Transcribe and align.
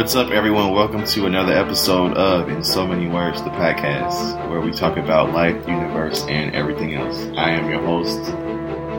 What's 0.00 0.16
up, 0.16 0.30
everyone? 0.30 0.72
Welcome 0.72 1.04
to 1.04 1.26
another 1.26 1.52
episode 1.52 2.16
of 2.16 2.48
In 2.48 2.64
So 2.64 2.86
Many 2.86 3.06
Words, 3.06 3.42
the 3.42 3.50
podcast, 3.50 4.48
where 4.48 4.62
we 4.62 4.70
talk 4.72 4.96
about 4.96 5.34
life, 5.34 5.56
universe, 5.68 6.22
and 6.22 6.54
everything 6.54 6.94
else. 6.94 7.18
I 7.36 7.50
am 7.50 7.68
your 7.68 7.82
host, 7.82 8.18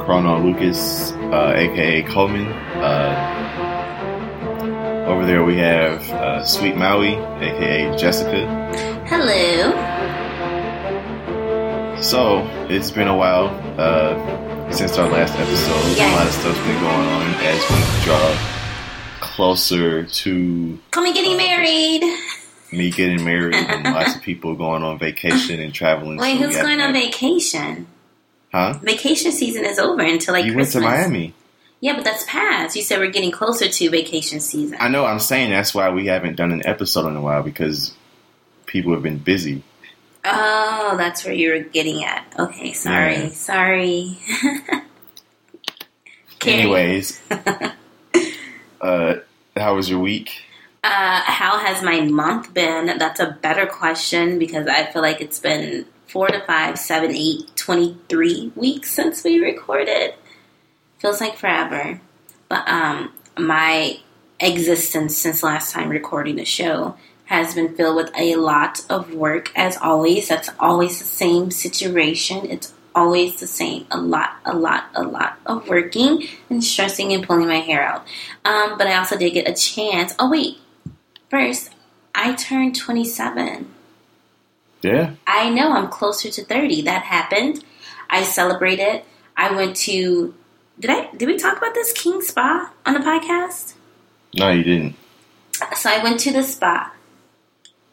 Chrono 0.06 0.38
Lucas, 0.38 1.12
uh, 1.14 1.54
aka 1.56 2.04
Coleman. 2.04 2.46
Uh, 2.76 3.16
over 5.08 5.26
there 5.26 5.44
we 5.44 5.58
have 5.58 6.08
uh, 6.12 6.46
Sweet 6.46 6.78
Maui, 6.78 7.16
aka 7.16 7.98
Jessica. 7.98 8.46
Hello. 9.08 9.72
So, 12.00 12.48
it's 12.70 12.92
been 12.92 13.08
a 13.08 13.18
while 13.18 13.48
uh, 13.80 14.70
since 14.72 15.00
our 15.00 15.10
last 15.10 15.34
episode. 15.34 15.98
Yes. 15.98 16.14
A 16.14 16.16
lot 16.16 16.28
of 16.28 16.34
stuff's 16.34 16.60
been 16.60 16.80
going 16.80 17.08
on 17.08 17.34
as 17.42 17.60
we 17.72 18.06
draw 18.06 18.51
closer 19.36 20.06
to 20.06 20.80
Coleman 20.92 21.14
getting 21.14 21.38
married. 21.38 22.02
me 22.72 22.92
getting 22.92 23.24
married 23.24 23.56
and 23.56 23.84
lots 23.94 24.16
of 24.16 24.22
people 24.22 24.56
going 24.56 24.84
on 24.84 25.00
vacation 25.00 25.60
and 25.60 25.74
traveling. 25.74 26.18
Wait, 26.18 26.40
we 26.40 26.54
going 26.54 26.82
on 26.82 26.94
vacation? 26.94 27.88
Huh? 28.52 28.74
Vacation 28.84 29.32
season 29.32 29.66
is 29.66 29.80
over 29.80 30.02
until 30.02 30.34
like 30.34 30.46
you 30.46 30.52
went 30.54 30.68
Christmas. 30.72 30.84
to 30.84 30.90
Miami. 30.90 31.34
Yeah, 31.80 31.96
but 31.96 32.04
that's 32.04 32.24
past. 32.28 32.76
You 32.76 32.82
said 32.84 33.00
we're 33.00 33.10
getting 33.10 33.32
closer 33.32 33.68
to 33.68 33.90
vacation 33.90 34.40
season. 34.40 34.78
I 34.80 34.88
know. 34.90 35.06
I'm 35.06 35.20
saying 35.20 35.50
that's 35.52 35.74
why 35.74 35.90
we 35.90 36.06
haven't 36.08 36.36
done 36.36 36.52
an 36.52 36.62
episode 36.66 37.08
in 37.08 37.16
a 37.16 37.22
while 37.22 37.42
because 37.44 37.94
people 38.68 38.94
have 38.94 39.02
been 39.02 39.18
busy. 39.18 39.64
oh, 40.26 40.96
that's 40.98 41.26
where 41.26 41.34
you 41.34 41.52
were 41.52 41.60
getting 41.60 42.04
at. 42.04 42.26
Okay, 42.38 42.74
sorry, 42.74 43.16
Yeah. 43.16 43.30
sorry. 43.30 44.20
Anyways, 46.46 47.22
uh, 48.82 49.16
how 49.56 49.76
was 49.76 49.90
your 49.90 50.00
week? 50.00 50.44
uh, 50.84 51.22
how 51.22 51.60
has 51.60 51.84
my 51.84 52.02
month 52.02 52.54
been? 52.54 52.98
That's 52.98 53.20
a 53.20 53.38
better 53.42 53.66
question 53.68 54.40
because 54.40 54.68
I 54.68 54.86
feel 54.86 55.02
like 55.02 55.22
it's 55.22 55.40
been 55.40 55.86
four 56.08 56.28
to 56.28 56.42
five, 56.42 56.80
seven, 56.80 57.12
eight, 57.12 57.56
23 57.56 58.54
weeks 58.56 58.90
since 58.90 59.24
we 59.24 59.40
recorded. 59.40 60.16
Feels 60.98 61.22
like 61.22 61.38
forever. 61.38 62.02
But 62.50 62.68
um, 62.68 63.14
my 63.38 64.00
existence 64.40 65.18
since 65.18 65.44
last 65.44 65.72
time 65.72 65.90
recording 65.90 66.36
the 66.36 66.46
show 66.46 66.98
has 67.26 67.54
been 67.54 67.76
filled 67.76 67.96
with 67.96 68.12
a 68.18 68.36
lot 68.36 68.84
of 68.90 69.14
work 69.14 69.52
as 69.56 69.78
always. 69.78 70.28
That's 70.28 70.50
always 70.60 70.98
the 70.98 71.06
same 71.06 71.52
situation. 71.52 72.50
It's 72.50 72.74
always 72.96 73.40
the 73.40 73.48
same. 73.48 73.86
A 73.92 74.00
lot, 74.00 74.36
a 74.46 74.56
lot, 74.56 74.86
a 74.96 75.04
lot 75.04 75.38
of 75.46 75.68
working 75.68 76.28
and 76.50 76.64
stressing 76.64 77.14
and 77.14 77.26
pulling 77.26 77.48
my 77.48 77.60
hair 77.60 77.84
out. 77.84 78.06
Um, 78.46 78.78
but 78.78 78.88
I 78.88 78.96
also 78.98 79.18
did 79.18 79.34
get 79.34 79.48
a 79.48 79.54
chance. 79.54 80.14
Oh, 80.20 80.30
wait. 80.30 80.58
First, 81.30 81.72
I 82.14 82.34
turned 82.36 82.76
27. 82.76 83.74
Yeah. 84.82 85.14
I 85.28 85.50
know 85.50 85.72
I'm 85.72 85.90
closer 85.90 86.30
to 86.30 86.44
30. 86.44 86.82
That 86.84 87.04
happened. 87.04 87.64
I 88.10 88.24
celebrated. 88.24 89.04
I 89.38 89.52
went 89.56 89.76
to 89.78 90.34
did 90.80 90.90
I 90.90 91.10
did 91.16 91.28
we 91.28 91.38
talk 91.38 91.58
about 91.58 91.76
this 91.76 91.94
King 91.94 92.22
Spa 92.22 92.72
on 92.86 92.94
the 92.96 93.00
podcast? 93.00 93.76
No, 94.36 94.50
you 94.50 94.64
didn't. 94.64 94.96
So 95.76 95.90
I 95.92 96.02
went 96.04 96.20
to 96.22 96.32
the 96.32 96.42
spa. 96.42 96.92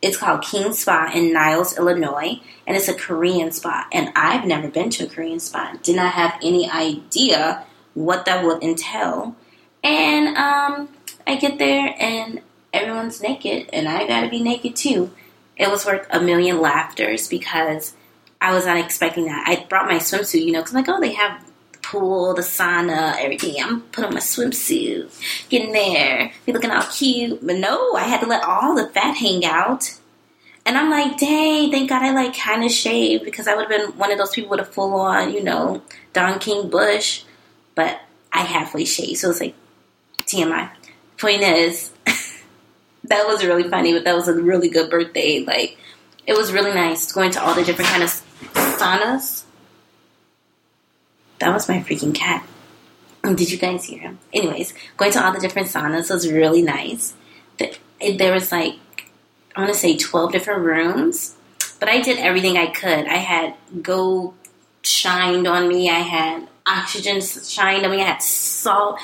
It's 0.00 0.16
called 0.16 0.42
King 0.42 0.72
Spa 0.72 1.10
in 1.12 1.32
Niles, 1.32 1.76
Illinois, 1.76 2.40
and 2.66 2.76
it's 2.76 2.88
a 2.88 2.94
Korean 2.94 3.50
spa. 3.50 3.86
And 3.92 4.12
I've 4.14 4.46
never 4.46 4.68
been 4.68 4.90
to 4.90 5.06
a 5.06 5.08
Korean 5.08 5.40
spa. 5.40 5.76
Did 5.82 5.96
not 5.96 6.12
have 6.12 6.38
any 6.42 6.70
idea 6.70 7.64
what 7.94 8.24
that 8.26 8.44
would 8.44 8.62
entail. 8.62 9.34
And 9.82 10.36
um, 10.36 10.88
I 11.26 11.36
get 11.36 11.58
there 11.58 11.94
and 11.98 12.40
everyone's 12.72 13.20
naked, 13.20 13.68
and 13.72 13.88
I 13.88 14.06
gotta 14.06 14.28
be 14.28 14.42
naked 14.42 14.76
too. 14.76 15.10
It 15.56 15.70
was 15.70 15.84
worth 15.84 16.06
a 16.10 16.20
million 16.20 16.60
laughters 16.60 17.28
because 17.28 17.94
I 18.40 18.54
was 18.54 18.66
not 18.66 18.78
expecting 18.78 19.26
that. 19.26 19.48
I 19.48 19.66
brought 19.68 19.88
my 19.88 19.96
swimsuit, 19.96 20.44
you 20.44 20.52
know, 20.52 20.60
because 20.60 20.74
I'm 20.74 20.84
like, 20.84 20.88
oh, 20.88 21.00
they 21.00 21.14
have 21.14 21.44
the 21.72 21.78
pool, 21.78 22.34
the 22.34 22.42
sauna, 22.42 23.16
everything. 23.18 23.56
I'm 23.60 23.80
put 23.80 24.04
on 24.04 24.14
my 24.14 24.20
swimsuit, 24.20 25.10
getting 25.48 25.72
there, 25.72 26.32
be 26.46 26.52
looking 26.52 26.70
all 26.70 26.82
cute. 26.82 27.44
But 27.44 27.56
no, 27.56 27.94
I 27.94 28.04
had 28.04 28.20
to 28.20 28.26
let 28.26 28.44
all 28.44 28.76
the 28.76 28.88
fat 28.90 29.16
hang 29.16 29.44
out. 29.44 29.97
And 30.68 30.76
I'm 30.76 30.90
like, 30.90 31.16
dang, 31.16 31.70
thank 31.70 31.88
God 31.88 32.02
I 32.02 32.12
like 32.12 32.36
kind 32.36 32.62
of 32.62 32.70
shaved 32.70 33.24
because 33.24 33.48
I 33.48 33.54
would 33.54 33.70
have 33.70 33.80
been 33.90 33.96
one 33.98 34.12
of 34.12 34.18
those 34.18 34.34
people 34.34 34.50
with 34.50 34.60
a 34.60 34.66
full 34.66 35.00
on, 35.00 35.32
you 35.32 35.42
know, 35.42 35.80
Don 36.12 36.38
King 36.38 36.68
bush. 36.68 37.22
But 37.74 37.98
I 38.34 38.42
halfway 38.42 38.84
shaved, 38.84 39.16
so 39.16 39.30
it's 39.30 39.40
like 39.40 39.54
TMI. 40.18 40.68
Point 41.16 41.40
is, 41.40 41.90
that 43.04 43.26
was 43.26 43.42
really 43.46 43.62
funny, 43.66 43.94
but 43.94 44.04
that 44.04 44.14
was 44.14 44.28
a 44.28 44.34
really 44.34 44.68
good 44.68 44.90
birthday. 44.90 45.42
Like, 45.42 45.78
it 46.26 46.36
was 46.36 46.52
really 46.52 46.74
nice 46.74 47.10
going 47.12 47.30
to 47.30 47.42
all 47.42 47.54
the 47.54 47.64
different 47.64 47.88
kind 47.90 48.02
of 48.02 48.10
saunas. 48.52 49.44
That 51.38 51.54
was 51.54 51.66
my 51.66 51.78
freaking 51.80 52.14
cat. 52.14 52.46
Oh, 53.24 53.34
Did 53.34 53.50
you 53.50 53.56
guys 53.56 53.84
hear 53.86 54.00
him? 54.00 54.18
Anyways, 54.34 54.74
going 54.98 55.12
to 55.12 55.24
all 55.24 55.32
the 55.32 55.40
different 55.40 55.68
saunas 55.68 56.10
was 56.12 56.30
really 56.30 56.60
nice. 56.60 57.14
The- 57.58 57.74
There 58.18 58.34
was 58.34 58.52
like, 58.52 58.74
I 59.58 59.62
want 59.62 59.74
to 59.74 59.80
say 59.80 59.96
12 59.96 60.30
different 60.30 60.60
rooms, 60.60 61.34
but 61.80 61.88
I 61.88 62.00
did 62.00 62.20
everything 62.20 62.56
I 62.56 62.68
could. 62.68 63.08
I 63.08 63.16
had 63.16 63.54
gold 63.82 64.34
shined 64.82 65.48
on 65.48 65.66
me, 65.66 65.90
I 65.90 65.98
had 65.98 66.46
oxygen 66.64 67.20
shined 67.20 67.84
on 67.84 67.90
me, 67.90 68.00
I 68.00 68.04
had 68.04 68.22
salt. 68.22 69.00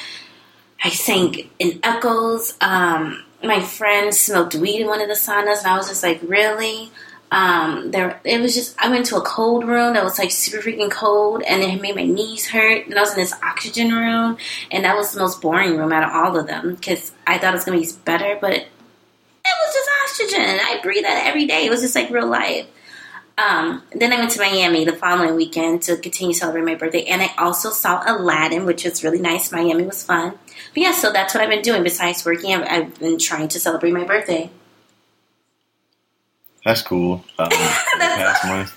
I 0.83 0.91
sang 0.91 1.51
in 1.59 1.81
echoes. 1.83 2.55
Um, 2.61 3.25
my 3.43 3.61
friend 3.61 4.15
smoked 4.15 4.55
weed 4.55 4.83
in 4.83 4.87
one 4.87 5.01
of 5.01 5.09
the 5.09 5.15
saunas, 5.15 5.59
and 5.59 5.67
I 5.67 5.77
was 5.77 5.89
just 5.89 6.05
like, 6.05 6.21
really? 6.23 6.93
Um, 7.33 7.91
there, 7.91 8.21
it 8.23 8.41
was 8.41 8.55
just. 8.55 8.77
I 8.79 8.89
went 8.91 9.07
to 9.07 9.17
a 9.17 9.23
cold 9.23 9.67
room 9.67 9.95
that 9.95 10.05
was 10.05 10.21
like 10.21 10.31
super 10.31 10.63
freaking 10.63 10.91
cold, 10.91 11.43
and 11.43 11.65
it 11.65 11.83
made 11.83 11.97
my 11.97 12.05
knees 12.05 12.47
hurt. 12.47 12.87
And 12.87 12.97
I 12.97 13.01
was 13.01 13.11
in 13.15 13.19
this 13.19 13.35
oxygen 13.43 13.93
room, 13.93 14.37
and 14.71 14.85
that 14.85 14.95
was 14.95 15.11
the 15.11 15.19
most 15.19 15.43
boring 15.43 15.77
room 15.77 15.93
out 15.93 16.05
of 16.05 16.11
all 16.11 16.37
of 16.39 16.47
them 16.47 16.77
because 16.77 17.11
I 17.27 17.39
thought 17.39 17.55
it 17.55 17.57
was 17.57 17.65
gonna 17.65 17.81
be 17.81 17.89
better, 18.05 18.39
but 18.41 18.67
it 19.45 19.55
was 19.67 19.75
just 19.75 19.91
oxygen. 20.03 20.61
I 20.61 20.81
breathe 20.83 21.05
that 21.05 21.27
every 21.27 21.47
day. 21.47 21.67
It 21.67 21.71
was 21.71 21.83
just 21.83 21.95
like 21.95 22.11
real 22.11 22.27
life. 22.27 22.67
Um, 23.37 23.83
then 23.93 24.13
I 24.13 24.19
went 24.19 24.31
to 24.33 24.39
Miami 24.39 24.85
the 24.85 24.93
following 24.93 25.35
weekend 25.35 25.83
to 25.83 25.97
continue 25.97 26.35
celebrating 26.35 26.67
my 26.67 26.77
birthday, 26.77 27.05
and 27.05 27.21
I 27.21 27.31
also 27.37 27.71
saw 27.71 28.03
Aladdin, 28.07 28.65
which 28.65 28.85
was 28.85 29.03
really 29.03 29.21
nice. 29.21 29.51
Miami 29.51 29.85
was 29.85 30.05
fun. 30.05 30.39
But 30.73 30.83
yeah, 30.83 30.93
so 30.93 31.13
that's 31.13 31.35
what 31.35 31.43
I've 31.43 31.51
been 31.51 31.63
doing. 31.63 31.83
Besides 31.83 32.25
working, 32.25 32.55
I've, 32.55 32.67
I've 32.69 32.99
been 33.01 33.19
trying 33.19 33.49
to 33.49 33.61
celebrate 33.61 33.93
my 33.93 34.05
birthday. 34.05 34.51
That's 36.65 36.83
cool. 36.83 37.25
Um, 37.39 37.49
past 37.51 38.45
month. 38.47 38.73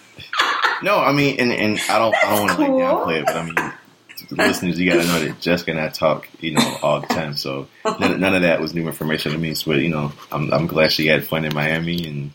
No, 0.83 0.97
I 0.99 1.11
mean, 1.11 1.39
and, 1.39 1.51
and 1.51 1.79
I 1.89 1.99
don't, 1.99 2.15
I 2.15 2.29
don't 2.29 2.47
want 2.47 2.51
to 2.51 2.61
like 2.61 2.71
downplay 2.71 3.19
it, 3.19 3.25
but 3.25 3.35
I 3.35 3.43
mean, 3.43 3.73
listeners, 4.31 4.79
you 4.79 4.89
got 4.89 5.01
to 5.01 5.07
know 5.07 5.19
that 5.19 5.39
Jessica 5.39 5.71
and 5.71 5.79
I 5.79 5.89
talk, 5.89 6.27
you 6.39 6.51
know, 6.51 6.77
all 6.81 7.01
the 7.01 7.07
time. 7.07 7.35
So 7.35 7.67
none, 7.99 8.19
none 8.19 8.35
of 8.35 8.41
that 8.43 8.59
was 8.61 8.73
new 8.73 8.87
information 8.87 9.31
to 9.31 9.37
me. 9.37 9.53
So, 9.53 9.71
you 9.73 9.89
know, 9.89 10.11
I'm, 10.31 10.51
I'm 10.53 10.67
glad 10.67 10.91
she 10.91 11.07
had 11.07 11.25
fun 11.27 11.45
in 11.45 11.53
Miami, 11.53 12.07
and 12.07 12.31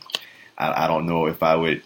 I, 0.56 0.84
I 0.84 0.86
don't 0.88 1.06
know 1.06 1.26
if 1.26 1.42
I 1.42 1.56
would. 1.56 1.82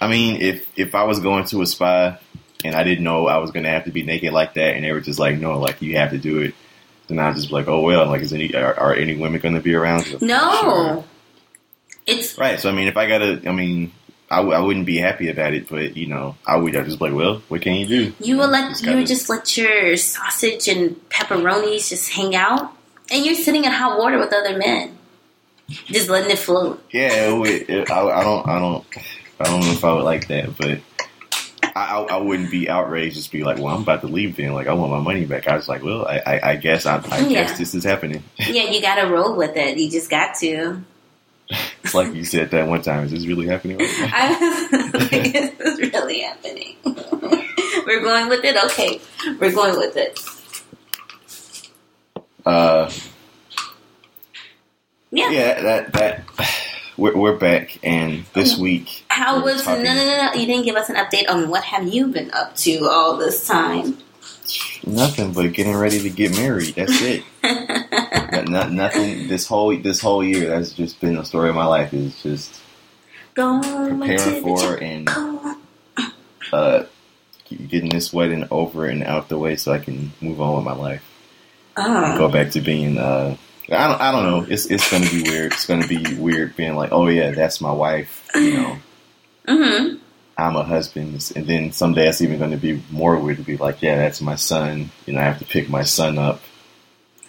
I 0.00 0.08
mean, 0.08 0.40
if 0.42 0.66
if 0.78 0.94
I 0.94 1.04
was 1.04 1.20
going 1.20 1.44
to 1.46 1.62
a 1.62 1.66
spa 1.66 2.18
and 2.64 2.74
I 2.74 2.82
didn't 2.84 3.04
know 3.04 3.26
I 3.26 3.38
was 3.38 3.50
going 3.52 3.64
to 3.64 3.70
have 3.70 3.84
to 3.84 3.90
be 3.92 4.02
naked 4.02 4.32
like 4.32 4.54
that, 4.54 4.74
and 4.76 4.84
they 4.84 4.92
were 4.92 5.00
just 5.00 5.18
like, 5.18 5.38
no, 5.38 5.58
like 5.58 5.80
you 5.82 5.96
have 5.96 6.10
to 6.10 6.18
do 6.18 6.40
it, 6.40 6.54
then 7.08 7.18
I'd 7.18 7.34
just 7.36 7.48
be 7.48 7.54
like, 7.54 7.68
oh 7.68 7.80
well, 7.80 8.06
like 8.06 8.22
is 8.22 8.32
any 8.32 8.54
are, 8.54 8.78
are 8.78 8.94
any 8.94 9.16
women 9.16 9.40
going 9.40 9.54
to 9.54 9.60
be 9.60 9.74
around? 9.74 10.20
No, 10.20 10.50
Sure. 10.60 11.04
it's 12.06 12.36
Right. 12.38 12.58
So 12.60 12.68
I 12.68 12.72
mean, 12.72 12.88
if 12.88 12.96
I 12.96 13.06
gotta, 13.06 13.42
I 13.48 13.52
mean, 13.52 13.92
I, 14.34 14.38
w- 14.38 14.54
I 14.56 14.60
wouldn't 14.60 14.86
be 14.86 14.96
happy 14.98 15.28
about 15.28 15.54
it, 15.54 15.68
but 15.68 15.96
you 15.96 16.06
know, 16.06 16.36
I 16.46 16.56
would 16.56 16.74
I'd 16.76 16.84
just 16.86 16.98
be 16.98 17.06
like, 17.06 17.14
well, 17.14 17.42
what 17.48 17.62
can 17.62 17.74
you 17.74 17.86
do? 17.86 18.12
you 18.20 18.36
will 18.36 18.48
let 18.48 18.80
you 18.82 18.94
would 18.96 19.06
just 19.06 19.28
let 19.28 19.56
your 19.56 19.96
sausage 19.96 20.68
and 20.68 20.96
pepperonis 21.08 21.88
just 21.90 22.10
hang 22.12 22.34
out, 22.34 22.72
and 23.10 23.24
you're 23.24 23.34
sitting 23.34 23.64
in 23.64 23.70
hot 23.70 23.98
water 23.98 24.18
with 24.18 24.32
other 24.32 24.56
men, 24.58 24.96
just 25.86 26.08
letting 26.08 26.30
it 26.30 26.38
float. 26.38 26.82
yeah. 26.92 27.28
It 27.30 27.38
would, 27.38 27.48
it, 27.70 27.90
I, 27.90 28.20
I 28.20 28.22
don't, 28.24 28.46
I 28.48 28.58
don't, 28.58 28.84
I 29.40 29.44
don't 29.44 29.60
know 29.60 29.72
if 29.72 29.84
I 29.84 29.92
would 29.94 30.04
like 30.04 30.28
that, 30.28 30.56
but 30.56 30.80
I, 31.76 31.96
I, 31.96 32.02
I 32.02 32.16
wouldn't 32.18 32.50
be 32.50 32.68
outraged. 32.68 33.16
Just 33.16 33.32
be 33.32 33.42
like, 33.44 33.56
well, 33.58 33.68
I'm 33.74 33.82
about 33.82 34.00
to 34.02 34.06
leave. 34.06 34.36
Then, 34.36 34.52
like, 34.52 34.66
I 34.68 34.74
want 34.74 34.92
my 34.92 35.00
money 35.00 35.24
back. 35.24 35.48
I 35.48 35.56
was 35.56 35.68
like, 35.68 35.82
well, 35.82 36.06
I, 36.06 36.18
I, 36.26 36.50
I 36.52 36.56
guess, 36.56 36.86
I, 36.86 36.98
I 37.10 37.18
Yeah. 37.20 37.28
guess 37.44 37.58
this 37.58 37.74
is 37.74 37.82
happening. 37.84 38.22
Yeah, 38.38 38.70
you 38.70 38.80
gotta 38.80 39.08
roll 39.12 39.34
with 39.36 39.56
it. 39.56 39.76
You 39.78 39.90
just 39.90 40.08
got 40.10 40.34
to. 40.40 40.82
It's 41.82 41.94
like 41.94 42.14
you 42.14 42.24
said 42.24 42.50
that 42.52 42.66
one 42.68 42.82
time. 42.82 43.04
Is 43.04 43.10
this 43.12 43.26
really 43.26 43.46
happening? 43.46 43.78
Right 43.78 43.94
now? 44.00 44.08
I 44.12 44.90
was 44.92 45.12
like, 45.12 45.34
is 45.34 45.50
this 45.58 45.92
really 45.92 46.20
happening? 46.20 46.76
We're 47.86 48.00
going 48.02 48.28
with 48.28 48.44
it? 48.44 48.56
Okay. 48.64 49.00
We're 49.38 49.52
going 49.52 49.76
with 49.76 49.96
it. 49.96 50.18
Uh, 52.46 52.90
Yeah. 55.10 55.30
yeah, 55.30 55.62
that 55.62 55.92
that 55.92 56.24
we're, 56.96 57.16
we're 57.16 57.36
back, 57.36 57.78
and 57.84 58.24
this 58.34 58.58
week 58.58 59.04
How 59.08 59.42
was 59.42 59.58
no 59.58 59.76
talking- 59.76 59.84
no 59.84 59.94
no 59.94 60.04
no 60.32 60.32
you 60.40 60.46
didn't 60.46 60.64
give 60.64 60.76
us 60.76 60.88
an 60.90 60.96
update 60.96 61.28
on 61.30 61.48
what 61.48 61.62
have 61.64 61.86
you 61.88 62.08
been 62.08 62.30
up 62.32 62.54
to 62.56 62.86
all 62.88 63.16
this 63.16 63.46
time? 63.46 63.98
Nothing 64.86 65.32
but 65.32 65.52
getting 65.52 65.74
ready 65.74 66.00
to 66.00 66.10
get 66.10 66.32
married. 66.36 66.74
That's 66.74 67.00
it. 67.00 67.24
not, 68.32 68.48
not, 68.48 68.72
nothing. 68.72 69.28
This 69.28 69.46
whole 69.46 69.76
this 69.76 70.00
whole 70.00 70.22
year, 70.24 70.48
that's 70.48 70.72
just 70.72 71.00
been 71.00 71.14
the 71.16 71.24
story 71.24 71.48
of 71.48 71.54
my 71.54 71.66
life. 71.66 71.92
Is 71.94 72.22
just 72.22 72.60
Going 73.34 73.62
preparing 73.98 74.42
for 74.42 74.76
and 74.76 75.08
uh, 76.52 76.84
getting 77.68 77.88
this 77.90 78.12
wedding 78.12 78.46
over 78.50 78.86
and 78.86 79.02
out 79.04 79.28
the 79.28 79.38
way, 79.38 79.56
so 79.56 79.72
I 79.72 79.78
can 79.78 80.12
move 80.20 80.40
on 80.40 80.56
with 80.56 80.64
my 80.64 80.74
life. 80.74 81.02
go 81.76 81.82
Oh. 82.26 82.28
back 82.28 82.50
to 82.52 82.60
being 82.60 82.98
uh 82.98 83.36
I 83.72 83.86
don't 83.88 84.00
I 84.00 84.12
don't 84.12 84.24
know. 84.24 84.46
It's 84.52 84.66
it's 84.66 84.90
gonna 84.90 85.08
be 85.10 85.22
weird. 85.22 85.52
It's 85.52 85.66
gonna 85.66 85.86
be 85.88 86.14
weird 86.16 86.54
being 86.56 86.74
like, 86.76 86.92
oh 86.92 87.06
yeah, 87.08 87.30
that's 87.32 87.60
my 87.60 87.72
wife. 87.72 88.28
You 88.34 88.52
know, 88.54 88.76
Mm-hmm. 89.48 89.96
I'm 90.36 90.56
a 90.56 90.64
husband, 90.64 91.32
and 91.36 91.46
then 91.46 91.72
someday 91.72 92.08
it's 92.08 92.20
even 92.20 92.38
gonna 92.38 92.56
be 92.56 92.82
more 92.90 93.16
weird 93.16 93.38
to 93.38 93.44
be 93.44 93.56
like, 93.56 93.82
yeah, 93.82 93.96
that's 93.96 94.20
my 94.20 94.34
son. 94.34 94.90
You 95.06 95.14
know, 95.14 95.20
I 95.20 95.24
have 95.24 95.38
to 95.38 95.44
pick 95.44 95.68
my 95.68 95.82
son 95.82 96.18
up. 96.18 96.40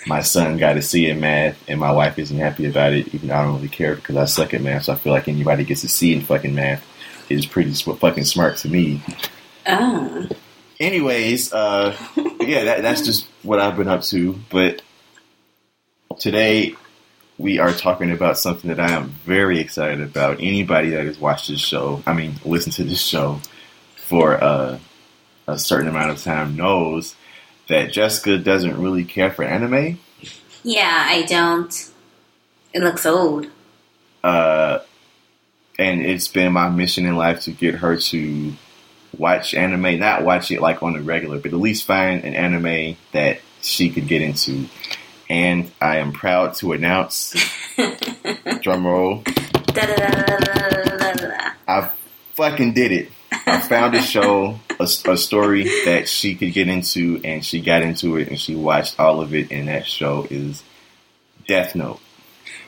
My 0.07 0.21
son 0.21 0.57
got 0.57 0.73
to 0.73 0.83
see 0.83 1.09
in 1.09 1.19
math, 1.19 1.57
and 1.67 1.79
my 1.79 1.91
wife 1.91 2.19
isn't 2.19 2.37
happy 2.37 2.67
about 2.67 2.93
it. 2.93 3.13
Even 3.13 3.29
though 3.29 3.35
I 3.35 3.43
don't 3.43 3.55
really 3.55 3.69
care 3.69 3.95
because 3.95 4.15
I 4.15 4.25
suck 4.25 4.53
at 4.53 4.61
math, 4.61 4.83
so 4.83 4.93
I 4.93 4.95
feel 4.95 5.13
like 5.13 5.27
anybody 5.27 5.63
gets 5.63 5.81
to 5.81 5.89
see 5.89 6.13
in 6.13 6.21
fucking 6.21 6.53
math 6.53 6.85
is 7.29 7.45
pretty 7.45 7.73
fucking 7.73 8.25
smart 8.25 8.57
to 8.57 8.69
me. 8.69 9.01
Oh. 9.67 10.27
anyways, 10.79 11.51
uh, 11.53 11.97
yeah, 12.39 12.65
that, 12.65 12.81
that's 12.83 13.01
just 13.01 13.27
what 13.41 13.59
I've 13.59 13.77
been 13.77 13.87
up 13.87 14.03
to. 14.03 14.39
But 14.51 14.81
today 16.19 16.75
we 17.37 17.59
are 17.59 17.73
talking 17.73 18.11
about 18.11 18.37
something 18.37 18.69
that 18.69 18.79
I 18.79 18.91
am 18.91 19.09
very 19.25 19.59
excited 19.59 20.01
about. 20.01 20.39
Anybody 20.39 20.91
that 20.91 21.05
has 21.05 21.19
watched 21.19 21.49
this 21.49 21.59
show, 21.59 22.01
I 22.05 22.13
mean, 22.13 22.35
listened 22.45 22.75
to 22.75 22.83
this 22.83 23.01
show 23.01 23.41
for 23.95 24.41
uh, 24.41 24.79
a 25.47 25.59
certain 25.59 25.87
amount 25.87 26.11
of 26.11 26.23
time 26.23 26.55
knows 26.55 27.15
that 27.67 27.91
Jessica 27.91 28.37
doesn't 28.37 28.79
really 28.79 29.03
care 29.03 29.31
for 29.31 29.43
anime. 29.43 29.99
Yeah, 30.63 31.03
I 31.07 31.23
don't. 31.23 31.91
It 32.73 32.81
looks 32.81 33.05
old. 33.05 33.47
Uh, 34.23 34.79
and 35.77 36.01
it's 36.01 36.27
been 36.27 36.53
my 36.53 36.69
mission 36.69 37.05
in 37.05 37.15
life 37.15 37.41
to 37.41 37.51
get 37.51 37.75
her 37.75 37.97
to 37.97 38.53
watch 39.17 39.53
anime, 39.53 39.99
not 39.99 40.23
watch 40.23 40.51
it 40.51 40.61
like 40.61 40.81
on 40.83 40.95
a 40.95 41.01
regular, 41.01 41.37
but 41.37 41.53
at 41.53 41.59
least 41.59 41.85
find 41.85 42.23
an 42.23 42.33
anime 42.33 42.97
that 43.11 43.39
she 43.61 43.89
could 43.89 44.07
get 44.07 44.21
into. 44.21 44.67
And 45.29 45.71
I 45.81 45.97
am 45.97 46.11
proud 46.11 46.53
to 46.55 46.73
announce, 46.73 47.33
drum 48.61 48.85
roll, 48.85 49.23
I 51.67 51.89
fucking 52.33 52.73
did 52.73 52.91
it. 52.91 53.11
I 53.31 53.59
found 53.61 53.95
a 53.95 54.01
show, 54.01 54.59
a, 54.79 54.83
a 54.83 55.17
story 55.17 55.63
that 55.85 56.07
she 56.07 56.35
could 56.35 56.53
get 56.53 56.67
into, 56.67 57.19
and 57.23 57.43
she 57.45 57.61
got 57.61 57.81
into 57.81 58.17
it, 58.17 58.27
and 58.29 58.39
she 58.39 58.55
watched 58.55 58.99
all 58.99 59.21
of 59.21 59.33
it. 59.33 59.51
And 59.51 59.67
that 59.67 59.85
show 59.87 60.27
is 60.29 60.63
Death 61.47 61.75
Note. 61.75 61.99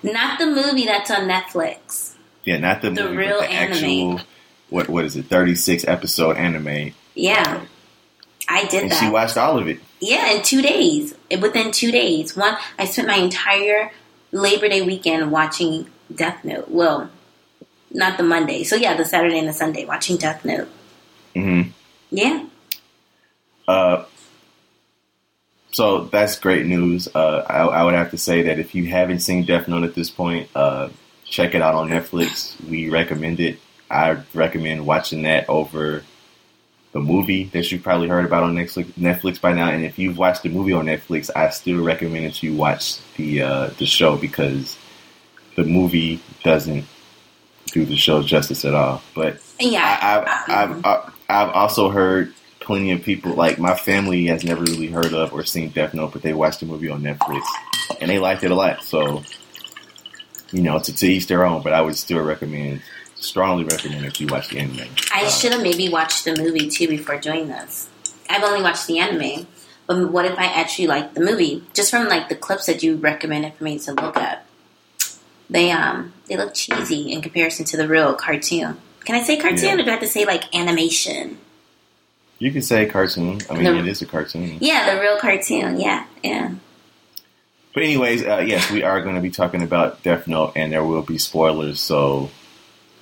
Not 0.03 0.39
the 0.39 0.45
movie 0.47 0.85
that's 0.85 1.09
on 1.11 1.27
Netflix. 1.27 2.15
Yeah, 2.43 2.57
not 2.57 2.81
the, 2.81 2.89
movie. 2.91 3.01
The 3.01 3.07
movie, 3.09 3.17
real 3.17 3.39
but 3.39 3.49
the 3.49 3.53
anime. 3.53 3.73
actual 3.73 4.21
what 4.69 4.89
what 4.89 5.05
is 5.05 5.15
it? 5.15 5.25
Thirty 5.25 5.55
six 5.55 5.87
episode 5.87 6.37
anime, 6.37 6.93
Yeah. 7.15 7.61
I 8.47 8.65
did 8.65 8.83
and 8.83 8.91
that. 8.91 8.99
she 8.99 9.09
watched 9.09 9.37
all 9.37 9.57
of 9.59 9.67
it. 9.67 9.79
Yeah, 9.99 10.31
in 10.31 10.43
two 10.43 10.61
days. 10.61 11.13
Within 11.41 11.71
two 11.71 11.91
days. 11.91 12.35
One, 12.35 12.55
I 12.79 12.85
spent 12.85 13.07
my 13.07 13.15
entire 13.17 13.91
Labor 14.31 14.69
Day 14.69 14.81
weekend 14.81 15.31
watching 15.31 15.87
Death 16.13 16.43
Note. 16.45 16.69
Well, 16.69 17.09
not 17.91 18.17
the 18.17 18.23
Monday. 18.23 18.63
So 18.63 18.75
yeah, 18.75 18.95
the 18.95 19.05
Saturday 19.05 19.39
and 19.39 19.47
the 19.47 19.53
Sunday 19.53 19.85
watching 19.85 20.17
Death 20.17 20.45
Note. 20.45 20.67
hmm 21.35 21.63
Yeah. 22.09 22.45
Uh, 23.67 24.05
so 25.71 26.05
that's 26.05 26.39
great 26.39 26.65
news. 26.65 27.07
Uh, 27.13 27.43
I, 27.47 27.59
I 27.65 27.83
would 27.83 27.93
have 27.93 28.11
to 28.11 28.17
say 28.17 28.43
that 28.43 28.59
if 28.59 28.73
you 28.73 28.85
haven't 28.85 29.19
seen 29.19 29.45
Death 29.45 29.67
Note 29.67 29.83
at 29.83 29.93
this 29.95 30.09
point, 30.09 30.49
uh, 30.55 30.89
check 31.25 31.53
it 31.53 31.61
out 31.61 31.75
on 31.75 31.89
Netflix. 31.89 32.55
We 32.67 32.89
recommend 32.89 33.39
it. 33.39 33.59
I 33.89 34.17
recommend 34.33 34.85
watching 34.85 35.23
that 35.23 35.49
over 35.49 36.03
the 36.97 37.03
movie 37.03 37.43
that 37.53 37.71
you've 37.71 37.83
probably 37.83 38.07
heard 38.07 38.25
about 38.25 38.43
on 38.43 38.55
Netflix, 38.55 38.85
Netflix 38.93 39.39
by 39.39 39.53
now. 39.53 39.69
And 39.69 39.85
if 39.85 39.99
you've 39.99 40.17
watched 40.17 40.43
the 40.43 40.49
movie 40.49 40.73
on 40.73 40.85
Netflix, 40.85 41.29
I 41.35 41.49
still 41.51 41.83
recommend 41.83 42.25
that 42.25 42.41
you 42.41 42.55
watch 42.55 42.99
the 43.17 43.43
uh, 43.43 43.67
the 43.77 43.85
show 43.85 44.17
because 44.17 44.75
the 45.55 45.63
movie 45.63 46.21
doesn't 46.43 46.85
do 47.67 47.85
the 47.85 47.95
show 47.95 48.23
justice 48.23 48.65
at 48.65 48.73
all. 48.73 49.01
But 49.13 49.39
Yeah. 49.59 49.83
I, 49.83 50.17
I've, 50.17 50.27
I've, 50.49 50.85
I've, 50.85 51.13
I've 51.29 51.49
also 51.49 51.89
heard 51.89 52.33
plenty 52.59 52.91
of 52.91 53.03
people, 53.03 53.33
like 53.33 53.59
my 53.59 53.75
family 53.75 54.25
has 54.25 54.43
never 54.43 54.63
really 54.63 54.87
heard 54.87 55.13
of 55.13 55.33
or 55.33 55.43
seen 55.43 55.69
Death 55.69 55.93
Note, 55.93 56.13
but 56.13 56.21
they 56.23 56.33
watched 56.33 56.61
the 56.61 56.65
movie 56.65 56.89
on 56.89 57.01
Netflix 57.01 57.43
and 58.01 58.09
they 58.09 58.17
liked 58.19 58.43
it 58.43 58.51
a 58.51 58.55
lot. 58.55 58.83
So, 58.83 59.23
you 60.51 60.63
know, 60.63 60.79
to, 60.79 60.93
to 60.95 61.07
each 61.07 61.27
their 61.27 61.45
own, 61.45 61.61
but 61.61 61.73
I 61.73 61.81
would 61.81 61.95
still 61.95 62.21
recommend, 62.23 62.81
strongly 63.19 63.63
recommend 63.63 64.05
that 64.05 64.19
you 64.19 64.27
watch 64.27 64.49
the 64.49 64.59
anime. 64.59 64.87
I 65.13 65.25
Uh, 65.25 65.29
should 65.29 65.51
have 65.53 65.61
maybe 65.61 65.89
watched 65.89 66.25
the 66.25 66.35
movie 66.35 66.69
too 66.69 66.87
before 66.87 67.17
doing 67.17 67.47
this. 67.47 67.87
I've 68.29 68.43
only 68.43 68.61
watched 68.61 68.87
the 68.87 68.99
anime, 68.99 69.47
but 69.87 70.11
what 70.11 70.25
if 70.25 70.37
I 70.37 70.45
actually 70.45 70.87
like 70.87 71.13
the 71.13 71.21
movie? 71.21 71.63
Just 71.73 71.91
from 71.91 72.07
like 72.07 72.29
the 72.29 72.35
clips 72.35 72.65
that 72.67 72.83
you 72.83 72.95
recommended 72.95 73.53
for 73.55 73.63
me 73.63 73.79
to 73.79 73.93
look 73.93 74.17
at, 74.17 74.45
they 75.49 75.71
um 75.71 76.13
they 76.27 76.35
look 76.37 76.53
cheesy 76.53 77.11
in 77.11 77.21
comparison 77.21 77.65
to 77.65 77.77
the 77.77 77.87
real 77.87 78.13
cartoon. 78.13 78.77
Can 79.05 79.15
I 79.15 79.23
say 79.23 79.37
cartoon, 79.37 79.63
Yeah. 79.63 79.73
or 79.75 79.77
do 79.83 79.87
I 79.87 79.91
have 79.91 79.99
to 80.01 80.07
say 80.07 80.25
like 80.25 80.53
animation? 80.53 81.37
You 82.39 82.51
can 82.51 82.61
say 82.61 82.85
cartoon. 82.85 83.41
I 83.49 83.53
mean, 83.53 83.63
No. 83.63 83.75
it 83.77 83.87
is 83.87 84.01
a 84.01 84.05
cartoon. 84.05 84.57
Yeah, 84.59 84.93
the 84.93 85.01
real 85.01 85.17
cartoon. 85.17 85.79
Yeah, 85.79 86.03
yeah. 86.23 86.51
But 87.73 87.83
anyways, 87.83 88.23
uh, 88.25 88.43
yes, 88.45 88.69
we 88.69 88.83
are 88.83 89.01
going 89.01 89.15
to 89.15 89.21
be 89.21 89.29
talking 89.31 89.61
about 89.63 90.03
Death 90.03 90.27
Note, 90.27 90.53
and 90.55 90.71
there 90.71 90.83
will 90.83 91.01
be 91.03 91.17
spoilers. 91.17 91.79
So, 91.79 92.29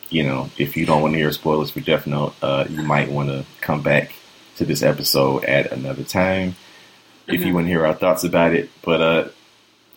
you 0.10 0.24
know, 0.24 0.50
if 0.58 0.78
you 0.78 0.86
don't 0.86 1.02
want 1.02 1.14
to 1.14 1.18
hear 1.20 1.32
spoilers 1.32 1.72
for 1.72 1.80
Death 1.80 2.08
Note, 2.08 2.34
uh, 2.42 2.66
you 2.70 2.82
might 2.84 3.10
want 3.12 3.30
to 3.30 3.46
come 3.62 3.82
back 3.82 4.14
to 4.58 4.66
this 4.66 4.84
episode 4.84 5.44
at 5.46 5.72
another 5.72 6.04
time 6.04 6.56
if 7.28 7.42
you 7.42 7.48
Mhm. 7.48 7.54
want 7.54 7.66
to 7.66 7.70
hear 7.70 7.86
our 7.86 7.94
thoughts 7.94 8.24
about 8.24 8.54
it. 8.54 8.70
But 8.84 9.02
uh, 9.02 9.24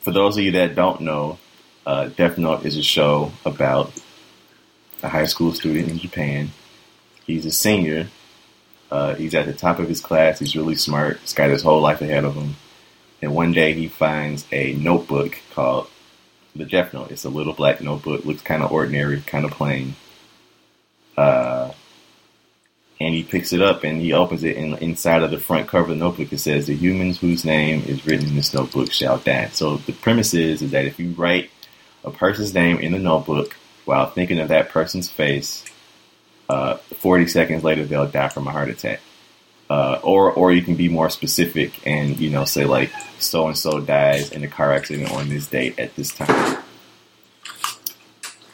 for 0.01 0.11
those 0.11 0.37
of 0.37 0.45
you 0.45 0.53
that 0.53 0.75
don't 0.75 1.03
know, 1.03 1.39
uh, 1.87 2.07
Death 2.09 2.39
Note 2.39 2.65
is 2.65 2.77
a 2.77 2.83
show 2.83 3.33
about 3.45 3.93
a 5.03 5.09
high 5.09 5.27
school 5.27 5.53
student 5.53 5.89
in 5.89 5.99
Japan. 5.99 6.51
He's 7.27 7.47
a 7.47 7.51
senior. 7.53 8.09
Uh, 8.91 9.15
he's 9.15 9.35
at 9.35 9.47
the 9.47 9.53
top 9.53 9.79
of 9.79 9.89
his 9.89 10.01
class. 10.01 10.39
He's 10.39 10.57
really 10.57 10.75
smart. 10.75 11.19
He's 11.21 11.35
got 11.35 11.51
his 11.51 11.63
whole 11.63 11.81
life 11.81 12.01
ahead 12.01 12.25
of 12.25 12.35
him. 12.35 12.57
And 13.21 13.35
one 13.35 13.53
day 13.53 13.75
he 13.75 13.89
finds 13.89 14.47
a 14.51 14.73
notebook 14.73 15.37
called 15.55 15.89
the 16.55 16.65
Death 16.65 16.93
Note. 16.93 17.11
It's 17.11 17.25
a 17.25 17.31
little 17.31 17.53
black 17.53 17.81
notebook. 17.81 18.25
Looks 18.25 18.43
kind 18.43 18.63
of 18.63 18.73
ordinary, 18.73 19.21
kind 19.21 19.45
of 19.45 19.53
plain. 19.53 19.95
Uh, 21.17 21.73
and 23.01 23.15
he 23.15 23.23
picks 23.23 23.53
it 23.53 23.63
up 23.63 23.85
and 23.85 24.01
he 24.01 24.13
opens 24.13 24.43
it. 24.45 24.57
And 24.57 24.79
inside 24.79 25.23
of 25.23 25.31
the 25.31 25.39
front 25.39 25.69
cover 25.69 25.85
of 25.85 25.89
the 25.91 25.95
notebook, 25.97 26.33
it 26.33 26.39
says, 26.39 26.67
"The 26.67 26.75
humans 26.75 27.19
whose 27.19 27.45
name 27.45 27.85
is 27.87 28.05
written 28.07 28.29
in 28.29 28.37
this 28.37 28.55
notebook 28.55 28.93
shall 28.93 29.19
die." 29.19 29.49
So 29.53 29.77
the 29.79 29.93
premise 29.93 30.35
is, 30.35 30.63
is 30.63 30.71
that 30.73 30.85
if 30.85 30.99
you 30.99 31.11
write 31.13 31.51
a 32.05 32.11
person's 32.11 32.55
name 32.55 32.79
in 32.79 32.93
the 32.93 32.99
notebook 32.99 33.57
while 33.85 34.11
thinking 34.11 34.39
of 34.39 34.49
that 34.49 34.71
person's 34.71 35.09
face, 35.09 35.65
uh, 36.49 36.77
40 36.77 37.27
seconds 37.27 37.65
later 37.65 37.85
they'll 37.85 38.07
die 38.07 38.29
from 38.29 38.47
a 38.49 38.51
heart 38.51 38.69
attack. 38.69 39.01
Uh, 39.71 40.01
or, 40.03 40.33
or 40.33 40.51
you 40.51 40.63
can 40.63 40.77
be 40.77 40.89
more 40.89 41.11
specific 41.11 41.87
and 41.87 42.19
you 42.19 42.31
know 42.31 42.47
say 42.47 42.65
like 42.65 42.91
so 43.19 43.49
and 43.49 43.59
so 43.59 43.81
dies 43.81 44.33
in 44.33 44.43
a 44.43 44.49
car 44.49 44.73
accident 44.73 45.13
on 45.13 45.29
this 45.29 45.47
date 45.47 45.79
at 45.79 45.95
this 45.95 46.15
time. 46.15 46.57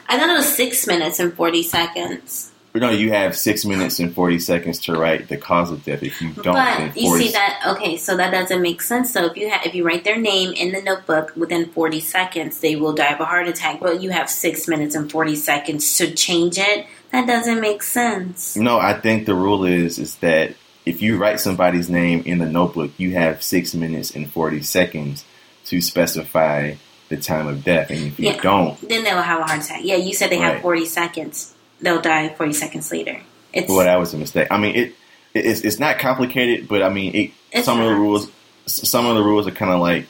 I 0.07 0.19
thought 0.19 0.29
it 0.29 0.37
was 0.37 0.53
six 0.55 0.85
minutes 0.87 1.19
and 1.19 1.33
forty 1.33 1.63
seconds. 1.63 2.51
No, 2.75 2.89
you 2.89 3.11
have 3.13 3.37
six 3.37 3.63
minutes 3.63 3.99
and 3.99 4.13
40 4.13 4.39
seconds 4.39 4.79
to 4.81 4.97
write 4.97 5.29
the 5.29 5.37
cause 5.37 5.71
of 5.71 5.85
death. 5.85 6.03
If 6.03 6.21
you 6.21 6.33
don't, 6.33 6.55
but 6.55 6.97
you 6.97 7.17
see 7.17 7.31
that 7.31 7.61
okay, 7.67 7.95
so 7.95 8.17
that 8.17 8.31
doesn't 8.31 8.61
make 8.61 8.81
sense. 8.81 9.13
So 9.13 9.25
if 9.25 9.37
you 9.37 9.49
ha- 9.49 9.61
if 9.63 9.73
you 9.73 9.85
write 9.85 10.03
their 10.03 10.17
name 10.17 10.51
in 10.51 10.73
the 10.73 10.81
notebook 10.81 11.33
within 11.37 11.69
forty 11.69 12.01
seconds, 12.01 12.59
they 12.59 12.75
will 12.75 12.91
die 12.91 13.13
of 13.13 13.21
a 13.21 13.25
heart 13.25 13.47
attack. 13.47 13.79
But 13.79 14.01
you 14.01 14.09
have 14.09 14.29
six 14.29 14.67
minutes 14.67 14.93
and 14.93 15.09
forty 15.09 15.37
seconds 15.37 15.97
to 15.97 16.13
change 16.13 16.57
it. 16.57 16.85
That 17.11 17.27
doesn't 17.27 17.61
make 17.61 17.81
sense. 17.81 18.57
No, 18.57 18.77
I 18.77 18.93
think 18.93 19.25
the 19.25 19.35
rule 19.35 19.63
is 19.63 19.97
is 19.97 20.15
that 20.17 20.55
if 20.85 21.01
you 21.01 21.17
write 21.17 21.39
somebody's 21.39 21.89
name 21.89 22.23
in 22.25 22.37
the 22.37 22.45
notebook, 22.45 22.91
you 22.97 23.13
have 23.13 23.41
six 23.43 23.73
minutes 23.73 24.15
and 24.15 24.31
forty 24.31 24.61
seconds 24.61 25.25
to 25.65 25.81
specify 25.81 26.75
the 27.09 27.17
time 27.17 27.47
of 27.47 27.63
death, 27.63 27.89
and 27.91 27.99
if 27.99 28.19
you 28.19 28.35
don't, 28.41 28.79
Then 28.81 29.03
they'll 29.03 29.21
have 29.21 29.41
a 29.41 29.43
heart 29.43 29.63
attack. 29.63 29.81
Yeah, 29.83 29.95
you 29.95 30.13
said 30.13 30.29
they 30.29 30.37
have 30.37 30.61
forty 30.61 30.85
seconds. 30.85 31.53
They'll 31.81 32.01
die 32.01 32.29
forty 32.29 32.53
seconds 32.53 32.91
later. 32.91 33.21
It's 33.53 33.69
well, 33.69 33.85
that 33.85 33.97
was 33.97 34.13
a 34.13 34.17
mistake. 34.17 34.47
I 34.51 34.57
mean, 34.57 34.75
it, 34.75 34.95
it 35.33 35.45
it's, 35.45 35.61
it's 35.61 35.79
not 35.79 35.99
complicated, 35.99 36.67
but 36.67 36.83
I 36.83 36.89
mean, 36.89 37.33
it, 37.51 37.63
some 37.63 37.79
of 37.79 37.87
the 37.87 37.95
rules, 37.95 38.29
some 38.65 39.05
of 39.05 39.15
the 39.15 39.23
rules 39.23 39.47
are 39.47 39.51
kind 39.51 39.71
of 39.71 39.79
like, 39.79 40.07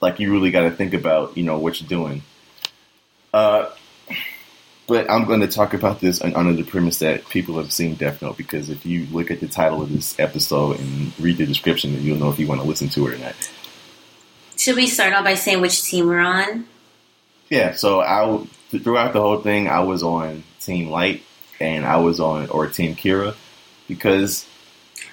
like 0.00 0.20
you 0.20 0.32
really 0.32 0.50
got 0.50 0.62
to 0.62 0.70
think 0.70 0.94
about, 0.94 1.36
you 1.36 1.42
know, 1.44 1.58
what 1.58 1.80
you're 1.80 1.88
doing. 1.88 2.22
Uh, 3.34 3.70
but 4.88 5.08
I'm 5.08 5.26
going 5.26 5.40
to 5.40 5.46
talk 5.48 5.74
about 5.74 6.00
this 6.00 6.20
un- 6.22 6.34
under 6.34 6.54
the 6.54 6.64
premise 6.64 6.98
that 6.98 7.28
people 7.28 7.58
have 7.58 7.72
seen 7.72 7.94
Death 7.94 8.20
Note 8.22 8.36
because 8.36 8.70
if 8.70 8.84
you 8.84 9.06
look 9.12 9.30
at 9.30 9.38
the 9.38 9.46
title 9.46 9.82
of 9.82 9.92
this 9.92 10.18
episode 10.18 10.80
and 10.80 11.12
read 11.20 11.36
the 11.36 11.46
description, 11.46 11.92
then 11.92 12.02
you'll 12.02 12.18
know 12.18 12.30
if 12.30 12.38
you 12.38 12.48
want 12.48 12.60
to 12.60 12.66
listen 12.66 12.88
to 12.88 13.06
it 13.06 13.14
or 13.14 13.18
not. 13.18 13.34
Should 14.56 14.76
we 14.76 14.88
start 14.88 15.12
off 15.12 15.22
by 15.22 15.34
saying 15.34 15.60
which 15.60 15.84
team 15.84 16.08
we're 16.08 16.18
on? 16.18 16.66
Yeah, 17.50 17.74
so 17.74 18.00
I 18.00 18.44
throughout 18.70 19.12
the 19.12 19.20
whole 19.20 19.38
thing, 19.38 19.68
I 19.68 19.80
was 19.80 20.02
on 20.02 20.42
Team 20.60 20.90
Light 20.90 21.22
and 21.60 21.86
I 21.86 21.98
was 21.98 22.18
on 22.18 22.48
or 22.48 22.66
Team 22.66 22.96
Kira 22.96 23.36
because 23.86 24.46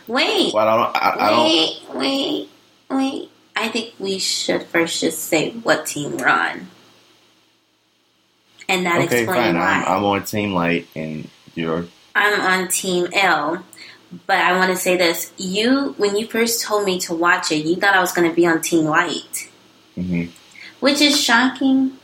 Wait, 0.07 0.53
well, 0.53 0.67
I 0.67 0.77
don't, 0.77 0.95
I, 0.95 1.25
I 1.25 1.29
don't. 1.29 1.43
wait, 1.43 1.79
wait, 1.93 2.49
wait. 2.89 3.29
I 3.55 3.69
think 3.69 3.93
we 3.99 4.19
should 4.19 4.63
first 4.63 5.01
just 5.01 5.19
say 5.19 5.51
what 5.51 5.85
team 5.85 6.17
we're 6.17 6.27
on. 6.27 6.67
And 8.67 8.83
not 8.83 9.01
Okay, 9.01 9.21
explain 9.23 9.25
fine. 9.53 9.55
why. 9.55 9.83
I'm, 9.85 9.97
I'm 9.97 10.03
on 10.05 10.23
Team 10.23 10.53
Light 10.53 10.87
and 10.95 11.29
you're 11.53 11.85
I'm 12.15 12.39
on 12.41 12.67
Team 12.69 13.07
L, 13.13 13.63
but 14.25 14.37
I 14.37 14.57
want 14.57 14.71
to 14.71 14.77
say 14.77 14.97
this: 14.97 15.31
you, 15.37 15.93
when 15.97 16.15
you 16.15 16.25
first 16.27 16.63
told 16.63 16.85
me 16.85 16.99
to 17.01 17.13
watch 17.13 17.51
it, 17.51 17.65
you 17.65 17.75
thought 17.75 17.93
I 17.95 17.99
was 18.01 18.11
going 18.13 18.29
to 18.29 18.35
be 18.35 18.45
on 18.47 18.61
Team 18.61 18.85
Light, 18.85 19.49
mhm. 19.97 20.29
which 20.79 21.01
is 21.01 21.19
shocking, 21.21 21.97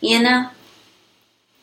you 0.00 0.22
know, 0.22 0.48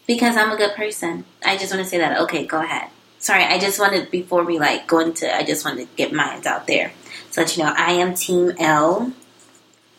because 0.08 0.38
I'm 0.38 0.52
a 0.52 0.56
good 0.58 0.76
person. 0.76 1.26
I 1.44 1.58
just 1.58 1.74
want 1.74 1.84
to 1.84 1.90
say 1.90 1.98
that. 1.98 2.20
Okay, 2.22 2.46
go 2.46 2.62
ahead. 2.62 2.90
Sorry, 3.20 3.44
I 3.44 3.58
just 3.60 3.80
wanted 3.80 4.12
before 4.12 4.44
we 4.44 4.60
like 4.60 4.88
go 4.88 5.00
into. 5.00 5.34
I 5.36 5.44
just 5.44 5.66
wanted 5.66 5.90
to 5.90 5.96
get 5.96 6.14
mine 6.14 6.46
out 6.46 6.68
there, 6.68 6.92
so 7.32 7.42
that 7.42 7.58
you 7.58 7.64
know 7.64 7.74
I 7.76 7.94
am 7.94 8.14
Team 8.14 8.54
L 8.60 9.12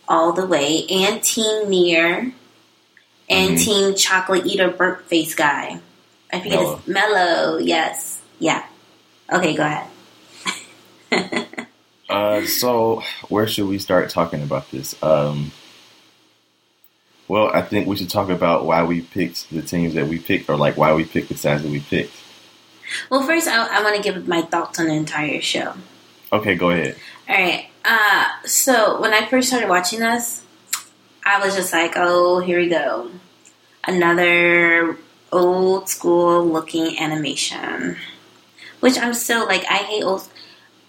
all 0.08 0.32
the 0.32 0.46
way, 0.46 0.86
and 0.88 1.20
Team 1.22 1.68
Near, 1.68 2.32
and 3.28 3.56
Mhm. 3.56 3.64
Team 3.64 3.95
Chocolate 3.95 4.47
Eater 4.47 4.68
Burnt 4.71 5.02
Face 5.06 5.35
Guy. 5.35 5.80
I 6.33 6.38
forget 6.40 6.59
Mello. 6.61 6.75
it's 6.78 6.87
Mello. 6.88 7.59
Yes, 7.59 8.18
yeah. 8.38 8.64
Okay, 9.33 9.54
go 9.54 9.64
ahead. 9.64 9.87
Uh, 12.09 12.47
so 12.47 13.02
where 13.28 13.49
should 13.49 13.66
we 13.66 13.78
start 13.78 14.09
talking 14.11 14.40
about 14.40 14.71
this? 14.71 14.95
Um, 15.02 15.50
well, 17.26 17.50
I 17.52 17.62
think 17.62 17.88
we 17.88 17.97
should 17.97 18.09
talk 18.11 18.28
about 18.28 18.64
why 18.64 18.85
we 18.85 19.00
picked 19.02 19.50
the 19.50 19.61
teams 19.61 19.95
that 19.95 20.06
we 20.06 20.21
picked, 20.21 20.49
or 20.49 20.56
like 20.56 20.76
why 20.76 20.92
we 20.95 21.04
picked 21.04 21.30
the 21.30 21.37
sides 21.37 21.62
that 21.64 21.68
we 21.71 21.80
picked. 21.80 22.14
Well, 23.11 23.25
first, 23.25 23.49
I, 23.49 23.78
I 23.80 23.83
want 23.83 23.97
to 23.97 24.02
give 24.02 24.28
my 24.28 24.42
thoughts 24.42 24.78
on 24.78 24.87
the 24.87 24.95
entire 24.95 25.40
show. 25.40 25.75
Okay, 26.33 26.54
go 26.54 26.71
ahead. 26.71 26.95
All 27.28 27.35
right. 27.35 27.66
Uh, 27.85 28.26
so 28.45 29.00
when 29.00 29.12
I 29.12 29.26
first 29.26 29.49
started 29.49 29.68
watching 29.68 29.99
this, 29.99 30.42
I 31.26 31.45
was 31.45 31.54
just 31.56 31.73
like, 31.73 31.95
"Oh, 31.97 32.38
here 32.40 32.59
we 32.59 32.68
go, 32.68 33.11
another 33.85 34.97
old 35.33 35.88
school 35.88 36.47
looking 36.47 36.99
animation." 36.99 37.97
Which 38.80 38.99
I'm 38.99 39.14
still 39.14 39.47
like, 39.47 39.64
I 39.71 39.78
hate 39.78 40.04
old. 40.04 40.28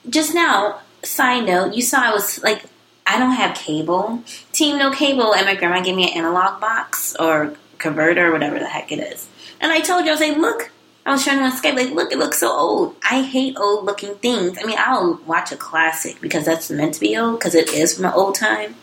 Just 0.09 0.33
now, 0.35 0.81
side 1.03 1.45
note, 1.45 1.73
you 1.73 1.81
saw 1.81 2.01
I 2.01 2.13
was 2.13 2.43
like, 2.43 2.63
I 3.07 3.17
don't 3.17 3.31
have 3.31 3.55
cable, 3.55 4.21
team 4.51 4.77
no 4.77 4.91
cable, 4.91 5.33
and 5.33 5.45
my 5.45 5.55
grandma 5.55 5.81
gave 5.81 5.95
me 5.95 6.11
an 6.11 6.17
analog 6.17 6.59
box 6.59 7.15
or 7.19 7.55
converter 7.77 8.27
or 8.27 8.31
whatever 8.33 8.59
the 8.59 8.67
heck 8.67 8.91
it 8.91 8.99
is. 8.99 9.27
And 9.61 9.71
I 9.71 9.79
told 9.79 10.03
you, 10.03 10.11
I 10.11 10.13
was 10.13 10.21
like, 10.21 10.37
look, 10.37 10.71
I 11.05 11.11
was 11.13 11.23
showing 11.23 11.39
on 11.39 11.51
Skype, 11.51 11.75
like, 11.75 11.93
look, 11.93 12.11
it 12.11 12.17
looks 12.17 12.39
so 12.39 12.51
old. 12.51 12.95
I 13.09 13.21
hate 13.21 13.55
old 13.57 13.85
looking 13.85 14.15
things. 14.15 14.57
I 14.61 14.65
mean, 14.65 14.77
I'll 14.77 15.21
watch 15.25 15.53
a 15.53 15.57
classic 15.57 16.19
because 16.19 16.45
that's 16.45 16.69
meant 16.69 16.95
to 16.95 16.99
be 16.99 17.17
old 17.17 17.39
because 17.39 17.55
it 17.55 17.73
is 17.73 17.95
from 17.95 18.05
an 18.05 18.13
old 18.13 18.35
time. 18.35 18.75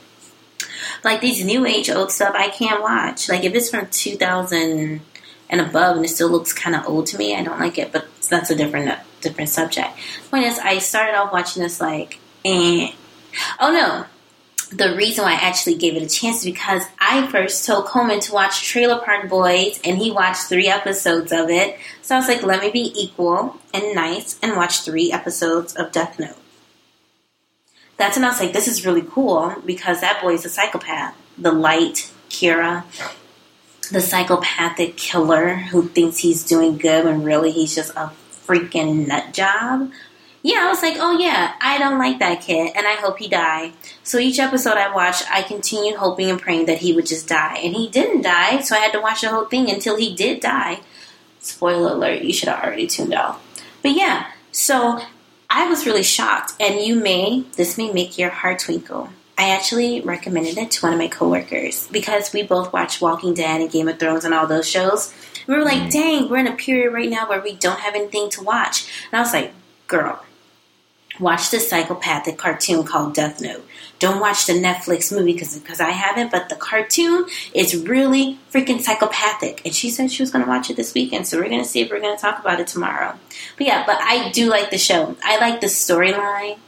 Like 1.03 1.21
these 1.21 1.45
new 1.45 1.67
age 1.67 1.91
old 1.91 2.11
stuff, 2.11 2.35
I 2.37 2.49
can't 2.49 2.83
watch. 2.83 3.29
Like 3.29 3.45
if 3.45 3.55
it's 3.55 3.71
from 3.71 3.89
2000 3.89 5.01
and 5.51 5.61
above 5.61 5.97
and 5.97 6.05
it 6.05 6.09
still 6.09 6.29
looks 6.29 6.53
kind 6.53 6.75
of 6.75 6.87
old 6.87 7.07
to 7.09 7.19
me, 7.19 7.37
I 7.37 7.43
don't 7.43 7.61
like 7.61 7.79
it. 7.79 7.93
But 7.93 8.07
that's 8.29 8.51
a 8.51 8.57
different 8.57 8.99
different 9.21 9.51
subject. 9.51 9.91
Point 10.31 10.45
is, 10.45 10.59
I 10.59 10.79
started 10.79 11.17
off 11.17 11.33
watching 11.33 11.63
this 11.63 11.81
like, 11.81 12.19
and 12.45 12.93
oh 13.59 13.73
no, 13.73 14.07
the 14.71 14.97
reason 14.97 15.25
why 15.25 15.33
I 15.33 15.47
actually 15.47 15.77
gave 15.77 15.97
it 15.97 16.03
a 16.03 16.09
chance 16.09 16.39
is 16.39 16.45
because 16.45 16.83
I 16.99 17.27
first 17.29 17.65
told 17.65 17.87
Coleman 17.87 18.21
to 18.21 18.33
watch 18.33 18.63
Trailer 18.67 19.01
Park 19.01 19.29
Boys, 19.29 19.81
and 19.85 19.99
he 19.99 20.11
watched 20.11 20.49
three 20.49 20.69
episodes 20.69 21.33
of 21.33 21.51
it. 21.51 21.79
So 22.03 22.15
I 22.15 22.19
was 22.19 22.29
like, 22.29 22.43
let 22.43 22.61
me 22.61 22.71
be 22.71 22.93
equal 22.97 23.57
and 23.73 23.95
nice 23.95 24.39
and 24.43 24.57
watch 24.57 24.81
three 24.81 25.13
episodes 25.13 25.75
of 25.75 25.93
Death 25.93 26.19
Note. 26.19 26.37
That's 27.97 28.17
when 28.17 28.25
I 28.25 28.29
was 28.29 28.41
like, 28.41 28.53
this 28.53 28.69
is 28.69 28.85
really 28.85 29.03
cool 29.03 29.55
because 29.65 30.01
that 30.01 30.21
boy 30.21 30.35
is 30.35 30.45
a 30.45 30.49
psychopath. 30.49 31.17
The 31.39 31.53
light, 31.53 32.13
Kira, 32.29 32.85
the 33.91 34.01
psychopathic 34.01 34.97
killer 34.97 35.55
who 35.55 35.89
thinks 35.89 36.19
he's 36.19 36.45
doing 36.45 36.79
good 36.79 37.05
when 37.05 37.23
really 37.23 37.51
he's 37.51 37.75
just 37.75 37.93
a 37.97 38.11
freaking 38.47 39.07
nut 39.07 39.33
job. 39.33 39.91
Yeah, 40.43 40.67
I 40.67 40.69
was 40.69 40.83
like, 40.83 40.97
oh 40.99 41.19
yeah, 41.19 41.55
I 41.59 41.79
don't 41.79 41.99
like 41.99 42.19
that 42.19 42.43
kid, 42.43 42.73
and 42.77 42.87
I 42.87 42.97
hope 42.97 43.19
he 43.19 43.29
die. 43.29 43.73
So 44.03 44.19
each 44.19 44.39
episode 44.39 44.77
I 44.77 44.95
watched, 44.95 45.25
I 45.31 45.43
continued 45.43 45.97
hoping 45.97 46.29
and 46.29 46.41
praying 46.41 46.67
that 46.67 46.79
he 46.79 46.93
would 46.93 47.07
just 47.07 47.27
die, 47.27 47.59
and 47.65 47.75
he 47.75 47.89
didn't 47.89 48.23
die. 48.23 48.61
So 48.61 48.77
I 48.77 48.81
had 48.81 48.93
to 48.93 49.01
watch 49.01 49.23
the 49.23 49.31
whole 49.31 49.47
thing 49.47 49.71
until 49.71 49.97
he 49.97 50.15
did 50.15 50.41
die. 50.41 50.81
Spoiler 51.41 51.93
alert: 51.93 52.23
you 52.23 52.35
should 52.35 52.51
have 52.51 52.63
already 52.63 52.87
tuned 52.87 53.15
out. 53.15 53.41
But 53.81 53.93
yeah, 53.93 54.27
so 54.53 55.01
I 55.57 55.69
was 55.69 55.87
really 55.87 56.03
shocked, 56.03 56.55
and 56.59 56.81
you 56.81 56.97
may 56.97 57.45
this 57.57 57.79
may 57.79 57.93
make 57.93 58.19
your 58.19 58.31
heart 58.31 58.59
twinkle. 58.59 59.11
I 59.39 59.51
actually 59.51 60.01
recommended 60.01 60.59
it 60.59 60.73
to 60.73 60.83
one 60.85 60.93
of 60.93 60.99
my 60.99 61.07
coworkers 61.07 61.87
because 61.93 62.33
we 62.33 62.43
both 62.43 62.73
watch 62.73 63.01
Walking 63.01 63.35
Dead 63.35 63.61
and 63.61 63.71
Game 63.71 63.87
of 63.87 64.01
Thrones 64.01 64.25
and 64.25 64.35
all 64.35 64.49
those 64.49 64.69
shows. 64.69 65.15
We 65.47 65.55
were 65.55 65.63
like, 65.63 65.83
mm. 65.83 65.93
dang, 65.93 66.29
we're 66.29 66.39
in 66.39 66.49
a 66.49 66.57
period 66.57 66.93
right 66.93 67.09
now 67.09 67.29
where 67.29 67.41
we 67.41 67.55
don't 67.55 67.79
have 67.79 67.95
anything 67.95 68.31
to 68.31 68.43
watch. 68.43 68.91
And 69.13 69.19
I 69.19 69.23
was 69.23 69.33
like, 69.33 69.53
girl, 69.87 70.25
watch 71.21 71.53
this 71.53 71.71
psychopathic 71.71 72.37
cartoon 72.37 72.83
called 72.83 73.15
Death 73.15 73.41
Note. 73.41 73.65
Don't 74.05 74.21
watch 74.21 74.45
the 74.45 74.53
Netflix 74.53 75.11
movie 75.11 75.33
because 75.33 75.81
I 75.81 75.91
haven't, 75.93 76.31
but 76.31 76.51
the 76.51 76.57
cartoon 76.57 77.25
is 77.55 77.75
really 77.75 78.39
freaking 78.53 78.83
psychopathic. 78.83 79.63
And 79.65 79.75
she 79.75 79.89
said 79.89 80.11
she 80.13 80.23
was 80.23 80.31
going 80.31 80.45
to 80.45 80.49
watch 80.51 80.69
it 80.69 80.77
this 80.77 80.93
weekend, 80.93 81.27
so 81.27 81.39
we're 81.39 81.49
going 81.49 81.63
to 81.63 81.67
see 81.69 81.81
if 81.81 81.91
we're 81.91 82.01
going 82.01 82.15
to 82.15 82.21
talk 82.21 82.39
about 82.39 82.61
it 82.61 82.67
tomorrow. 82.67 83.19
But 83.57 83.67
yeah, 83.67 83.83
but 83.87 83.97
I 84.03 84.29
do 84.33 84.51
like 84.51 84.69
the 84.69 84.77
show. 84.77 85.17
I 85.25 85.39
like 85.39 85.63
the 85.63 85.69
storyline. 85.69 86.59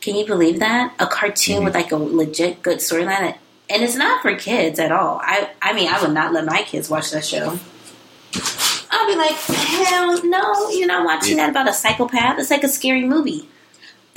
Can 0.00 0.16
you 0.16 0.24
believe 0.24 0.60
that? 0.60 0.94
A 0.98 1.06
cartoon 1.06 1.60
Mhm. 1.60 1.64
with 1.66 1.74
like 1.74 1.92
a 1.92 1.96
legit 1.96 2.62
good 2.62 2.78
storyline. 2.78 3.36
And 3.68 3.82
it's 3.82 3.94
not 3.96 4.22
for 4.22 4.34
kids 4.34 4.78
at 4.78 4.90
all. 4.90 5.20
I 5.22 5.50
I 5.60 5.74
mean, 5.74 5.88
I 5.92 6.00
would 6.00 6.14
not 6.14 6.32
let 6.32 6.46
my 6.46 6.62
kids 6.62 6.88
watch 6.88 7.10
that 7.10 7.22
show. 7.26 7.58
I'll 8.90 9.06
be 9.06 9.14
like, 9.14 9.36
hell 9.36 10.24
no, 10.24 10.70
you're 10.70 10.86
not 10.88 11.04
watching 11.04 11.36
that 11.36 11.50
about 11.50 11.68
a 11.68 11.74
psychopath. 11.74 12.38
It's 12.38 12.50
like 12.50 12.64
a 12.64 12.68
scary 12.68 13.04
movie. 13.04 13.46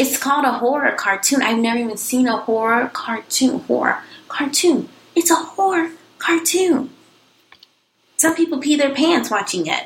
It's 0.01 0.17
called 0.17 0.46
a 0.46 0.53
horror 0.53 0.93
cartoon. 0.93 1.43
I've 1.43 1.60
never 1.60 1.77
even 1.77 1.96
seen 1.96 2.27
a 2.27 2.36
horror 2.36 2.89
cartoon. 2.91 3.60
Horror 3.60 4.00
cartoon. 4.27 4.89
It's 5.15 5.29
a 5.29 5.36
horror 5.36 5.91
cartoon. 6.17 6.89
Some 8.17 8.36
people 8.36 8.58
pee 8.58 8.75
their 8.77 8.96
pants 8.96 9.29
watching 9.29 9.67
it. 9.67 9.84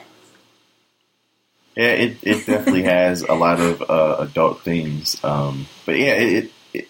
Yeah, 1.76 1.88
it, 1.88 2.18
it 2.22 2.46
definitely 2.46 2.84
has 2.98 3.24
a 3.24 3.34
lot 3.34 3.60
of 3.60 3.82
uh, 3.82 4.16
adult 4.20 4.62
themes. 4.62 5.22
Um, 5.22 5.68
but 5.86 5.98
yeah, 5.98 6.14
it, 6.14 6.52
it, 6.74 6.88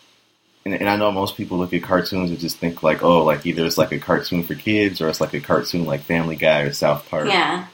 and, 0.63 0.75
and 0.75 0.88
I 0.88 0.96
know 0.96 1.12
most 1.12 1.36
people 1.36 1.58
look 1.58 1.74
at 1.74 1.82
cartoons 1.82 2.29
and 2.29 2.39
just 2.39 2.58
think 2.58 2.84
like, 2.84 3.01
oh, 3.01 3.24
like 3.24 3.44
either 3.48 3.65
it's 3.65 3.79
like 3.79 3.91
a 3.91 3.98
cartoon 3.98 4.44
for 4.44 4.53
kids 4.53 5.01
or 5.01 5.10
it's 5.10 5.20
like 5.20 5.34
a 5.34 5.39
cartoon 5.39 5.86
like 5.86 6.01
Family 6.01 6.36
Guy 6.36 6.62
or 6.62 6.74
South 6.74 7.10
Park. 7.10 7.25
Yeah. 7.25 7.65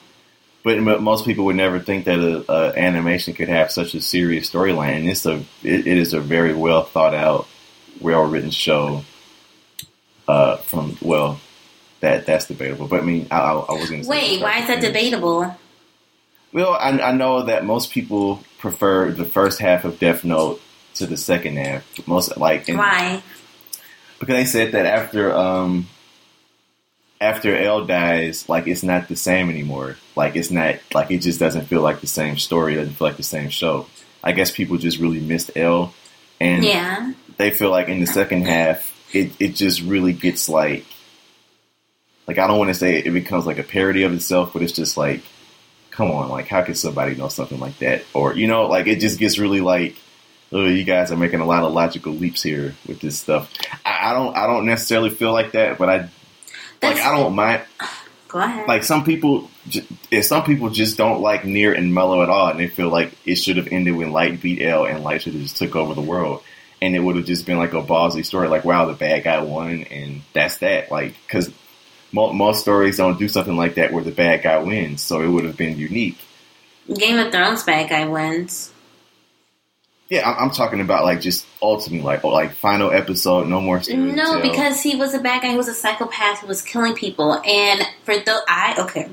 But 0.63 0.79
most 0.79 1.25
people 1.25 1.45
would 1.45 1.55
never 1.55 1.79
think 1.79 2.05
that 2.05 2.19
a, 2.19 2.51
a 2.51 2.73
animation 2.77 3.33
could 3.33 3.49
have 3.49 3.71
such 3.71 3.95
a 3.95 4.01
serious 4.01 4.49
storyline. 4.49 4.97
And 4.97 5.09
it's 5.09 5.25
a 5.25 5.37
it, 5.63 5.87
it 5.87 5.97
is 5.97 6.13
a 6.13 6.19
very 6.21 6.53
well 6.53 6.83
thought 6.83 7.15
out, 7.15 7.47
well 7.99 8.23
written 8.23 8.51
show. 8.51 9.03
Uh, 10.27 10.57
from 10.57 10.97
well, 11.01 11.39
that 12.01 12.25
that's 12.25 12.45
debatable. 12.45 12.87
But 12.87 13.01
I 13.01 13.03
mean, 13.03 13.27
I, 13.31 13.39
I, 13.39 13.53
I 13.53 13.71
was 13.73 13.89
going 13.89 14.03
to 14.03 14.07
Wait, 14.07 14.41
why 14.41 14.59
is 14.59 14.67
that 14.67 14.81
debatable? 14.81 15.55
Well, 16.53 16.73
I, 16.73 16.89
I 16.99 17.11
know 17.11 17.43
that 17.43 17.65
most 17.65 17.91
people 17.91 18.43
prefer 18.59 19.11
the 19.11 19.25
first 19.25 19.59
half 19.59 19.83
of 19.83 19.99
Death 19.99 20.23
Note 20.23 20.61
to 20.95 21.05
the 21.05 21.17
second 21.17 21.57
half. 21.57 22.07
Most 22.07 22.37
like 22.37 22.69
and- 22.69 22.77
Why? 22.77 23.23
because 24.19 24.35
they 24.35 24.45
said 24.45 24.73
that 24.73 24.85
after 24.85 25.33
um 25.35 25.87
after 27.21 27.55
L 27.55 27.85
dies, 27.85 28.49
like 28.49 28.67
it's 28.67 28.83
not 28.83 29.07
the 29.07 29.15
same 29.15 29.49
anymore. 29.49 29.95
Like 30.15 30.35
it's 30.35 30.51
not 30.51 30.75
like 30.93 31.11
it 31.11 31.19
just 31.19 31.39
doesn't 31.39 31.65
feel 31.67 31.81
like 31.81 32.01
the 32.01 32.07
same 32.07 32.37
story. 32.37 32.73
It 32.73 32.77
doesn't 32.77 32.95
feel 32.95 33.07
like 33.07 33.17
the 33.17 33.23
same 33.23 33.49
show. 33.49 33.85
I 34.23 34.33
guess 34.33 34.51
people 34.51 34.77
just 34.77 34.99
really 34.99 35.19
missed 35.19 35.51
L, 35.55 35.93
and 36.39 36.63
Yeah. 36.65 37.13
they 37.37 37.51
feel 37.51 37.69
like 37.69 37.87
in 37.87 37.99
the 37.99 38.07
second 38.07 38.45
half, 38.47 38.91
it 39.13 39.31
it 39.39 39.49
just 39.55 39.81
really 39.81 40.13
gets 40.13 40.49
like 40.49 40.85
like 42.27 42.37
I 42.37 42.47
don't 42.47 42.57
want 42.57 42.69
to 42.69 42.75
say 42.75 42.97
it 42.99 43.11
becomes 43.11 43.45
like 43.45 43.59
a 43.59 43.63
parody 43.63 44.03
of 44.03 44.13
itself, 44.13 44.53
but 44.53 44.61
it's 44.63 44.71
just 44.73 44.97
like, 44.97 45.21
come 45.91 46.11
on, 46.11 46.29
like 46.29 46.47
how 46.47 46.63
could 46.63 46.77
somebody 46.77 47.15
know 47.15 47.27
something 47.27 47.59
like 47.59 47.77
that? 47.79 48.03
Or 48.13 48.35
you 48.35 48.47
know, 48.47 48.67
like 48.67 48.87
it 48.87 48.99
just 48.99 49.19
gets 49.19 49.37
really 49.37 49.61
like, 49.61 49.95
oh, 50.51 50.65
you 50.65 50.83
guys 50.83 51.11
are 51.11 51.17
making 51.17 51.39
a 51.39 51.45
lot 51.45 51.63
of 51.63 51.71
logical 51.73 52.13
leaps 52.13 52.41
here 52.43 52.75
with 52.87 52.99
this 52.99 53.19
stuff. 53.19 53.51
I, 53.85 54.11
I 54.11 54.13
don't 54.13 54.35
I 54.35 54.47
don't 54.47 54.65
necessarily 54.65 55.09
feel 55.11 55.33
like 55.33 55.51
that, 55.51 55.77
but 55.77 55.89
I 55.89 56.09
like 56.81 56.97
I 56.97 57.15
don't 57.15 57.35
mind 57.35 57.63
Go 58.27 58.39
ahead. 58.39 58.67
like 58.67 58.83
some 58.83 59.03
people 59.03 59.49
if 60.09 60.25
some 60.25 60.43
people 60.43 60.69
just 60.69 60.97
don't 60.97 61.21
like 61.21 61.45
near 61.45 61.73
and 61.73 61.93
Mello 61.93 62.23
at 62.23 62.29
all 62.29 62.47
and 62.49 62.59
they 62.59 62.67
feel 62.67 62.89
like 62.89 63.13
it 63.25 63.35
should 63.35 63.57
have 63.57 63.67
ended 63.71 63.95
when 63.95 64.11
light 64.11 64.41
beat 64.41 64.61
l 64.61 64.85
and 64.85 65.03
light 65.03 65.21
should 65.21 65.33
have 65.33 65.41
just 65.41 65.57
took 65.57 65.75
over 65.75 65.93
the 65.93 66.01
world 66.01 66.43
and 66.81 66.95
it 66.95 66.99
would 66.99 67.15
have 67.15 67.25
just 67.25 67.45
been 67.45 67.57
like 67.59 67.73
a 67.73 67.81
ballsy 67.83 68.25
story, 68.25 68.47
like 68.47 68.65
wow, 68.65 68.85
the 68.85 68.93
bad 68.93 69.23
guy 69.23 69.41
won, 69.41 69.83
and 69.83 70.21
that's 70.33 70.57
that. 70.57 70.89
Like 70.91 71.13
because 71.27 71.51
mo- 72.11 72.33
most 72.33 72.61
stories 72.61 72.97
don't 72.97 73.19
do 73.19 73.27
something 73.27 73.55
like 73.55 73.75
that 73.75 73.93
where 73.93 74.03
the 74.03 74.11
bad 74.11 74.41
guy 74.41 74.57
wins, 74.57 75.01
so 75.01 75.21
it 75.21 75.27
would 75.27 75.45
have 75.45 75.57
been 75.57 75.77
unique. 75.77 76.17
Game 76.93 77.19
of 77.19 77.31
Thrones 77.31 77.63
bad 77.63 77.89
guy 77.89 78.05
wins. 78.07 78.70
Yeah, 80.11 80.29
I'm, 80.29 80.43
I'm 80.43 80.51
talking 80.51 80.81
about 80.81 81.05
like 81.05 81.21
just 81.21 81.47
ultimately, 81.61 82.05
like 82.05 82.25
oh, 82.25 82.27
like 82.27 82.51
final 82.51 82.91
episode, 82.91 83.47
no 83.47 83.61
more. 83.61 83.81
No, 83.87 84.41
because 84.41 84.81
he 84.81 84.97
was 84.97 85.13
a 85.13 85.19
bad 85.19 85.41
guy. 85.41 85.51
He 85.51 85.55
was 85.55 85.69
a 85.69 85.73
psychopath 85.73 86.39
who 86.39 86.47
was 86.47 86.61
killing 86.61 86.95
people. 86.95 87.41
And 87.45 87.81
for 88.03 88.15
the 88.15 88.41
I 88.45 88.75
okay, 88.77 89.09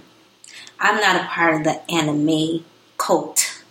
I'm 0.80 1.00
not 1.00 1.14
a 1.14 1.24
part 1.28 1.54
of 1.54 1.62
the 1.62 1.88
anime 1.88 2.64
cult, 2.96 3.62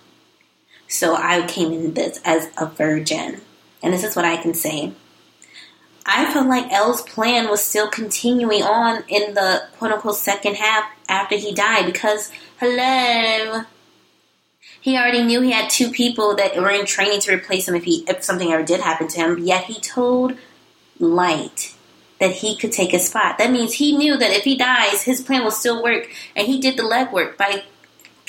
so 0.88 1.18
I 1.18 1.46
came 1.46 1.74
in 1.74 1.96
this 1.96 2.22
as 2.24 2.48
a 2.58 2.66
virgin, 2.66 3.42
and 3.84 3.94
this 3.94 4.06
is 4.06 4.16
what 4.16 4.24
I 4.24 4.38
can 4.38 4.54
say. 4.54 4.94
I 6.06 6.32
felt 6.32 6.48
like 6.48 6.72
L's 6.72 7.02
plan 7.02 7.50
was 7.50 7.62
still 7.62 7.90
continuing 7.90 8.64
on 8.64 9.04
in 9.10 9.34
the 9.34 9.64
quote 9.78 9.92
unquote 9.92 10.16
second 10.16 10.56
half 10.56 10.90
after 11.10 11.36
he 11.36 11.54
died 11.54 11.88
because 11.88 12.32
hello. 12.62 13.66
He 14.80 14.98
already 14.98 15.24
knew 15.24 15.42
he 15.42 15.52
had 15.52 15.70
two 15.70 15.92
people 15.92 16.36
that 16.36 16.56
were 16.56 16.70
in 16.70 16.86
training 16.86 17.20
to 17.22 17.34
replace 17.34 17.68
him 17.68 17.76
if 17.76 17.84
he 17.84 18.06
if 18.08 18.24
something 18.24 18.52
ever 18.52 18.64
did 18.64 18.82
happen 18.82 19.08
to 19.10 19.20
him. 19.20 19.40
Yet 19.40 19.66
he 19.66 19.80
told 19.80 20.38
Light 21.00 21.74
that 22.20 22.32
he 22.32 22.58
could 22.58 22.72
take 22.72 22.92
his 22.92 23.08
spot. 23.08 23.38
That 23.38 23.52
means 23.52 23.76
he 23.76 23.96
knew 23.96 24.18
that 24.18 24.32
if 24.32 24.44
he 24.44 24.58
dies, 24.58 25.04
his 25.04 25.22
plan 25.22 25.44
will 25.44 25.52
still 25.52 25.84
work, 25.84 26.10
and 26.36 26.48
he 26.48 26.60
did 26.60 26.78
the 26.78 26.84
legwork 26.84 27.38
by 27.38 27.64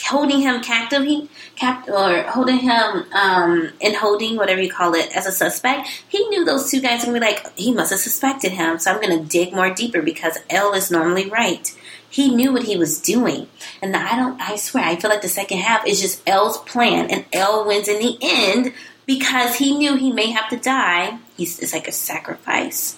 holding 0.04 0.40
him 0.40 0.62
captive, 0.62 1.04
he 1.04 1.28
cap 1.56 1.88
or 1.88 2.22
holding 2.22 2.58
him 2.58 3.04
um, 3.12 3.70
in 3.80 3.94
holding, 3.94 4.36
whatever 4.36 4.60
you 4.60 4.70
call 4.70 4.94
it, 4.94 5.14
as 5.16 5.26
a 5.26 5.32
suspect. 5.32 5.88
He 6.08 6.26
knew 6.28 6.44
those 6.44 6.70
two 6.70 6.80
guys 6.80 7.00
were 7.00 7.12
gonna 7.12 7.20
be 7.20 7.26
like, 7.26 7.58
he 7.58 7.72
must 7.72 7.90
have 7.90 7.98
suspected 7.98 8.52
him, 8.52 8.78
so 8.78 8.92
I'm 8.92 9.00
gonna 9.00 9.22
dig 9.22 9.52
more 9.52 9.72
deeper 9.72 10.02
because 10.02 10.38
L 10.50 10.72
is 10.74 10.90
normally 10.90 11.28
right. 11.28 11.74
He 12.10 12.34
knew 12.34 12.52
what 12.52 12.62
he 12.64 12.76
was 12.76 13.00
doing, 13.00 13.48
and 13.82 13.94
I 13.94 14.16
don't. 14.16 14.40
I 14.40 14.56
swear, 14.56 14.84
I 14.84 14.96
feel 14.96 15.10
like 15.10 15.22
the 15.22 15.28
second 15.28 15.58
half 15.58 15.86
is 15.86 16.00
just 16.00 16.22
L's 16.26 16.56
plan, 16.58 17.10
and 17.10 17.24
L 17.32 17.66
wins 17.66 17.86
in 17.88 17.98
the 17.98 18.16
end 18.22 18.72
because 19.04 19.56
he 19.56 19.76
knew 19.76 19.96
he 19.96 20.10
may 20.12 20.30
have 20.30 20.48
to 20.50 20.56
die. 20.56 21.18
He's 21.36 21.58
it's 21.58 21.72
like 21.74 21.86
a 21.88 21.92
sacrifice 21.92 22.96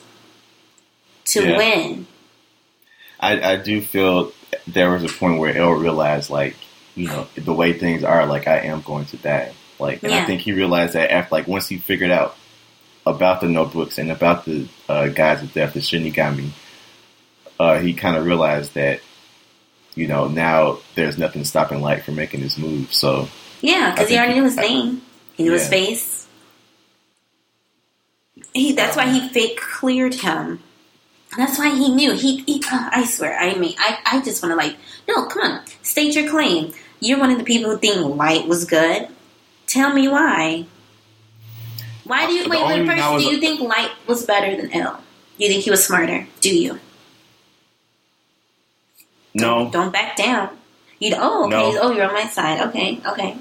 to 1.27 1.43
Yeah. 1.45 1.57
win. 1.57 2.07
I, 3.19 3.53
I 3.53 3.57
do 3.57 3.81
feel 3.83 4.33
there 4.67 4.91
was 4.91 5.05
a 5.05 5.09
point 5.09 5.39
where 5.39 5.57
L 5.57 5.73
realized, 5.73 6.31
like, 6.31 6.57
you 6.95 7.09
know, 7.09 7.27
the 7.35 7.53
way 7.53 7.73
things 7.73 8.03
are, 8.03 8.27
like, 8.27 8.49
I 8.49 8.61
am 8.61 8.81
going 8.81 9.05
to 9.07 9.17
die. 9.17 9.53
Like, 9.79 10.03
and 10.03 10.13
I 10.15 10.25
think 10.25 10.41
he 10.41 10.53
realized 10.53 10.95
that 10.95 11.11
after, 11.13 11.35
like, 11.35 11.47
once 11.47 11.69
he 11.69 11.79
figured 11.79 12.11
out 12.11 12.37
about 13.07 13.41
the 13.41 13.49
notebooks 13.49 13.99
and 13.99 14.11
about 14.11 14.45
the 14.45 14.69
uh, 14.89 15.09
guys 15.09 15.43
of 15.43 15.53
death, 15.53 15.75
the 15.75 15.81
Shinigami, 15.81 16.51
uh, 17.61 17.79
he 17.79 17.93
kind 17.93 18.17
of 18.17 18.25
realized 18.25 18.73
that, 18.73 19.01
you 19.95 20.09
know, 20.09 20.29
now 20.29 20.79
there's 20.95 21.19
nothing 21.19 21.45
stopping 21.45 21.83
Light 21.83 22.03
from 22.03 22.15
making 22.15 22.41
this 22.41 22.57
move. 22.57 22.91
So, 22.91 23.29
Yeah, 23.61 23.91
because 23.91 24.09
he 24.09 24.17
already 24.17 24.33
knew 24.35 24.45
his 24.45 24.57
name. 24.57 25.03
He 25.35 25.43
knew 25.43 25.53
his 25.53 25.69
face. 25.69 26.27
He. 28.55 28.73
That's 28.73 28.97
why 28.97 29.11
he 29.11 29.29
fake 29.29 29.61
cleared 29.61 30.15
him. 30.15 30.61
That's 31.37 31.59
why 31.59 31.75
he 31.75 31.95
knew. 31.95 32.15
He. 32.15 32.39
he 32.45 32.63
uh, 32.73 32.89
I 32.93 33.05
swear. 33.05 33.39
I 33.39 33.55
mean, 33.55 33.75
I. 33.79 33.99
I 34.07 34.23
just 34.23 34.43
want 34.43 34.53
to 34.53 34.57
like. 34.57 34.77
No, 35.07 35.27
come 35.27 35.43
on. 35.43 35.67
State 35.83 36.17
your 36.17 36.31
claim. 36.31 36.73
You're 36.99 37.19
one 37.19 37.31
of 37.31 37.37
the 37.37 37.45
people 37.45 37.71
who 37.71 37.77
think 37.77 38.17
Light 38.17 38.49
was 38.49 38.65
good. 38.65 39.09
Tell 39.67 39.93
me 39.93 40.09
why. 40.09 40.65
Why 42.05 42.27
do 42.27 42.33
you 42.33 42.49
wait? 42.49 42.59
only 42.59 42.89
Wait, 42.89 42.99
first, 42.99 43.19
do 43.19 43.31
you 43.31 43.39
think 43.39 43.61
Light 43.61 43.91
was 44.07 44.25
better 44.25 44.57
than 44.57 44.73
L? 44.73 45.03
You 45.37 45.49
think 45.49 45.65
he 45.65 45.71
was 45.71 45.85
smarter? 45.85 46.27
Do 46.41 46.55
you? 46.55 46.81
No, 49.35 49.71
Don't 49.71 49.93
back 49.93 50.17
down. 50.17 50.51
You. 50.99 51.15
Oh, 51.17 51.47
okay. 51.47 51.51
No. 51.51 51.79
Oh, 51.81 51.93
you're 51.93 52.07
on 52.07 52.13
my 52.13 52.27
side. 52.27 52.69
Okay. 52.69 53.01
Okay. 53.07 53.37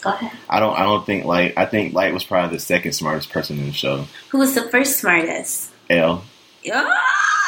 Go 0.00 0.10
ahead. 0.10 0.32
I 0.48 0.60
don't, 0.60 0.74
I 0.74 0.82
don't 0.82 1.04
think, 1.04 1.24
like, 1.24 1.56
I 1.56 1.66
think 1.66 1.94
Light 1.94 2.12
was 2.12 2.24
probably 2.24 2.56
the 2.56 2.60
second 2.60 2.92
smartest 2.92 3.30
person 3.30 3.58
in 3.58 3.66
the 3.66 3.72
show. 3.72 4.06
Who 4.30 4.38
was 4.38 4.54
the 4.54 4.62
first 4.62 4.98
smartest? 4.98 5.70
L. 5.90 6.24
Oh, 6.64 6.98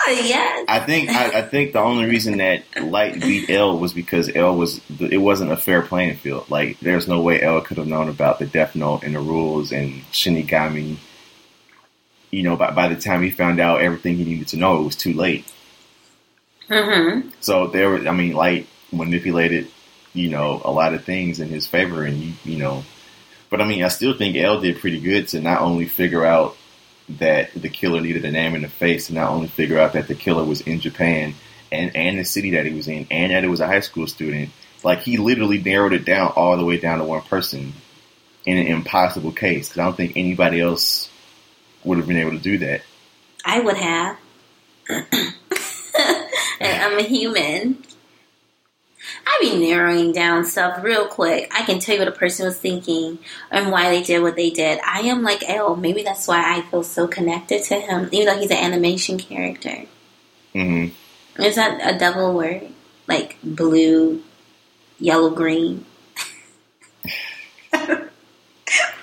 yes. 0.07 0.65
I 0.69 0.81
think 0.81 1.09
I, 1.09 1.39
I 1.39 1.43
think 1.43 1.73
the 1.73 1.81
only 1.81 2.07
reason 2.07 2.39
that 2.39 2.65
Light 2.83 3.21
beat 3.21 3.49
L 3.49 3.79
was 3.79 3.93
because 3.95 4.35
L 4.35 4.55
was 4.57 4.81
it 5.01 5.19
wasn't 5.19 5.53
a 5.53 5.57
fair 5.57 5.83
playing 5.83 6.17
field. 6.17 6.51
Like 6.51 6.79
there's 6.81 7.09
no 7.09 7.23
way 7.23 7.41
L 7.41 7.61
could 7.61 7.79
have 7.79 7.87
known 7.87 8.09
about 8.09 8.39
the 8.39 8.47
Death 8.47 8.75
Note 8.75 9.03
and 9.03 9.15
the 9.15 9.21
rules 9.21 9.73
and 9.73 10.03
Shinigami. 10.13 10.97
You 12.31 12.43
know, 12.43 12.57
by 12.57 12.73
by 12.73 12.89
the 12.89 13.01
time 13.01 13.23
he 13.23 13.31
found 13.31 13.61
out 13.61 13.81
everything 13.81 14.17
he 14.17 14.25
needed 14.25 14.49
to 14.49 14.59
know, 14.59 14.81
it 14.81 14.85
was 14.85 14.97
too 14.97 15.15
late. 15.15 15.51
Mm-hmm. 16.69 17.31
So 17.41 17.67
there, 17.69 17.91
was, 17.91 18.07
I 18.07 18.13
mean, 18.13 18.33
Light 18.33 18.67
manipulated, 18.93 19.69
you 20.13 20.29
know, 20.29 20.61
a 20.65 20.71
lot 20.71 20.95
of 20.95 21.05
things 21.05 21.41
in 21.41 21.49
his 21.49 21.67
favor, 21.67 22.05
and 22.05 22.17
you, 22.19 22.33
you 22.45 22.59
know, 22.59 22.85
but 23.51 23.61
I 23.61 23.67
mean, 23.67 23.85
I 23.85 23.89
still 23.89 24.15
think 24.17 24.37
L 24.37 24.61
did 24.61 24.81
pretty 24.81 25.01
good 25.01 25.29
to 25.29 25.41
not 25.41 25.61
only 25.61 25.87
figure 25.87 26.25
out 26.25 26.57
that 27.09 27.53
the 27.55 27.69
killer 27.69 28.01
needed 28.01 28.25
a 28.25 28.31
name 28.31 28.55
and 28.55 28.65
a 28.65 28.69
face, 28.69 29.09
to 29.09 29.15
not 29.15 29.31
only 29.31 29.49
figure 29.49 29.79
out 29.79 29.93
that 29.93 30.09
the 30.09 30.15
killer 30.15 30.45
was 30.45 30.61
in 30.63 30.81
Japan 30.81 31.35
and 31.71 31.95
and 31.95 32.19
the 32.19 32.25
city 32.25 32.51
that 32.51 32.67
he 32.67 32.73
was 32.73 32.89
in, 32.89 33.07
and 33.11 33.33
that 33.33 33.45
it 33.45 33.49
was 33.49 33.61
a 33.61 33.67
high 33.67 33.81
school 33.81 34.07
student. 34.07 34.51
Like 34.83 35.01
he 35.01 35.19
literally 35.19 35.63
narrowed 35.63 35.93
it 35.93 36.05
down 36.05 36.33
all 36.37 36.57
the 36.57 36.65
way 36.65 36.79
down 36.79 36.99
to 36.99 37.05
one 37.05 37.23
person 37.23 37.73
in 38.45 38.59
an 38.59 38.67
impossible 38.67 39.33
case. 39.33 39.69
Because 39.69 39.81
I 39.81 39.85
don't 39.85 39.97
think 39.97 40.17
anybody 40.17 40.61
else 40.61 41.11
would 41.85 41.99
have 41.99 42.07
been 42.07 42.17
able 42.17 42.33
to 42.33 42.39
do 42.39 42.59
that. 42.59 42.83
I 43.45 43.61
would 43.61 43.77
have. 43.77 44.19
and 46.65 46.83
I'm 46.83 46.99
a 46.99 47.03
human. 47.03 47.79
I 49.27 49.39
be 49.41 49.59
narrowing 49.59 50.13
down 50.13 50.45
stuff 50.45 50.83
real 50.83 51.07
quick. 51.07 51.53
I 51.55 51.63
can 51.63 51.79
tell 51.79 51.95
you 51.95 52.01
what 52.01 52.09
a 52.09 52.13
person 52.13 52.47
was 52.47 52.59
thinking 52.59 53.19
and 53.51 53.71
why 53.71 53.91
they 53.91 54.03
did 54.03 54.23
what 54.23 54.37
they 54.37 54.51
did. 54.51 54.81
I 54.85 55.01
am 55.01 55.23
like 55.23 55.49
L. 55.49 55.77
Maybe 55.77 56.03
that's 56.03 56.27
why 56.27 56.57
I 56.57 56.63
feel 56.63 56.83
so 56.83 57.07
connected 57.07 57.63
to 57.65 57.75
him, 57.81 58.09
even 58.13 58.27
though 58.27 58.41
he's 58.41 58.51
an 58.51 58.57
animation 58.57 59.19
character. 59.19 59.85
hmm 60.53 60.87
Is 61.39 61.57
that 61.57 61.95
a 61.95 61.99
double 61.99 62.33
word? 62.33 62.69
Like 63.07 63.37
blue, 63.43 64.23
yellow, 64.99 65.31
green? 65.31 65.85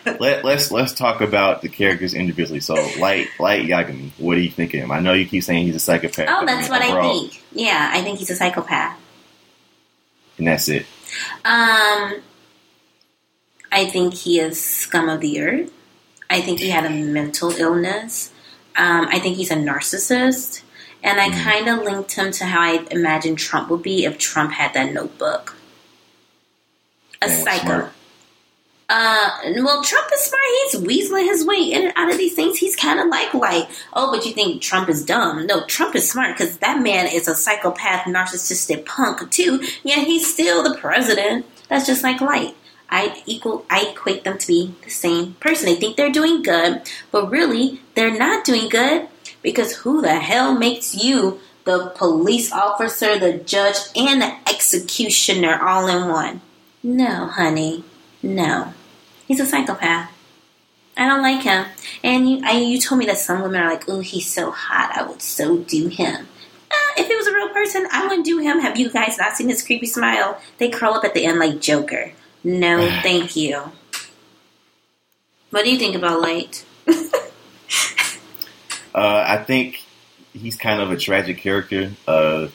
Let, 0.06 0.44
let's 0.44 0.72
let's 0.72 0.94
talk 0.94 1.22
about 1.22 1.62
the 1.62 1.70
characters 1.70 2.14
individually. 2.14 2.60
So, 2.60 2.74
Light 3.00 3.28
Light 3.40 3.66
Yagami, 3.68 4.12
what 4.18 4.36
do 4.36 4.42
you 4.42 4.50
think 4.50 4.74
of 4.74 4.80
him? 4.82 4.92
I 4.92 5.00
know 5.00 5.14
you 5.14 5.26
keep 5.26 5.44
saying 5.44 5.66
he's 5.66 5.76
a 5.76 5.80
psychopath. 5.80 6.28
Oh, 6.30 6.46
that's 6.46 6.70
mean, 6.70 6.80
what 6.80 6.82
I 6.82 7.02
think. 7.02 7.44
Yeah, 7.52 7.90
I 7.94 8.02
think 8.02 8.20
he's 8.20 8.30
a 8.30 8.36
psychopath. 8.36 8.98
and 10.38 10.48
that's 10.48 10.68
it. 10.70 10.86
Um, 11.46 12.22
I 13.72 13.86
think 13.90 14.14
he 14.16 14.40
is 14.40 14.60
scum 14.64 15.08
of 15.10 15.22
the 15.22 15.42
earth. 15.42 15.72
I 16.30 16.42
think 16.42 16.60
he 16.60 16.70
had 16.70 16.86
a 16.86 16.90
mental 16.90 17.52
illness. 17.52 18.32
Um, 18.78 19.08
I 19.10 19.20
think 19.20 19.36
he's 19.38 19.52
a 19.52 19.56
narcissist. 19.56 20.62
And 21.04 21.20
I 21.20 21.30
Mm. 21.30 21.44
kind 21.44 21.68
of 21.68 21.80
linked 21.84 22.14
him 22.14 22.32
to 22.34 22.46
how 22.46 22.62
I 22.62 22.86
imagine 22.92 23.36
Trump 23.36 23.70
would 23.70 23.82
be 23.82 24.06
if 24.06 24.18
Trump 24.18 24.54
had 24.54 24.74
that 24.76 24.94
notebook. 24.94 25.56
A 27.22 27.30
psycho. 27.30 27.66
smart. 27.66 27.92
Uh, 28.94 29.30
well, 29.64 29.82
Trump 29.82 30.10
is 30.14 30.20
smart. 30.20 30.44
He's 30.64 30.82
weaseling 30.82 31.26
his 31.26 31.46
way 31.46 31.60
in 31.60 31.84
and 31.84 31.94
out 31.96 32.12
of 32.12 32.18
these 32.18 32.36
things. 32.36 32.58
He's 32.58 32.76
kind 32.76 33.00
of 33.00 33.08
like, 33.08 33.34
like, 33.34 33.70
oh, 33.94 34.12
but 34.12 34.26
you 34.26 34.34
think 34.34 34.62
Trump 34.62 34.90
is 34.90 35.06
dumb? 35.06 35.48
No, 35.48 35.66
Trump 35.66 35.96
is 35.96 36.12
smart 36.12 36.38
because 36.38 36.58
that 36.58 36.82
man 36.82 37.08
is 37.08 37.30
a 37.30 37.34
psychopath, 37.34 38.02
narcissistic 38.02 38.86
punk 38.86 39.32
too. 39.32 39.66
Yet 39.84 40.06
he's 40.06 40.32
still 40.32 40.62
the 40.62 40.78
president. 40.78 41.46
That's 41.70 41.86
just 41.88 42.04
like 42.04 42.20
light. 42.20 42.54
I 42.90 43.24
equal. 43.26 43.66
I 43.70 43.94
equate 43.94 44.26
them 44.26 44.38
to 44.38 44.46
be 44.46 44.76
the 44.84 44.90
same 44.90 45.36
person. 45.36 45.68
They 45.68 45.76
think 45.76 45.96
they're 45.96 46.12
doing 46.12 46.44
good, 46.44 46.82
but 47.12 47.32
really 47.32 47.80
they're 47.96 48.20
not 48.20 48.44
doing 48.44 48.68
good 48.68 49.08
because 49.42 49.78
who 49.78 50.02
the 50.02 50.16
hell 50.20 50.54
makes 50.54 51.02
you 51.02 51.40
the 51.64 51.94
police 51.96 52.52
officer, 52.52 53.18
the 53.18 53.38
judge, 53.38 53.78
and 53.96 54.22
the 54.22 54.36
executioner 54.50 55.58
all 55.62 55.88
in 55.88 56.10
one? 56.10 56.42
No, 56.84 57.28
honey, 57.28 57.86
no. 58.22 58.74
He's 59.32 59.40
a 59.40 59.46
psychopath. 59.46 60.12
I 60.98 61.08
don't 61.08 61.22
like 61.22 61.44
him. 61.44 61.66
And 62.04 62.30
you, 62.30 62.42
I, 62.44 62.60
you 62.60 62.82
told 62.82 63.00
me 63.00 63.06
that 63.06 63.18
some 63.18 63.42
women 63.42 63.62
are 63.62 63.70
like, 63.70 63.88
oh, 63.88 64.02
he's 64.02 64.30
so 64.30 64.52
hot. 64.52 64.92
I 64.94 65.04
would 65.04 65.22
so 65.22 65.60
do 65.60 65.88
him." 65.88 66.28
Uh, 66.70 66.92
if 66.98 67.10
it 67.10 67.16
was 67.16 67.28
a 67.28 67.34
real 67.34 67.48
person, 67.48 67.88
I 67.94 68.06
wouldn't 68.06 68.26
do 68.26 68.40
him. 68.40 68.60
Have 68.60 68.78
you 68.78 68.92
guys 68.92 69.18
not 69.18 69.38
seen 69.38 69.48
his 69.48 69.66
creepy 69.66 69.86
smile? 69.86 70.38
They 70.58 70.68
curl 70.68 70.96
up 70.96 71.06
at 71.06 71.14
the 71.14 71.24
end 71.24 71.40
like 71.40 71.62
Joker. 71.62 72.12
No, 72.44 72.86
thank 73.04 73.38
you. 73.38 73.72
What 75.52 75.64
do 75.64 75.72
you 75.72 75.80
think 75.80 75.96
about 75.96 76.20
Light? 76.20 76.66
Uh, 78.94 79.24
I 79.26 79.38
think 79.38 79.82
he's 80.34 80.58
kind 80.58 80.82
of 80.82 80.92
a 80.92 80.98
tragic 80.98 81.38
character. 81.38 81.94
Uh, 82.06 82.50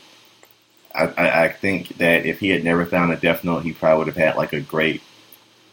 I, 0.94 1.04
I, 1.06 1.44
I 1.44 1.48
think 1.48 1.96
that 1.96 2.26
if 2.26 2.40
he 2.40 2.50
had 2.50 2.62
never 2.62 2.84
found 2.84 3.10
a 3.10 3.16
Death 3.16 3.42
Note, 3.42 3.62
he 3.62 3.72
probably 3.72 4.04
would 4.04 4.06
have 4.08 4.16
had 4.16 4.36
like 4.36 4.52
a 4.52 4.60
great. 4.60 5.00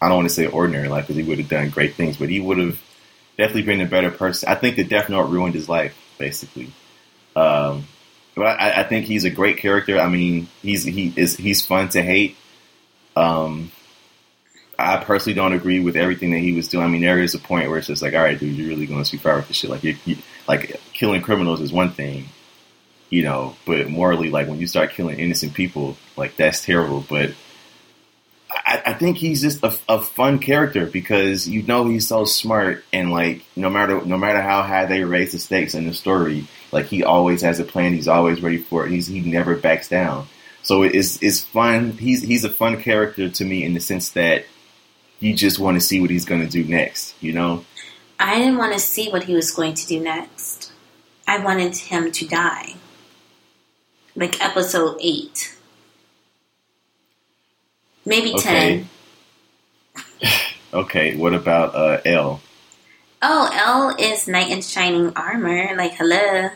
I 0.04 0.10
don't 0.10 0.18
want 0.18 0.30
to 0.30 0.36
say 0.36 0.48
ordinary 0.48 0.90
life 0.90 1.08
because 1.08 1.16
he 1.16 1.24
would 1.24 1.40
have 1.40 1.48
done 1.48 1.70
great 1.70 1.96
things, 1.96 2.18
but 2.18 2.30
he 2.30 2.42
would 2.42 2.58
have 2.58 2.82
definitely 3.38 3.62
been 3.62 3.80
a 3.80 3.86
better 3.86 4.12
person. 4.12 4.50
I 4.50 4.56
think 4.56 4.76
the 4.76 4.84
Death 4.84 5.10
Note 5.10 5.30
ruined 5.30 5.56
his 5.56 5.70
life, 5.70 5.96
basically. 6.18 6.74
Um, 7.38 7.86
but 8.36 8.48
I, 8.48 8.82
I 8.82 8.84
think 8.84 9.06
he's 9.06 9.24
a 9.24 9.30
great 9.30 9.58
character. 9.58 9.98
I 10.00 10.10
mean, 10.10 10.50
he's 10.62 10.84
he 10.84 11.14
is 11.16 11.38
he's 11.38 11.66
fun 11.66 11.88
to 11.90 12.02
hate. 12.02 12.36
Um, 13.16 13.72
I 14.78 14.98
personally 14.98 15.36
don't 15.36 15.54
agree 15.54 15.80
with 15.80 15.96
everything 15.96 16.32
that 16.32 16.40
he 16.40 16.52
was 16.52 16.68
doing. 16.68 16.84
I 16.84 16.90
mean, 16.90 17.02
there 17.02 17.20
is 17.20 17.36
a 17.36 17.40
point 17.40 17.70
where 17.70 17.78
it's 17.78 17.88
just 17.88 18.02
like, 18.02 18.14
all 18.14 18.24
right, 18.24 18.38
dude, 18.38 18.56
you're 18.56 18.68
really 18.68 18.88
going 18.88 19.04
too 19.06 19.20
far 19.20 19.38
with 19.38 19.48
this 19.48 19.58
shit. 19.58 19.70
Like, 19.70 19.84
you, 19.84 20.18
like 20.48 20.82
killing 20.94 21.22
criminals 21.22 21.62
is 21.62 21.72
one 21.72 21.92
thing, 21.92 22.26
you 23.10 23.24
know, 23.24 23.56
but 23.66 23.88
morally, 23.88 24.30
like 24.32 24.48
when 24.48 24.60
you 24.60 24.68
start 24.68 24.92
killing 24.92 25.20
innocent 25.20 25.54
people, 25.54 25.96
like 26.18 26.36
that's 26.36 26.66
terrible. 26.66 27.06
But 27.08 27.36
I, 28.74 28.82
I 28.88 28.94
think 28.94 29.18
he's 29.18 29.42
just 29.42 29.64
a, 29.64 29.78
a, 29.88 30.02
fun 30.02 30.40
character 30.40 30.88
because 30.88 31.48
you 31.48 31.62
know 31.62 31.86
he's 31.86 32.08
so 32.08 32.26
smart 32.26 32.84
and 32.92 33.12
like 33.12 33.44
no 33.56 33.70
matter 33.70 34.04
no 34.04 34.18
matter 34.18 34.42
how 34.42 34.64
high 34.64 34.86
they 34.86 35.04
raise 35.04 35.32
the 35.32 35.38
stakes 35.38 35.76
in 35.76 35.86
the 35.86 35.94
story, 35.94 36.48
like 36.72 36.88
he 36.88 37.04
always 37.04 37.44
has 37.44 37.60
a 37.60 37.64
plan. 37.64 37.94
He's 37.94 38.08
always 38.08 38.42
ready 38.42 38.58
for 38.58 38.86
it. 38.86 38.92
He's 38.92 39.06
he 39.06 39.20
never 39.22 39.56
backs 39.56 39.90
down. 39.90 40.28
So 40.64 40.82
it's 40.82 41.22
it's 41.22 41.42
fun. 41.42 41.92
He's 41.92 42.24
he's 42.24 42.44
a 42.46 42.50
fun 42.50 42.82
character 42.82 43.30
to 43.30 43.46
me 43.46 43.64
in 43.64 43.76
the 43.76 43.80
sense 43.80 44.10
that 44.12 44.46
you 45.20 45.36
just 45.36 45.60
want 45.60 45.76
to 45.76 45.82
see 45.82 46.02
what 46.02 46.10
he's 46.10 46.26
going 46.26 46.42
to 46.42 46.50
do 46.50 46.64
next. 46.64 47.14
You 47.22 47.34
know. 47.34 47.66
I 48.20 48.40
didn't 48.40 48.58
want 48.58 48.74
to 48.74 48.80
see 48.80 49.10
what 49.12 49.26
he 49.26 49.36
was 49.36 49.52
going 49.52 49.76
to 49.76 49.86
do 49.86 50.00
next. 50.00 50.72
I 51.28 51.44
wanted 51.44 51.76
him 51.76 52.12
to 52.12 52.28
die. 52.28 52.74
Like 54.16 54.44
episode 54.44 54.98
eight. 55.00 55.56
Maybe 58.06 58.34
okay. 58.36 58.86
10. 60.22 60.32
okay, 60.74 61.16
what 61.16 61.34
about 61.34 61.76
uh, 61.76 62.02
L? 62.06 62.42
Oh, 63.22 63.50
L 63.54 63.96
is 63.98 64.28
knight 64.28 64.50
in 64.50 64.62
shining 64.62 65.14
armor. 65.16 65.76
Like, 65.76 65.94
hello. 65.94 66.50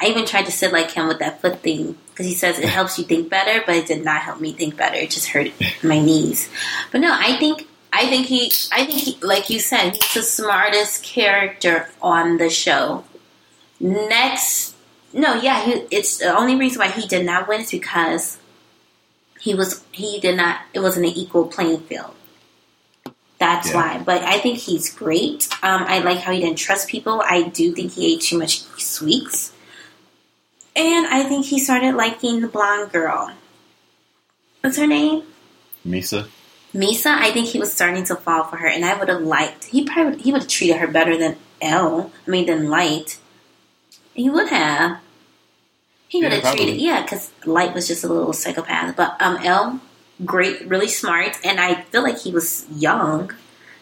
I 0.00 0.06
even 0.06 0.26
tried 0.26 0.46
to 0.46 0.52
sit 0.52 0.72
like 0.72 0.92
him 0.92 1.08
with 1.08 1.18
that 1.18 1.40
foot 1.40 1.60
thing 1.60 1.98
because 2.10 2.24
he 2.24 2.34
says 2.34 2.58
it 2.58 2.68
helps 2.68 2.98
you 2.98 3.04
think 3.04 3.28
better, 3.28 3.62
but 3.66 3.74
it 3.74 3.86
did 3.86 4.04
not 4.04 4.22
help 4.22 4.40
me 4.40 4.52
think 4.52 4.76
better. 4.76 4.96
It 4.96 5.10
just 5.10 5.28
hurt 5.28 5.50
my 5.82 6.00
knees. 6.00 6.48
But 6.92 7.00
no, 7.00 7.12
I 7.12 7.36
think 7.36 7.66
I 7.92 8.06
think 8.06 8.26
he 8.26 8.52
I 8.72 8.86
think 8.86 9.00
he 9.00 9.18
like 9.20 9.50
you 9.50 9.58
said, 9.58 9.96
he's 9.96 10.14
the 10.14 10.22
smartest 10.22 11.02
character 11.02 11.88
on 12.00 12.38
the 12.38 12.48
show. 12.48 13.04
Next 13.80 14.76
no, 15.12 15.34
yeah, 15.34 15.64
he, 15.64 15.72
it's 15.90 16.18
the 16.18 16.36
only 16.36 16.54
reason 16.54 16.78
why 16.78 16.88
he 16.88 17.06
did 17.08 17.26
not 17.26 17.48
win 17.48 17.62
is 17.62 17.70
because 17.70 18.38
he 19.40 19.54
was 19.54 19.84
he 19.92 20.20
did 20.20 20.36
not 20.36 20.60
it 20.72 20.80
wasn't 20.80 21.06
an 21.06 21.12
equal 21.12 21.46
playing 21.46 21.80
field. 21.80 22.14
That's 23.38 23.68
yeah. 23.68 23.74
why. 23.74 24.02
But 24.04 24.22
I 24.22 24.38
think 24.38 24.58
he's 24.58 24.92
great. 24.92 25.48
Um, 25.62 25.84
I 25.86 26.00
like 26.00 26.18
how 26.18 26.32
he 26.32 26.40
didn't 26.40 26.58
trust 26.58 26.88
people. 26.88 27.22
I 27.24 27.42
do 27.42 27.72
think 27.72 27.92
he 27.92 28.14
ate 28.14 28.22
too 28.22 28.38
much 28.38 28.62
sweets. 28.78 29.52
And 30.74 31.06
I 31.06 31.22
think 31.22 31.46
he 31.46 31.58
started 31.58 31.94
liking 31.94 32.40
the 32.40 32.48
blonde 32.48 32.92
girl. 32.92 33.32
What's 34.60 34.76
her 34.76 34.86
name? 34.86 35.22
Misa. 35.86 36.28
Misa, 36.74 37.06
I 37.06 37.30
think 37.30 37.46
he 37.48 37.58
was 37.58 37.72
starting 37.72 38.04
to 38.04 38.16
fall 38.16 38.44
for 38.44 38.56
her, 38.56 38.68
and 38.68 38.84
I 38.84 38.98
would 38.98 39.08
have 39.08 39.22
liked. 39.22 39.64
He 39.64 39.84
probably 39.84 40.20
he 40.20 40.32
would 40.32 40.42
have 40.42 40.50
treated 40.50 40.76
her 40.76 40.86
better 40.86 41.16
than 41.16 41.36
L. 41.62 42.12
I 42.26 42.30
mean, 42.30 42.46
than 42.46 42.68
Light. 42.68 43.18
He 44.14 44.28
would 44.28 44.48
have. 44.48 45.00
He 46.08 46.22
would 46.22 46.32
have 46.32 46.54
treated, 46.54 46.80
yeah, 46.80 47.02
because 47.02 47.30
Light 47.44 47.74
was 47.74 47.86
just 47.86 48.02
a 48.02 48.08
little 48.08 48.32
psychopath. 48.32 48.96
But 48.96 49.20
um, 49.20 49.36
L, 49.44 49.80
great, 50.24 50.66
really 50.66 50.88
smart, 50.88 51.36
and 51.44 51.60
I 51.60 51.82
feel 51.82 52.02
like 52.02 52.18
he 52.18 52.32
was 52.32 52.66
young, 52.70 53.32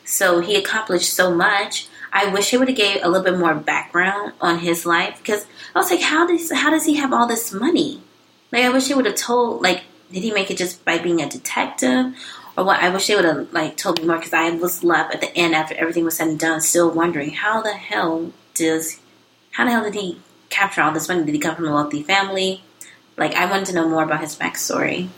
so 0.05 0.41
he 0.41 0.57
accomplished 0.57 1.15
so 1.15 1.33
much. 1.33 1.89
I 2.13 2.27
wish 2.27 2.51
he 2.51 2.57
would 2.57 2.69
have 2.69 2.77
gave 2.77 3.03
a 3.03 3.09
little 3.09 3.25
bit 3.25 3.39
more 3.39 3.55
background 3.55 4.33
on 4.41 4.59
his 4.59 4.85
life 4.85 5.19
because 5.19 5.47
I 5.75 5.79
was 5.79 5.91
like, 5.91 6.01
how 6.01 6.27
does 6.27 6.51
how 6.51 6.71
does 6.71 6.85
he 6.85 6.97
have 6.97 7.13
all 7.13 7.29
this 7.29 7.53
money? 7.53 8.03
Like, 8.51 8.65
I 8.65 8.71
wish 8.71 8.89
he 8.89 8.95
would 8.95 9.07
have 9.07 9.15
told. 9.17 9.63
Like, 9.63 9.83
did 10.11 10.23
he 10.25 10.33
make 10.33 10.51
it 10.51 10.59
just 10.59 10.85
by 10.85 10.99
being 10.99 11.21
a 11.23 11.29
detective, 11.29 12.17
or 12.57 12.65
what? 12.65 12.81
I 12.81 12.89
wish 12.89 13.07
they 13.07 13.15
would 13.15 13.25
have 13.25 13.53
like 13.53 13.77
told 13.77 14.01
me 14.01 14.09
more 14.09 14.17
because 14.17 14.33
I 14.33 14.51
was 14.51 14.83
left 14.83 15.15
at 15.15 15.21
the 15.21 15.37
end 15.37 15.55
after 15.55 15.77
everything 15.77 16.05
was 16.05 16.17
said 16.17 16.29
and 16.29 16.41
done, 16.41 16.61
still 16.61 16.91
wondering 16.91 17.31
how 17.31 17.63
the 17.63 17.75
hell 17.75 18.33
does 18.55 18.99
how 19.53 19.65
the 19.65 19.71
hell 19.71 19.85
did 19.85 19.95
he 19.95 20.19
capture 20.51 20.83
all 20.83 20.93
this 20.93 21.09
money? 21.09 21.25
Did 21.25 21.35
he 21.35 21.41
come 21.41 21.57
from 21.57 21.69
a 21.69 21.73
wealthy 21.73 22.03
family? 22.03 22.63
Like, 23.17 23.35
I 23.35 23.47
wanted 23.47 23.67
to 23.67 23.75
know 23.75 23.89
more 23.89 24.03
about 24.03 24.21
his 24.21 24.37
backstory. 24.37 25.09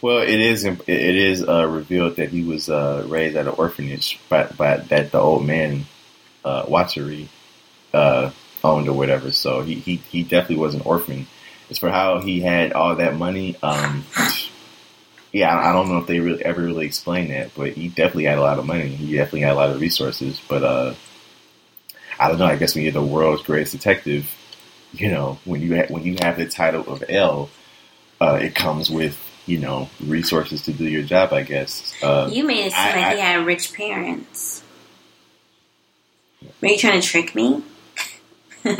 Well, 0.00 0.18
it 0.18 0.40
is 0.40 0.64
it 0.64 0.88
is 0.88 1.46
uh, 1.46 1.66
revealed 1.66 2.16
that 2.16 2.28
he 2.28 2.44
was 2.44 2.70
uh, 2.70 3.04
raised 3.08 3.36
at 3.36 3.48
an 3.48 3.54
orphanage, 3.56 4.20
but 4.28 4.56
but 4.56 4.88
that 4.90 5.10
the 5.10 5.18
old 5.18 5.44
man 5.44 5.86
uh, 6.44 6.64
Watari 6.66 7.26
uh, 7.92 8.30
owned 8.62 8.88
or 8.88 8.92
whatever. 8.92 9.32
So 9.32 9.62
he, 9.62 9.74
he 9.74 9.96
he 9.96 10.22
definitely 10.22 10.58
was 10.58 10.74
an 10.74 10.82
orphan. 10.82 11.26
As 11.68 11.78
for 11.78 11.90
how 11.90 12.20
he 12.20 12.40
had 12.40 12.72
all 12.72 12.94
that 12.96 13.16
money, 13.16 13.56
um, 13.62 14.04
yeah, 15.32 15.56
I 15.56 15.72
don't 15.72 15.88
know 15.88 15.98
if 15.98 16.06
they 16.06 16.20
really 16.20 16.44
ever 16.44 16.62
really 16.62 16.86
explained 16.86 17.30
that, 17.30 17.50
but 17.54 17.72
he 17.72 17.88
definitely 17.88 18.24
had 18.24 18.38
a 18.38 18.42
lot 18.42 18.58
of 18.58 18.66
money. 18.66 18.88
He 18.88 19.16
definitely 19.16 19.40
had 19.40 19.52
a 19.52 19.56
lot 19.56 19.70
of 19.70 19.80
resources. 19.80 20.40
But 20.48 20.62
uh, 20.62 20.94
I 22.18 22.28
don't 22.28 22.38
know. 22.38 22.46
I 22.46 22.56
guess 22.56 22.74
when 22.74 22.84
you're 22.84 22.92
the 22.92 23.02
world's 23.02 23.42
greatest 23.42 23.72
detective, 23.72 24.32
you 24.92 25.10
know, 25.10 25.38
when 25.44 25.60
you 25.60 25.76
ha- 25.76 25.86
when 25.88 26.04
you 26.04 26.16
have 26.20 26.36
the 26.36 26.46
title 26.46 26.90
of 26.90 27.04
L, 27.08 27.50
uh, 28.20 28.38
it 28.40 28.54
comes 28.54 28.90
with 28.90 29.18
you 29.46 29.58
know 29.58 29.88
resources 30.04 30.62
to 30.62 30.72
do 30.72 30.84
your 30.84 31.02
job. 31.02 31.32
I 31.32 31.42
guess 31.42 31.94
uh, 32.02 32.28
you 32.30 32.44
made 32.44 32.66
it 32.66 32.72
seem 32.72 32.80
I, 32.80 32.86
like 32.86 33.04
I, 33.04 33.14
he 33.14 33.20
had 33.20 33.46
rich 33.46 33.72
parents. 33.72 34.62
Were 36.60 36.68
you 36.68 36.78
trying 36.78 37.00
to 37.00 37.06
trick 37.06 37.34
me? 37.34 37.62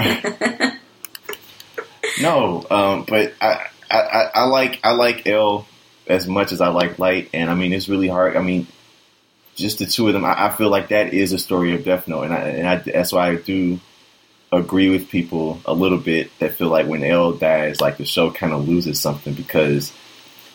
no, 2.21 2.65
um, 2.71 3.05
but 3.07 3.35
I, 3.41 3.67
I, 3.91 4.31
I 4.35 4.45
like 4.45 4.81
I 4.85 4.93
like 4.93 5.27
L 5.27 5.67
as 6.07 6.27
much 6.27 6.53
as 6.53 6.61
I 6.61 6.69
like 6.69 6.99
Light, 6.99 7.31
and 7.33 7.51
I 7.51 7.55
mean 7.55 7.73
it's 7.73 7.89
really 7.89 8.09
hard. 8.09 8.37
I 8.37 8.43
mean, 8.43 8.67
just 9.55 9.79
the 9.79 9.87
two 9.87 10.07
of 10.09 10.15
them, 10.15 10.25
I, 10.25 10.47
I 10.47 10.51
feel 10.51 10.71
like 10.71 10.89
that 10.89 11.15
is 11.15 11.33
a 11.33 11.39
story 11.39 11.75
of 11.75 11.85
Death 11.85 12.09
Note, 12.09 12.25
and 12.25 12.35
I, 12.35 12.41
and 12.41 12.69
I, 12.69 12.77
that's 12.77 13.13
why 13.13 13.31
I 13.31 13.37
do 13.37 13.81
agree 14.51 14.89
with 14.89 15.11
people 15.11 15.61
a 15.67 15.75
little 15.75 15.99
bit 15.99 16.31
that 16.39 16.55
feel 16.55 16.69
like 16.69 16.87
when 16.87 17.05
L 17.05 17.33
dies, 17.33 17.81
like 17.81 17.99
the 17.99 18.05
show 18.05 18.31
kind 18.31 18.53
of 18.53 18.69
loses 18.69 19.01
something 19.01 19.35
because 19.35 19.93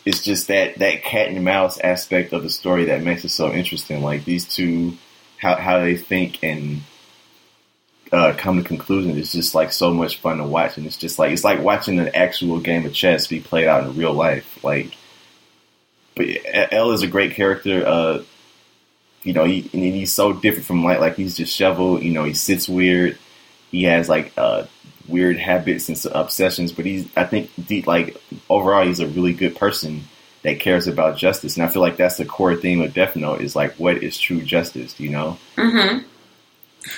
it's 0.06 0.24
just 0.24 0.48
that 0.48 0.80
that 0.80 1.04
cat 1.04 1.30
and 1.30 1.44
mouse 1.44 1.78
aspect 1.80 2.34
of 2.34 2.44
the 2.44 2.50
story 2.50 2.86
that 2.86 3.04
makes 3.04 3.24
it 3.24 3.30
so 3.30 3.52
interesting. 3.52 4.02
Like 4.02 4.26
these 4.26 4.46
two, 4.46 4.98
how 5.38 5.56
how 5.56 5.80
they 5.80 5.96
think 5.96 6.44
and 6.44 6.82
uh, 8.12 8.34
come 8.38 8.62
to 8.62 8.68
conclusions 8.68 9.18
is 9.18 9.32
just 9.32 9.56
like 9.56 9.72
so 9.72 9.94
much 9.94 10.18
fun 10.18 10.38
to 10.38 10.44
watch, 10.44 10.78
and 10.78 10.86
it's 10.86 10.98
just 10.98 11.20
like 11.20 11.32
it's 11.32 11.44
like 11.44 11.62
watching 11.62 12.00
an 12.00 12.10
actual 12.16 12.60
game 12.60 12.86
of 12.86 12.94
chess 12.94 13.28
be 13.28 13.40
played 13.40 13.68
out 13.68 13.84
in 13.84 13.96
real 13.96 14.14
life. 14.14 14.64
Like, 14.64 14.96
but 16.16 16.28
L 16.72 16.92
is 16.92 17.04
a 17.04 17.08
great 17.08 17.34
character. 17.36 17.86
Uh, 17.86 18.24
you 19.22 19.32
know, 19.34 19.46
he, 19.46 19.62
he's 19.62 20.12
so 20.12 20.34
different 20.34 20.66
from 20.66 20.84
Light. 20.84 21.00
Like 21.00 21.16
he's 21.16 21.38
disheveled. 21.38 22.04
You 22.04 22.12
know, 22.12 22.24
he 22.24 22.34
sits 22.34 22.68
weird 22.68 23.18
he 23.74 23.84
has 23.84 24.08
like 24.08 24.32
uh, 24.38 24.66
weird 25.08 25.38
habits 25.38 25.90
and 25.90 26.16
obsessions, 26.16 26.72
but 26.72 26.86
he's 26.86 27.10
I 27.18 27.26
think 27.26 27.50
deep, 27.68 27.88
like 27.88 28.16
overall 28.50 28.86
he's 28.86 29.02
a 29.02 29.08
really 29.08 29.34
good 29.34 29.56
person 29.58 30.04
that 30.44 30.60
cares 30.60 30.88
about 30.88 31.18
justice, 31.18 31.58
and 31.58 31.66
I 31.66 31.68
feel 31.68 31.82
like 31.82 31.98
that's 31.98 32.18
the 32.18 32.26
core 32.26 32.56
theme 32.56 32.82
of 32.82 32.94
Death 32.94 33.16
Note 33.16 33.42
is 33.42 33.56
like 33.56 33.74
what 33.76 33.98
is 33.98 34.18
true 34.18 34.42
justice, 34.42 34.98
you 35.00 35.10
know? 35.10 35.38
Mm-hmm. 35.58 36.06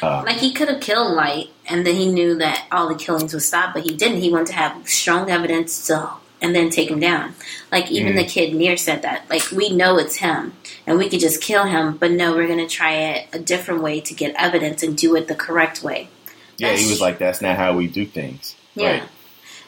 Uh, 0.02 0.24
like 0.26 0.38
he 0.38 0.52
could 0.52 0.68
have 0.68 0.82
killed 0.82 1.16
Light, 1.16 1.50
and 1.68 1.88
then 1.88 1.96
he 1.96 2.12
knew 2.12 2.36
that 2.36 2.68
all 2.72 2.90
the 2.90 2.96
killings 2.96 3.34
would 3.34 3.42
stop, 3.42 3.74
but 3.74 3.84
he 3.84 3.96
didn't. 3.96 4.20
He 4.20 4.30
wanted 4.30 4.48
to 4.48 4.54
have 4.54 4.88
strong 4.88 5.32
evidence 5.32 5.88
to 5.88 6.10
and 6.42 6.54
then 6.54 6.70
take 6.70 6.92
him 6.92 7.00
down. 7.00 7.34
Like 7.72 7.90
even 7.90 8.10
mm-hmm. 8.10 8.18
the 8.18 8.26
kid 8.26 8.54
near 8.54 8.76
said 8.76 9.04
that. 9.04 9.30
Like 9.30 9.50
we 9.52 9.70
know 9.70 9.98
it's 9.98 10.18
him, 10.18 10.54
and 10.86 10.98
we 10.98 11.08
could 11.08 11.22
just 11.22 11.42
kill 11.42 11.64
him, 11.64 11.96
but 11.96 12.12
no, 12.12 12.36
we're 12.36 12.48
going 12.48 12.60
to 12.60 12.68
try 12.68 12.96
it 12.96 13.30
a 13.32 13.40
different 13.40 13.82
way 13.82 14.02
to 14.02 14.14
get 14.14 14.36
evidence 14.38 14.84
and 14.84 14.98
do 14.98 15.16
it 15.16 15.30
the 15.30 15.36
correct 15.36 15.82
way. 15.82 16.10
Yeah, 16.58 16.70
that's, 16.70 16.82
he 16.82 16.90
was 16.90 17.02
like, 17.02 17.18
"That's 17.18 17.42
not 17.42 17.58
how 17.58 17.76
we 17.76 17.88
do 17.88 18.06
things." 18.06 18.56
Yeah, 18.76 18.92
right. 18.92 19.04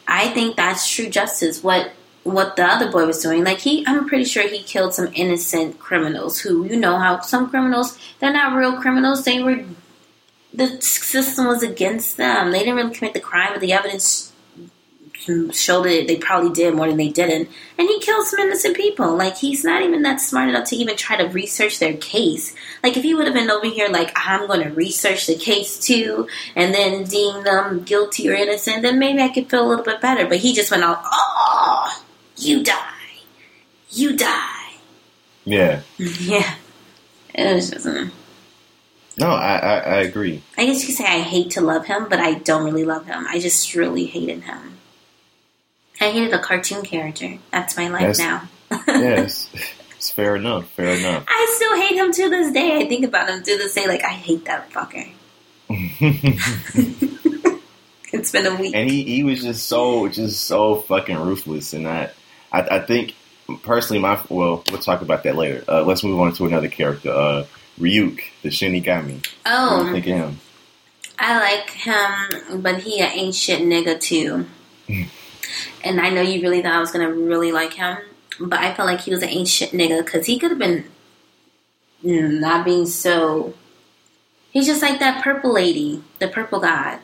I 0.07 0.29
think 0.29 0.55
that's 0.55 0.89
true 0.89 1.09
justice. 1.09 1.63
What 1.63 1.91
what 2.23 2.57
the 2.57 2.65
other 2.65 2.91
boy 2.91 3.05
was 3.05 3.21
doing, 3.21 3.43
like 3.43 3.59
he, 3.59 3.85
I'm 3.87 4.07
pretty 4.07 4.25
sure 4.25 4.47
he 4.47 4.61
killed 4.61 4.93
some 4.93 5.09
innocent 5.13 5.79
criminals 5.79 6.39
who, 6.39 6.65
you 6.65 6.75
know, 6.75 6.97
how 6.97 7.21
some 7.21 7.49
criminals 7.49 7.97
they're 8.19 8.33
not 8.33 8.55
real 8.55 8.79
criminals. 8.81 9.23
They 9.23 9.41
were 9.41 9.63
the 10.53 10.81
system 10.81 11.47
was 11.47 11.63
against 11.63 12.17
them. 12.17 12.51
They 12.51 12.59
didn't 12.59 12.75
really 12.75 12.93
commit 12.93 13.13
the 13.13 13.19
crime, 13.19 13.49
but 13.53 13.61
the 13.61 13.73
evidence 13.73 14.33
showed 15.51 15.85
it, 15.85 16.07
they 16.07 16.17
probably 16.17 16.51
did 16.51 16.73
more 16.73 16.87
than 16.87 16.97
they 16.97 17.09
didn't. 17.09 17.49
And 17.77 17.87
he 17.87 17.99
killed 17.99 18.25
some 18.25 18.39
innocent 18.39 18.75
people. 18.75 19.15
Like 19.15 19.37
he's 19.37 19.63
not 19.63 19.81
even 19.81 20.01
that 20.03 20.19
smart 20.21 20.49
enough 20.49 20.69
to 20.69 20.75
even 20.75 20.95
try 20.95 21.17
to 21.17 21.27
research 21.29 21.79
their 21.79 21.95
case. 21.97 22.55
Like 22.83 22.97
if 22.97 23.03
he 23.03 23.13
would 23.13 23.25
have 23.25 23.35
been 23.35 23.49
over 23.49 23.67
here, 23.67 23.89
like 23.89 24.11
I'm 24.15 24.47
going 24.47 24.63
to 24.63 24.69
research 24.69 25.27
the 25.27 25.35
case 25.35 25.79
too, 25.79 26.27
and 26.55 26.73
then 26.73 27.03
deem 27.03 27.43
them 27.43 27.83
guilty 27.83 28.29
or 28.29 28.33
innocent, 28.33 28.81
then 28.81 28.99
maybe 28.99 29.21
I 29.21 29.29
could 29.29 29.49
feel 29.49 29.65
a 29.65 29.69
little 29.69 29.85
bit 29.85 30.01
better. 30.01 30.27
But 30.27 30.37
he 30.37 30.53
just 30.53 30.71
went 30.71 30.83
out, 30.83 31.01
oh, 31.05 32.03
you 32.37 32.63
die, 32.63 33.21
you 33.89 34.15
die. 34.15 34.73
Yeah. 35.45 35.81
Yeah. 35.97 36.55
It 37.33 37.53
was 37.53 37.69
just. 37.69 37.85
Mm. 37.85 38.11
No, 39.17 39.29
I, 39.29 39.57
I, 39.57 39.77
I 39.77 39.95
agree. 40.01 40.43
I 40.57 40.65
guess 40.65 40.81
you 40.81 40.87
could 40.87 40.95
say 40.95 41.05
I 41.05 41.19
hate 41.19 41.51
to 41.51 41.61
love 41.61 41.85
him, 41.85 42.07
but 42.07 42.19
I 42.19 42.35
don't 42.35 42.63
really 42.63 42.85
love 42.85 43.07
him. 43.07 43.25
I 43.27 43.39
just 43.39 43.73
really 43.73 44.05
hated 44.05 44.43
him. 44.43 44.76
I 45.99 46.11
hated 46.11 46.33
a 46.33 46.39
cartoon 46.39 46.83
character. 46.83 47.37
That's 47.51 47.75
my 47.77 47.87
life 47.89 48.17
That's- 48.17 48.19
now. 48.19 48.49
Yes, 48.87 49.49
it's 49.95 50.09
fair 50.11 50.35
enough. 50.35 50.69
Fair 50.71 50.97
enough. 50.97 51.23
I 51.27 51.53
still 51.55 51.75
hate 51.81 51.95
him 51.97 52.11
to 52.11 52.29
this 52.29 52.51
day. 52.53 52.77
I 52.77 52.87
think 52.87 53.05
about 53.05 53.29
him 53.29 53.41
to 53.43 53.57
this 53.57 53.73
day. 53.73 53.87
Like 53.87 54.03
I 54.03 54.09
hate 54.13 54.45
that 54.45 54.69
fucker. 54.71 55.09
It's 58.13 58.31
been 58.31 58.45
a 58.47 58.55
week. 58.55 58.73
and 58.73 58.89
he, 58.89 59.03
he 59.03 59.23
was 59.25 59.41
just 59.43 59.67
so 59.67 60.07
just 60.07 60.45
so 60.45 60.77
fucking 60.77 61.17
ruthless 61.17 61.73
and 61.73 61.85
I, 61.85 62.09
I 62.53 62.61
I 62.61 62.79
think 62.79 63.13
personally 63.63 64.01
my 64.01 64.19
well 64.29 64.63
we'll 64.71 64.79
talk 64.79 65.01
about 65.01 65.23
that 65.23 65.35
later 65.35 65.63
uh, 65.67 65.83
let's 65.83 66.05
move 66.05 66.17
on 66.21 66.31
to 66.35 66.45
another 66.45 66.69
character 66.69 67.09
uh 67.11 67.45
Ryuk 67.77 68.21
the 68.43 68.49
Shinigami 68.49 69.15
what 69.17 69.27
Oh, 69.45 69.91
think 69.91 70.07
of 70.07 70.13
him 70.13 70.39
I 71.19 71.37
like 71.37 71.69
him, 71.71 72.61
but 72.61 72.79
he 72.81 73.01
an 73.01 73.09
ain't 73.11 73.35
shit 73.35 73.59
nigga 73.61 73.99
too. 73.99 74.45
and 75.83 75.99
I 75.99 76.09
know 76.09 76.21
you 76.21 76.41
really 76.41 76.61
thought 76.61 76.73
I 76.73 76.79
was 76.79 76.91
gonna 76.91 77.11
really 77.11 77.51
like 77.51 77.73
him, 77.73 77.97
but 78.39 78.59
I 78.59 78.73
felt 78.73 78.87
like 78.87 79.01
he 79.01 79.11
was 79.11 79.23
an 79.23 79.29
ain't 79.29 79.47
shit 79.47 79.71
nigga 79.71 80.03
because 80.03 80.25
he 80.25 80.39
could 80.39 80.51
have 80.51 80.59
been 80.59 80.85
not 82.03 82.65
being 82.65 82.85
so. 82.85 83.53
He's 84.51 84.67
just 84.67 84.81
like 84.81 84.99
that 84.99 85.23
purple 85.23 85.53
lady, 85.53 86.03
the 86.19 86.27
purple 86.27 86.59
god. 86.59 86.99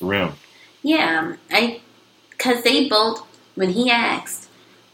Real. 0.00 0.34
Yeah, 0.82 1.36
I 1.50 1.80
because 2.30 2.62
they 2.62 2.88
both 2.88 3.24
when 3.54 3.70
he 3.70 3.90
asked, 3.90 4.48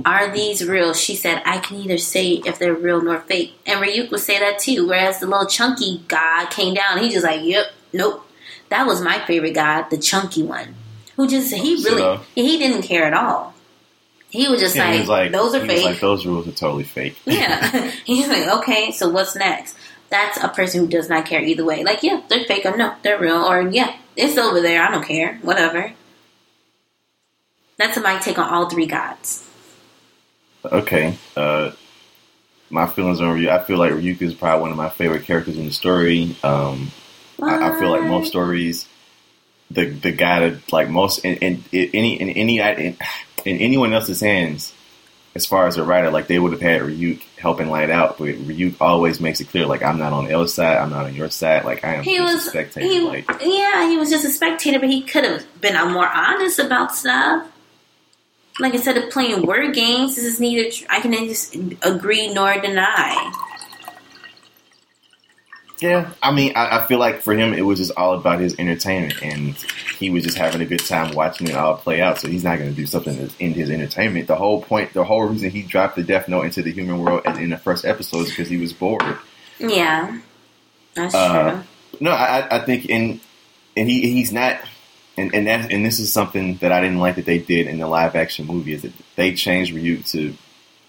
"Are 0.05 0.31
these 0.31 0.67
real?" 0.67 0.93
She 0.95 1.15
said, 1.17 1.43
"I 1.45 1.59
can 1.59 1.79
either 1.79 1.99
say 1.99 2.43
if 2.45 2.59
they're 2.59 2.75
real 2.75 3.01
nor 3.01 3.21
fake." 3.21 3.55
And 3.67 3.81
Ryuk 3.81 4.11
would 4.11 4.21
say 4.21 4.39
that 4.39 4.59
too. 4.59 4.87
Whereas 4.87 5.21
the 5.21 5.27
little 5.27 5.47
chunky 5.47 6.03
god 6.09 6.51
came 6.51 6.75
down, 6.75 6.99
he 6.99 7.09
just 7.09 7.25
like, 7.25 7.43
"Yep, 7.43 7.73
nope." 7.93 8.25
That 8.69 8.87
was 8.87 9.01
my 9.01 9.19
favorite 9.25 9.55
god, 9.55 9.89
the 9.89 9.97
chunky 9.97 10.43
one, 10.43 10.75
who 11.19 11.29
just 11.29 11.53
he 11.53 11.75
really 11.75 12.01
So- 12.01 12.21
he 12.35 12.57
didn't 12.59 12.83
care 12.83 13.05
at 13.05 13.13
all. 13.13 13.53
He 14.31 14.47
was 14.49 14.61
just 14.61 14.75
Yeah, 14.77 14.89
like, 14.91 15.01
was 15.01 15.09
like 15.09 15.33
"Those 15.33 15.55
are 15.55 15.61
he 15.61 15.67
was 15.69 15.77
fake." 15.77 15.85
like 15.87 16.01
those 16.01 16.25
rules 16.27 16.47
are 16.49 16.53
totally 16.53 16.85
fake 16.85 17.17
yeah, 17.27 17.91
he's 18.07 18.29
like, 18.29 18.47
"Okay, 18.59 18.93
so 18.93 19.09
what's 19.11 19.35
next?" 19.37 19.77
That's 20.11 20.43
a 20.43 20.49
person 20.49 20.81
who 20.81 20.87
does 20.87 21.11
not 21.11 21.27
care 21.27 21.43
either 21.43 21.65
way. 21.67 21.85
Like, 21.85 22.03
yeah, 22.03 22.23
they're 22.29 22.45
fake 22.47 22.65
or 22.65 22.75
no, 22.77 22.95
they're 23.03 23.19
real, 23.21 23.43
or 23.45 23.69
yeah, 23.69 23.95
it's 24.17 24.39
over 24.39 24.61
there. 24.63 24.83
I 24.83 24.91
don't 24.91 25.05
care. 25.05 25.39
Whatever. 25.43 25.93
That's 27.77 27.99
my 28.01 28.19
take 28.19 28.39
on 28.39 28.49
all 28.49 28.69
three 28.69 28.87
gods. 28.87 29.45
okay 30.65 31.17
uh 31.37 31.71
my 32.71 32.87
feelings 32.87 33.21
on 33.21 33.35
Ryuk 33.39 33.49
I 33.49 33.63
feel 33.65 33.79
like 33.79 33.93
Ryuk 33.93 34.21
is 34.21 34.35
probably 34.35 34.61
one 34.63 34.71
of 34.73 34.77
my 34.77 34.89
favorite 34.91 35.25
characters 35.25 35.57
in 35.57 35.65
the 35.67 35.73
story 35.73 36.37
um 36.43 36.91
I, 37.41 37.71
I 37.71 37.79
feel 37.81 37.91
like 37.91 38.03
most 38.03 38.27
stories, 38.29 38.87
the 39.71 39.87
the 39.87 40.13
guy 40.13 40.49
that 40.49 40.73
like 40.73 40.89
most 40.89 41.25
in, 41.25 41.37
in, 41.37 41.65
in 41.73 41.91
any 41.95 42.21
in 42.21 42.31
any 42.31 42.59
in, 42.59 42.97
in 43.45 43.59
anyone 43.59 43.93
else's 43.93 44.21
hands, 44.21 44.73
as 45.35 45.47
far 45.47 45.67
as 45.67 45.77
a 45.77 45.85
writer, 45.85 46.11
like 46.11 46.27
they 46.27 46.39
would 46.39 46.53
have 46.53 46.61
had 46.61 46.83
Ryuk 46.83 47.23
helping 47.39 47.69
light 47.69 47.91
out, 47.91 48.19
but 48.19 48.29
Ryuk 48.29 48.77
always 48.81 49.21
makes 49.21 49.41
it 49.41 49.49
clear, 49.49 49.67
like 49.67 49.83
I'm 49.83 49.99
not 49.99 50.13
on 50.13 50.31
L's 50.31 50.55
side, 50.55 50.79
I'm 50.79 50.91
not 50.91 51.07
on 51.07 51.15
your 51.15 51.31
side, 51.31 51.65
like 51.65 51.85
I 51.85 51.95
am 51.95 52.03
he 52.03 52.17
just 52.17 52.35
was 52.35 52.47
a 52.47 52.51
spectator. 52.51 52.87
he, 52.87 53.01
like 53.01 53.29
yeah, 53.43 53.89
he 53.89 53.97
was 53.97 54.11
just 54.11 54.25
a 54.25 54.31
spectator, 54.31 54.81
but 54.81 54.89
he 54.89 55.03
could 55.03 55.25
have 55.25 55.61
been 55.61 55.75
more 55.93 56.09
honest 56.09 56.59
about 56.59 56.95
stuff. 56.95 57.51
Like 58.61 58.75
instead 58.75 58.97
of 58.97 59.11
playing 59.11 59.47
word 59.47 59.75
games, 59.75 60.17
this 60.17 60.25
is 60.25 60.41
neither. 60.41 60.71
tr- 60.71 60.87
I 60.91 61.01
can 61.01 61.13
just 61.13 61.55
agree 61.83 62.33
nor 62.33 62.61
deny. 62.61 63.33
Yeah, 65.81 66.11
I 66.23 66.33
mean, 66.33 66.53
I, 66.57 66.79
I 66.79 66.87
feel 66.87 66.99
like 66.99 67.23
for 67.23 67.35
him, 67.35 67.55
it 67.55 67.63
was 67.63 67.79
just 67.79 67.93
all 67.97 68.15
about 68.15 68.41
his 68.41 68.59
entertainment, 68.59 69.23
and 69.23 69.55
he 69.99 70.11
was 70.11 70.25
just 70.25 70.37
having 70.37 70.61
a 70.61 70.65
good 70.67 70.85
time 70.85 71.15
watching 71.15 71.49
it 71.49 71.55
all 71.55 71.77
play 71.77 72.01
out. 72.01 72.19
So 72.19 72.29
he's 72.29 72.45
not 72.45 72.59
going 72.59 72.71
to 72.71 72.77
do 72.77 72.87
something 72.87 73.17
that's 73.17 73.37
in 73.39 73.53
his 73.55 73.71
entertainment. 73.71 74.27
The 74.27 74.37
whole 74.37 74.63
point, 74.63 74.93
the 74.93 75.05
whole 75.05 75.23
reason 75.25 75.51
he 75.51 75.63
dropped 75.63 75.97
the 75.97 76.03
Death 76.03 76.29
Note 76.29 76.43
into 76.45 76.63
the 76.63 76.73
human 76.73 76.99
world 76.99 77.23
in 77.27 77.39
in 77.39 77.51
the 77.51 77.59
first 77.59 77.85
episode 77.85 78.23
is 78.23 78.31
because 78.31 78.49
he 78.49 78.57
was 78.57 78.73
bored. 78.73 79.17
Yeah, 79.59 80.19
that's 80.95 81.15
Uh, 81.15 81.51
true. 81.53 81.63
No, 82.01 82.11
I, 82.11 82.47
I 82.57 82.59
think 82.65 82.87
in 82.87 83.21
and 83.77 83.89
he 83.89 84.01
he's 84.13 84.33
not 84.33 84.59
and 85.17 85.35
and 85.35 85.47
that 85.47 85.73
and 85.73 85.85
this 85.85 85.99
is 85.99 86.13
something 86.13 86.57
that 86.57 86.73
I 86.73 86.81
didn't 86.81 86.99
like 86.99 87.17
that 87.17 87.25
they 87.27 87.39
did 87.39 87.67
in 87.67 87.79
the 87.79 87.87
live 87.87 88.15
action 88.17 88.47
movie 88.47 88.73
is 88.73 88.83
that 88.83 88.93
they 89.17 89.35
changed 89.35 89.75
Ryuk 89.75 90.09
to 90.13 90.35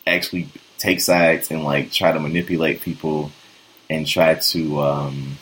actually 0.07 0.47
take 0.77 1.01
sides 1.01 1.51
and 1.51 1.63
like 1.63 1.91
try 1.91 2.11
to 2.11 2.19
manipulate 2.19 2.81
people 2.81 3.31
and 3.89 4.05
try 4.07 4.35
to 4.35 4.79
um 4.81 5.37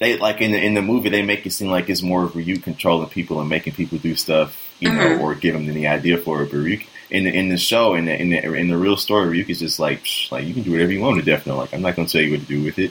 they 0.00 0.18
like 0.18 0.40
in 0.40 0.50
the 0.52 0.58
in 0.62 0.74
the 0.74 0.82
movie 0.82 1.08
they 1.08 1.22
make 1.22 1.46
it 1.46 1.50
seem 1.52 1.70
like 1.70 1.88
it's 1.88 2.02
more 2.02 2.24
of 2.24 2.32
Ryuk 2.32 2.62
controlling 2.62 3.08
people 3.08 3.40
and 3.40 3.48
making 3.48 3.74
people 3.74 3.98
do 3.98 4.14
stuff 4.16 4.74
you 4.80 4.90
Mhm. 4.90 4.96
know 5.18 5.22
or 5.22 5.34
give 5.34 5.54
them 5.54 5.66
the 5.66 5.86
idea 5.86 6.18
for 6.18 6.42
it 6.42 6.50
but 6.50 6.56
Ryuk 6.58 6.86
in 7.10 7.24
the 7.24 7.30
in 7.32 7.48
the 7.48 7.56
show 7.56 7.94
in 7.94 8.06
the 8.06 8.20
in 8.20 8.30
the 8.30 8.42
in 8.54 8.68
the 8.68 8.76
real 8.76 8.96
story 8.96 9.38
Ryuk 9.42 9.48
is 9.50 9.60
just 9.60 9.78
like 9.78 10.02
psh, 10.04 10.32
like 10.32 10.44
you 10.46 10.54
can 10.54 10.62
do 10.62 10.72
whatever 10.72 10.92
you 10.92 11.00
want 11.00 11.18
to 11.18 11.24
Death 11.24 11.46
Note 11.46 11.58
like 11.58 11.74
I'm 11.74 11.82
not 11.82 11.94
gonna 11.96 12.08
tell 12.08 12.22
you 12.22 12.32
what 12.32 12.40
to 12.40 12.46
do 12.46 12.62
with 12.62 12.78
it. 12.78 12.90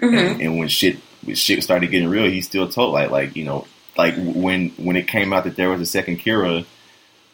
Hmm 0.00 0.14
and, 0.14 0.40
and 0.42 0.58
when 0.58 0.68
shit 0.68 0.98
when 1.24 1.36
shit 1.36 1.62
started 1.62 1.90
getting 1.90 2.08
real, 2.08 2.30
he 2.30 2.40
still 2.40 2.68
told 2.68 2.92
like 2.92 3.10
like 3.10 3.36
you 3.36 3.44
know 3.44 3.66
like 3.96 4.14
when 4.16 4.70
when 4.70 4.96
it 4.96 5.06
came 5.08 5.32
out 5.32 5.44
that 5.44 5.56
there 5.56 5.70
was 5.70 5.80
a 5.80 5.86
second 5.86 6.18
Kira, 6.18 6.64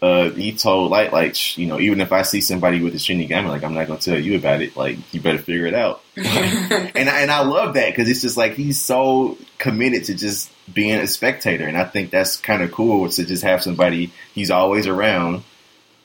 uh, 0.01 0.31
he 0.31 0.53
told 0.53 0.91
like 0.93 1.11
like 1.13 1.57
you 1.59 1.67
know 1.67 1.81
even 1.81 2.01
if 2.01 2.13
I 2.13 2.23
see 2.23 2.41
somebody 2.41 2.81
with 2.81 2.95
a 2.95 2.99
Shinigami, 2.99 3.49
like 3.49 3.65
I'm 3.65 3.75
not 3.75 3.87
gonna 3.89 3.99
tell 3.99 4.19
you 4.19 4.37
about 4.37 4.63
it. 4.63 4.77
Like 4.77 4.97
you 5.13 5.21
better 5.21 5.39
figure 5.39 5.67
it 5.67 5.75
out. 5.75 6.03
and 6.17 7.09
I- 7.09 7.21
and 7.23 7.31
I 7.31 7.41
love 7.45 7.75
that 7.75 7.91
because 7.91 8.09
it's 8.09 8.23
just 8.23 8.37
like 8.37 8.53
he's 8.55 8.81
so 8.81 9.37
committed 9.59 10.05
to 10.05 10.15
just 10.15 10.51
being 10.73 10.95
a 11.01 11.07
spectator, 11.07 11.67
and 11.67 11.77
I 11.77 11.85
think 11.85 12.11
that's 12.11 12.37
kind 12.37 12.63
of 12.63 12.71
cool 12.73 13.09
to 13.09 13.25
just 13.25 13.43
have 13.43 13.63
somebody 13.63 14.13
he's 14.35 14.51
always 14.51 14.87
around. 14.87 15.43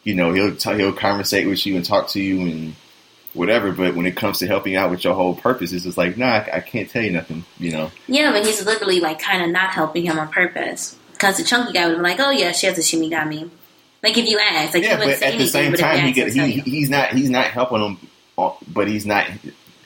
You 0.03 0.15
know, 0.15 0.33
he'll 0.33 0.55
t- 0.55 0.75
he'll 0.75 0.91
conversate 0.93 1.47
with 1.47 1.65
you 1.65 1.75
and 1.75 1.85
talk 1.85 2.09
to 2.09 2.19
you 2.21 2.41
and 2.41 2.75
whatever. 3.33 3.71
But 3.71 3.95
when 3.95 4.05
it 4.05 4.15
comes 4.15 4.39
to 4.39 4.47
helping 4.47 4.75
out 4.75 4.89
with 4.91 5.03
your 5.03 5.13
whole 5.13 5.35
purpose, 5.35 5.71
it's 5.71 5.83
just 5.85 5.97
like, 5.97 6.17
nah, 6.17 6.25
I, 6.27 6.49
I 6.55 6.59
can't 6.61 6.89
tell 6.89 7.01
you 7.03 7.11
nothing. 7.11 7.45
You 7.59 7.71
know, 7.71 7.91
Yeah, 8.07 8.31
but 8.31 8.45
he's 8.45 8.65
literally 8.65 8.99
like 8.99 9.19
kind 9.19 9.43
of 9.43 9.49
not 9.51 9.69
helping 9.69 10.03
him 10.05 10.17
on 10.19 10.29
purpose. 10.29 10.97
Because 11.13 11.37
the 11.37 11.43
chunky 11.43 11.71
guy 11.73 11.87
would 11.87 11.97
be 11.97 12.01
like, 12.01 12.19
"Oh 12.19 12.31
yeah, 12.31 12.51
she 12.51 12.65
has 12.67 12.77
a 12.77 12.81
Shinigami." 12.81 13.49
Like 14.03 14.17
if 14.17 14.27
you 14.27 14.37
ask, 14.37 14.73
like 14.73 14.83
yeah. 14.83 14.99
he 14.99 15.05
But 15.05 15.23
at 15.23 15.37
the 15.37 15.47
same 15.47 15.71
but 15.71 15.79
if 15.79 15.85
you 15.85 15.91
time, 15.91 16.05
he 16.05 16.11
get, 16.11 16.33
he, 16.33 16.59
he's 16.59 16.89
not 16.89 17.13
he's 17.13 17.29
not 17.29 17.47
helping 17.47 17.81
him, 17.81 17.97
uh, 18.37 18.51
but 18.67 18.89
he's 18.89 19.05
not 19.05 19.27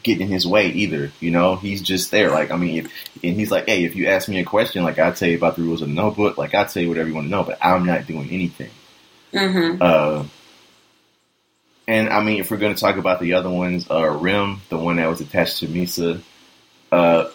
getting 0.01 0.27
his 0.27 0.47
way 0.47 0.69
either. 0.69 1.11
You 1.19 1.29
know, 1.29 1.55
he's 1.55 1.83
just 1.83 2.09
there. 2.09 2.31
Like 2.31 2.49
I 2.49 2.57
mean, 2.57 2.85
if, 2.85 2.91
and 3.23 3.35
he's 3.35 3.51
like, 3.51 3.67
hey, 3.67 3.85
if 3.85 3.95
you 3.95 4.07
ask 4.07 4.27
me 4.27 4.39
a 4.39 4.43
question, 4.43 4.83
like 4.83 4.97
I'll 4.97 5.13
tell 5.13 5.29
you 5.29 5.37
about 5.37 5.55
the 5.55 5.61
rules 5.61 5.83
of 5.83 5.89
the 5.89 5.93
notebook. 5.93 6.37
Like 6.37 6.55
I'll 6.55 6.65
tell 6.65 6.81
you 6.81 6.89
whatever 6.89 7.07
you 7.07 7.15
want 7.15 7.27
to 7.27 7.31
know, 7.31 7.43
but 7.43 7.59
I'm 7.61 7.85
not 7.85 8.07
doing 8.07 8.29
anything. 8.31 8.71
hmm 9.31 9.77
Uh, 9.79 10.25
and 11.87 12.09
I 12.09 12.23
mean, 12.23 12.39
if 12.39 12.49
we're 12.49 12.57
going 12.57 12.73
to 12.73 12.81
talk 12.81 12.97
about 12.97 13.19
the 13.19 13.33
other 13.33 13.49
ones, 13.49 13.89
uh, 13.89 14.09
Rem, 14.09 14.61
the 14.69 14.77
one 14.77 14.97
that 14.97 15.07
was 15.07 15.21
attached 15.21 15.59
to 15.59 15.67
Misa, 15.67 16.21
uh, 16.91 17.29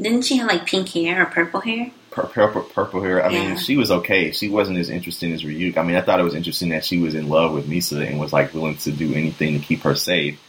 Didn't 0.00 0.22
she 0.22 0.36
have 0.38 0.48
like 0.48 0.66
pink 0.66 0.88
hair 0.90 1.22
or 1.22 1.26
purple 1.26 1.60
hair? 1.60 1.90
Pur- 2.22 2.26
purple, 2.28 2.62
purple 2.62 3.02
hair. 3.02 3.24
I 3.24 3.30
Yeah. 3.30 3.48
mean, 3.48 3.56
she 3.58 3.76
was 3.76 3.90
okay. 3.90 4.32
She 4.32 4.48
wasn't 4.48 4.78
as 4.78 4.88
interesting 4.90 5.32
as 5.32 5.42
Ryuk. 5.44 5.76
I 5.76 5.82
mean, 5.82 5.96
I 5.96 6.00
thought 6.00 6.20
it 6.20 6.24
was 6.24 6.34
interesting 6.34 6.70
that 6.70 6.84
she 6.84 6.98
was 6.98 7.14
in 7.14 7.28
love 7.28 7.52
with 7.52 7.68
Misa 7.68 8.06
and 8.06 8.18
was 8.18 8.32
like 8.32 8.52
willing 8.54 8.76
to 8.78 8.90
do 8.90 9.12
anything 9.14 9.58
to 9.60 9.64
keep 9.64 9.82
her 9.82 9.94
safe. 9.94 10.40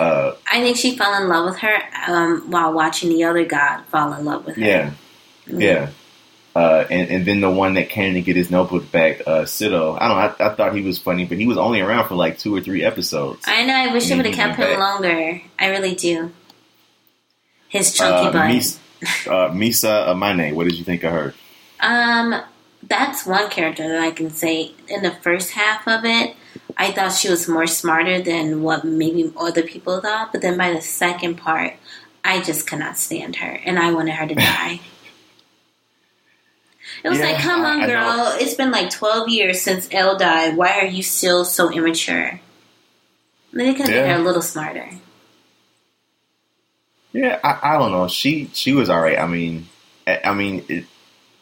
Uh, 0.00 0.32
I 0.50 0.60
think 0.60 0.76
she 0.76 0.96
fell 0.96 1.20
in 1.20 1.28
love 1.28 1.46
with 1.46 1.58
her 1.58 1.78
um, 2.06 2.50
while 2.50 2.72
watching 2.72 3.08
the 3.08 3.24
other 3.24 3.44
god 3.44 3.82
fall 3.86 4.12
in 4.12 4.24
love 4.24 4.46
with 4.46 4.56
her. 4.56 4.62
yeah, 4.62 4.90
Mm. 5.48 5.60
yeah. 5.62 5.88
Uh, 6.54 6.84
and, 6.90 7.08
and 7.10 7.24
then 7.26 7.40
the 7.40 7.50
one 7.50 7.74
that 7.74 7.88
came 7.88 8.14
to 8.14 8.20
get 8.20 8.34
his 8.34 8.50
notebook 8.50 8.90
back, 8.90 9.20
uh, 9.26 9.42
Sidoh. 9.42 9.96
I 10.00 10.08
don't 10.08 10.16
know. 10.38 10.44
I, 10.46 10.52
I 10.52 10.54
thought 10.56 10.74
he 10.74 10.82
was 10.82 10.98
funny, 10.98 11.24
but 11.24 11.38
he 11.38 11.46
was 11.46 11.56
only 11.56 11.80
around 11.80 12.08
for 12.08 12.16
like 12.16 12.38
two 12.38 12.54
or 12.54 12.60
three 12.60 12.82
episodes. 12.84 13.44
I 13.46 13.64
know. 13.64 13.74
I 13.74 13.92
wish 13.92 14.08
they 14.08 14.16
would 14.16 14.26
have 14.26 14.34
kept 14.34 14.56
him 14.56 14.66
back. 14.66 14.78
longer. 14.78 15.40
I 15.58 15.68
really 15.68 15.94
do. 15.94 16.32
His 17.68 17.94
chunky 17.94 18.28
uh, 18.28 18.32
butt. 18.32 18.48
Mis- 18.48 18.78
uh, 19.02 19.50
Misa 19.50 20.08
Amane. 20.08 20.54
What 20.54 20.64
did 20.64 20.76
you 20.78 20.84
think 20.84 21.04
of 21.04 21.12
her? 21.12 21.34
Um, 21.80 22.42
that's 22.82 23.26
one 23.26 23.48
character 23.50 23.86
that 23.88 24.00
I 24.00 24.10
can 24.10 24.30
say. 24.30 24.72
In 24.88 25.02
the 25.02 25.10
first 25.12 25.52
half 25.52 25.86
of 25.86 26.04
it, 26.04 26.34
I 26.76 26.92
thought 26.92 27.12
she 27.12 27.28
was 27.30 27.48
more 27.48 27.66
smarter 27.66 28.20
than 28.20 28.62
what 28.62 28.84
maybe 28.84 29.32
other 29.36 29.62
people 29.62 30.00
thought. 30.00 30.32
But 30.32 30.42
then 30.42 30.56
by 30.56 30.72
the 30.72 30.80
second 30.80 31.36
part, 31.36 31.74
I 32.24 32.42
just 32.42 32.66
could 32.66 32.78
not 32.80 32.98
stand 32.98 33.36
her, 33.36 33.50
and 33.64 33.78
I 33.78 33.92
wanted 33.92 34.14
her 34.14 34.26
to 34.26 34.34
die. 34.54 34.80
It 37.04 37.08
was 37.08 37.18
Yeah, 37.18 37.26
like, 37.26 37.40
come 37.42 37.64
on, 37.64 37.86
girl. 37.86 38.34
It's 38.40 38.54
been 38.54 38.70
like 38.70 38.90
12 38.90 39.28
years 39.28 39.60
since 39.60 39.88
L 39.92 40.16
died. 40.16 40.56
Why 40.56 40.78
are 40.80 40.86
you 40.86 41.02
still 41.02 41.44
so 41.44 41.70
immature? 41.70 42.40
They 43.52 43.74
could 43.74 43.86
have 43.86 43.90
Yeah. 43.90 44.02
made 44.02 44.10
her 44.10 44.20
a 44.20 44.24
little 44.24 44.42
smarter. 44.42 44.90
Yeah, 47.12 47.38
I, 47.42 47.74
I 47.74 47.78
don't 47.78 47.92
know. 47.92 48.08
She 48.08 48.50
she 48.52 48.72
was 48.72 48.90
all 48.90 49.00
right. 49.00 49.18
I 49.18 49.26
mean, 49.26 49.68
I, 50.06 50.20
I 50.24 50.34
mean, 50.34 50.64
it, 50.68 50.84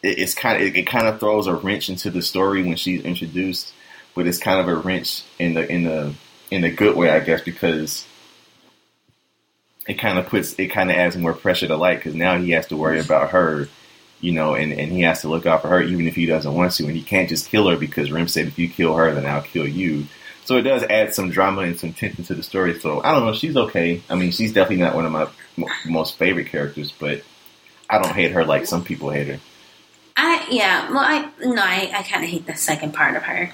it 0.03 0.19
it's 0.19 0.35
kind 0.35 0.57
of 0.57 0.63
it, 0.63 0.77
it 0.77 0.87
kind 0.87 1.07
of 1.07 1.21
throws 1.21 1.47
a 1.47 1.55
wrench 1.55 1.89
into 1.89 2.11
the 2.11 2.23
story 2.23 2.63
when 2.65 2.77
she's 2.77 3.05
introduced, 3.05 3.73
but 4.15 4.27
it's 4.27 4.39
kind 4.39 4.61
of 4.61 4.69
a 4.69 4.77
wrench 4.77 5.25
in 5.39 5.55
the 5.55 5.71
in 5.71 5.85
the 5.85 6.15
in 6.51 6.63
the 6.63 6.71
good 6.71 6.97
way, 6.97 7.11
I 7.11 7.21
guess, 7.21 7.43
because 7.43 8.07
it 9.89 9.95
kind 9.95 10.19
of 10.19 10.27
puts 10.27 10.55
it 10.59 10.69
kind 10.69 10.91
of 10.91 10.97
adds 10.97 11.17
more 11.17 11.33
pressure 11.33 11.69
to 11.69 11.77
light 11.77 11.99
because 11.99 12.15
now 12.15 12.39
he 12.39 12.51
has 12.53 12.67
to 12.69 12.77
worry 12.77 13.01
about 13.01 13.31
her, 13.31 13.69
you 14.21 14.33
know, 14.33 14.55
and 14.55 14.73
and 14.73 14.93
he 14.93 15.03
has 15.03 15.21
to 15.23 15.29
look 15.29 15.47
out 15.47 15.63
for 15.63 15.69
her 15.69 15.83
even 15.83 16.07
if 16.09 16.15
he 16.15 16.27
doesn't 16.27 16.55
want 16.55 16.73
to, 16.73 16.85
and 16.87 16.97
he 16.97 17.03
can't 17.03 17.29
just 17.29 17.49
kill 17.51 17.69
her 17.69 17.77
because 17.77 18.11
Rem 18.11 18.29
said 18.29 18.47
if 18.47 18.59
you 18.59 18.69
kill 18.69 18.95
her, 18.97 19.13
then 19.15 19.27
I'll 19.27 19.43
kill 19.43 19.67
you. 19.69 20.07
So 20.47 20.57
it 20.57 20.63
does 20.63 20.85
add 20.85 21.13
some 21.13 21.31
drama 21.31 21.63
and 21.63 21.79
some 21.79 21.93
tension 21.93 22.25
to 22.25 22.35
the 22.35 22.43
story. 22.43 22.79
So 22.79 23.03
I 23.03 23.13
don't 23.13 23.27
know, 23.27 23.35
she's 23.35 23.57
okay. 23.57 24.03
I 24.09 24.15
mean, 24.15 24.31
she's 24.31 24.53
definitely 24.53 24.85
not 24.85 24.95
one 24.95 25.05
of 25.05 25.13
my 25.13 25.29
most 25.87 26.17
favorite 26.17 26.47
characters, 26.47 26.93
but 26.93 27.23
I 27.91 27.99
don't 27.99 28.15
hate 28.15 28.33
her 28.33 28.45
like 28.45 28.67
some 28.67 28.85
people 28.85 29.11
hate 29.11 29.27
her. 29.27 29.41
I 30.17 30.47
yeah, 30.51 30.89
well 30.91 31.01
I 31.01 31.31
no, 31.45 31.61
I, 31.63 31.91
I 31.95 32.03
kinda 32.03 32.27
hate 32.27 32.47
the 32.47 32.55
second 32.55 32.95
part 32.95 33.17
of 33.17 33.25
her. 33.25 33.53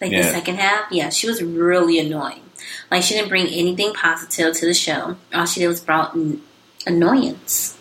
Like 0.00 0.12
the 0.12 0.22
second 0.22 0.56
half, 0.56 0.90
yeah, 0.90 1.10
she 1.10 1.26
was 1.26 1.42
really 1.42 1.98
annoying. 1.98 2.42
Like 2.90 3.02
she 3.02 3.14
didn't 3.14 3.28
bring 3.28 3.48
anything 3.48 3.92
positive 3.92 4.54
to 4.54 4.66
the 4.66 4.72
show. 4.72 5.16
All 5.34 5.46
she 5.46 5.60
did 5.60 5.68
was 5.68 5.80
brought 5.80 6.14
n- 6.14 6.40
annoyance. 6.86 7.76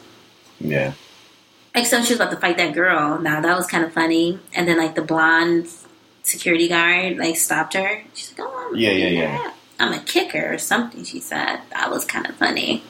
Yeah, 0.60 0.94
Except 1.76 2.06
she 2.06 2.14
was 2.14 2.20
about 2.20 2.32
to 2.32 2.38
fight 2.38 2.58
that 2.58 2.74
girl. 2.74 3.20
Now 3.20 3.42
that 3.42 3.56
was 3.56 3.68
kind 3.68 3.84
of 3.84 3.94
funny. 3.94 4.40
And 4.54 4.68
then 4.68 4.78
like 4.78 4.96
the 4.96 5.02
blonde 5.02 5.68
security 6.24 6.68
guard 6.68 7.18
like 7.18 7.36
stopped 7.36 7.74
her. 7.74 8.02
She's 8.14 8.38
like, 8.38 8.48
"Oh, 8.50 8.70
I'm 8.72 8.78
Yeah, 8.78 8.92
yeah, 8.92 9.08
yeah. 9.08 9.52
I'm 9.80 9.94
a 9.94 10.00
kicker 10.00 10.54
or 10.54 10.58
something." 10.58 11.04
She 11.04 11.20
said 11.20 11.62
that 11.72 11.90
was 11.90 12.06
kind 12.06 12.28
of 12.28 12.36
funny. 12.36 12.84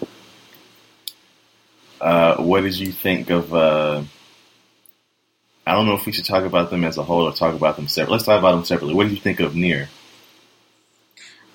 Uh, 2.01 2.37
what 2.37 2.61
did 2.61 2.77
you 2.77 2.91
think 2.91 3.29
of? 3.29 3.53
Uh, 3.53 4.03
I 5.67 5.73
don't 5.73 5.85
know 5.85 5.95
if 5.95 6.05
we 6.05 6.11
should 6.11 6.25
talk 6.25 6.45
about 6.45 6.71
them 6.71 6.83
as 6.83 6.97
a 6.97 7.03
whole 7.03 7.27
or 7.27 7.33
talk 7.33 7.53
about 7.53 7.75
them 7.75 7.87
separately. 7.87 8.13
Let's 8.13 8.25
talk 8.25 8.39
about 8.39 8.55
them 8.55 8.65
separately. 8.65 8.95
What 8.95 9.03
did 9.03 9.11
you 9.11 9.19
think 9.19 9.39
of 9.39 9.55
Near? 9.55 9.89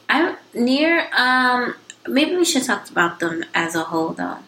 I'm 0.09 0.37
near. 0.55 1.09
Um, 1.17 1.75
maybe 2.07 2.37
we 2.37 2.45
should 2.45 2.65
talk 2.65 2.89
about 2.91 3.19
them 3.21 3.45
as 3.55 3.75
a 3.75 3.85
whole 3.85 4.11
though. 4.11 4.39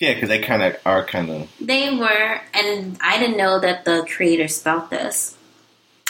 Yeah, 0.00 0.14
because 0.14 0.28
they 0.28 0.40
kind 0.40 0.62
of 0.62 0.76
are 0.84 1.04
kind 1.04 1.30
of 1.30 1.50
They 1.60 1.96
were, 1.96 2.40
and 2.52 2.98
I 3.00 3.18
didn't 3.18 3.38
know 3.38 3.60
that 3.60 3.84
the 3.84 4.06
creator 4.08 4.48
spelled 4.48 4.90
this. 4.90 5.38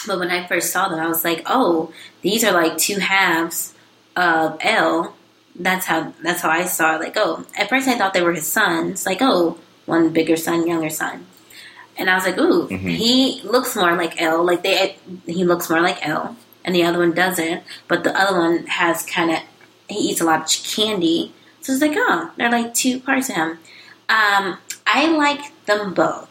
But 0.07 0.19
when 0.19 0.31
I 0.31 0.45
first 0.47 0.71
saw 0.71 0.87
them, 0.89 0.99
I 0.99 1.07
was 1.07 1.23
like, 1.23 1.43
"Oh, 1.45 1.91
these 2.21 2.43
are 2.43 2.51
like 2.51 2.77
two 2.77 2.99
halves 2.99 3.73
of 4.15 4.57
L." 4.61 5.15
That's 5.57 5.85
how 5.85 6.13
that's 6.21 6.41
how 6.41 6.49
I 6.49 6.65
saw 6.65 6.95
it. 6.95 7.01
Like, 7.01 7.13
oh, 7.17 7.45
at 7.57 7.69
first 7.69 7.87
I 7.87 7.97
thought 7.97 8.13
they 8.13 8.21
were 8.21 8.33
his 8.33 8.47
sons. 8.47 9.05
Like, 9.05 9.19
oh, 9.21 9.57
one 9.85 10.09
bigger 10.11 10.35
son, 10.35 10.67
younger 10.67 10.89
son. 10.89 11.25
And 11.97 12.09
I 12.09 12.15
was 12.15 12.25
like, 12.25 12.37
ooh, 12.37 12.67
Mhm. 12.67 12.89
he 12.95 13.41
looks 13.45 13.73
more 13.75 13.95
like 13.95 14.21
L. 14.21 14.43
Like 14.43 14.63
they, 14.63 14.97
he 15.25 15.45
looks 15.45 15.69
more 15.69 15.79
like 15.79 16.05
L, 16.05 16.35
and 16.65 16.75
the 16.75 16.83
other 16.83 16.99
one 16.99 17.13
doesn't. 17.13 17.63
But 17.87 18.03
the 18.03 18.13
other 18.19 18.37
one 18.37 18.65
has 18.67 19.03
kind 19.03 19.31
of 19.31 19.37
he 19.87 20.09
eats 20.09 20.19
a 20.21 20.25
lot 20.25 20.41
of 20.57 20.63
candy. 20.63 21.31
So 21.61 21.71
it's 21.73 21.81
like, 21.81 21.93
oh, 21.95 22.31
they're 22.37 22.51
like 22.51 22.73
two 22.73 22.99
parts 22.99 23.29
of 23.29 23.35
him. 23.35 23.59
Um, 24.09 24.57
I 24.85 25.07
like 25.07 25.65
them 25.65 25.93
both. 25.93 26.29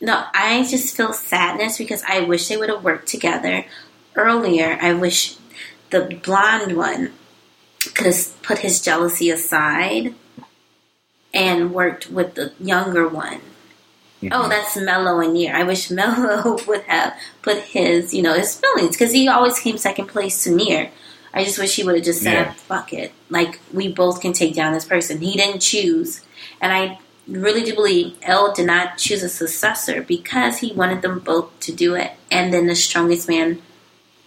No, 0.00 0.24
I 0.32 0.64
just 0.64 0.96
feel 0.96 1.12
sadness 1.12 1.78
because 1.78 2.02
I 2.08 2.20
wish 2.20 2.48
they 2.48 2.56
would 2.56 2.68
have 2.68 2.84
worked 2.84 3.08
together 3.08 3.64
earlier. 4.14 4.78
I 4.80 4.92
wish 4.92 5.36
the 5.90 6.20
blonde 6.22 6.76
one 6.76 7.12
could 7.94 8.06
have 8.06 8.42
put 8.42 8.58
his 8.60 8.80
jealousy 8.80 9.30
aside 9.30 10.14
and 11.34 11.72
worked 11.72 12.10
with 12.10 12.34
the 12.34 12.52
younger 12.60 13.08
one. 13.08 13.40
Mm-hmm. 14.22 14.28
Oh, 14.32 14.48
that's 14.48 14.76
Mello 14.76 15.20
and 15.20 15.32
Near. 15.34 15.54
I 15.54 15.62
wish 15.62 15.90
Mello 15.92 16.58
would 16.66 16.82
have 16.82 17.14
put 17.42 17.58
his, 17.58 18.12
you 18.14 18.22
know, 18.22 18.34
his 18.34 18.58
feelings 18.58 18.96
because 18.96 19.12
he 19.12 19.28
always 19.28 19.58
came 19.58 19.78
second 19.78 20.06
place 20.06 20.44
to 20.44 20.50
Near. 20.50 20.90
I 21.32 21.44
just 21.44 21.58
wish 21.58 21.76
he 21.76 21.84
would 21.84 21.94
have 21.94 22.04
just 22.04 22.22
said, 22.22 22.32
Yeah. 22.32 22.52
"Fuck 22.52 22.92
it." 22.92 23.12
Like 23.28 23.60
we 23.72 23.92
both 23.92 24.20
can 24.20 24.32
take 24.32 24.54
down 24.54 24.72
this 24.72 24.86
person. 24.86 25.20
He 25.20 25.36
didn't 25.36 25.60
choose, 25.60 26.22
and 26.60 26.72
I 26.72 26.98
really 27.28 27.62
do 27.62 27.74
believe 27.74 28.16
L 28.22 28.52
did 28.52 28.66
not 28.66 28.96
choose 28.98 29.22
a 29.22 29.28
successor 29.28 30.02
because 30.02 30.58
he 30.58 30.72
wanted 30.72 31.02
them 31.02 31.18
both 31.18 31.58
to 31.60 31.72
do 31.72 31.94
it, 31.94 32.12
and 32.30 32.52
then 32.52 32.66
the 32.66 32.74
strongest 32.74 33.28
man 33.28 33.60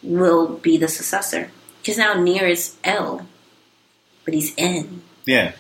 will 0.04 0.48
be 0.58 0.78
the 0.78 0.88
successor. 0.88 1.52
Because 1.82 1.98
now 1.98 2.14
Near 2.14 2.46
is 2.48 2.76
L, 2.84 3.26
but 4.26 4.34
he's 4.34 4.54
in. 4.56 5.02
yeah. 5.26 5.54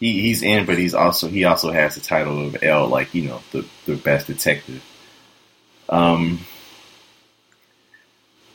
He 0.00 0.20
he's 0.20 0.42
in, 0.42 0.66
but 0.66 0.76
he's 0.76 0.92
also 0.94 1.28
he 1.28 1.44
also 1.44 1.70
has 1.70 1.94
the 1.94 2.00
title 2.00 2.46
of 2.46 2.62
L, 2.62 2.88
like 2.88 3.14
you 3.14 3.22
know 3.22 3.40
the 3.52 3.64
the 3.86 3.96
best 3.96 4.26
detective. 4.26 4.82
Um, 5.88 6.40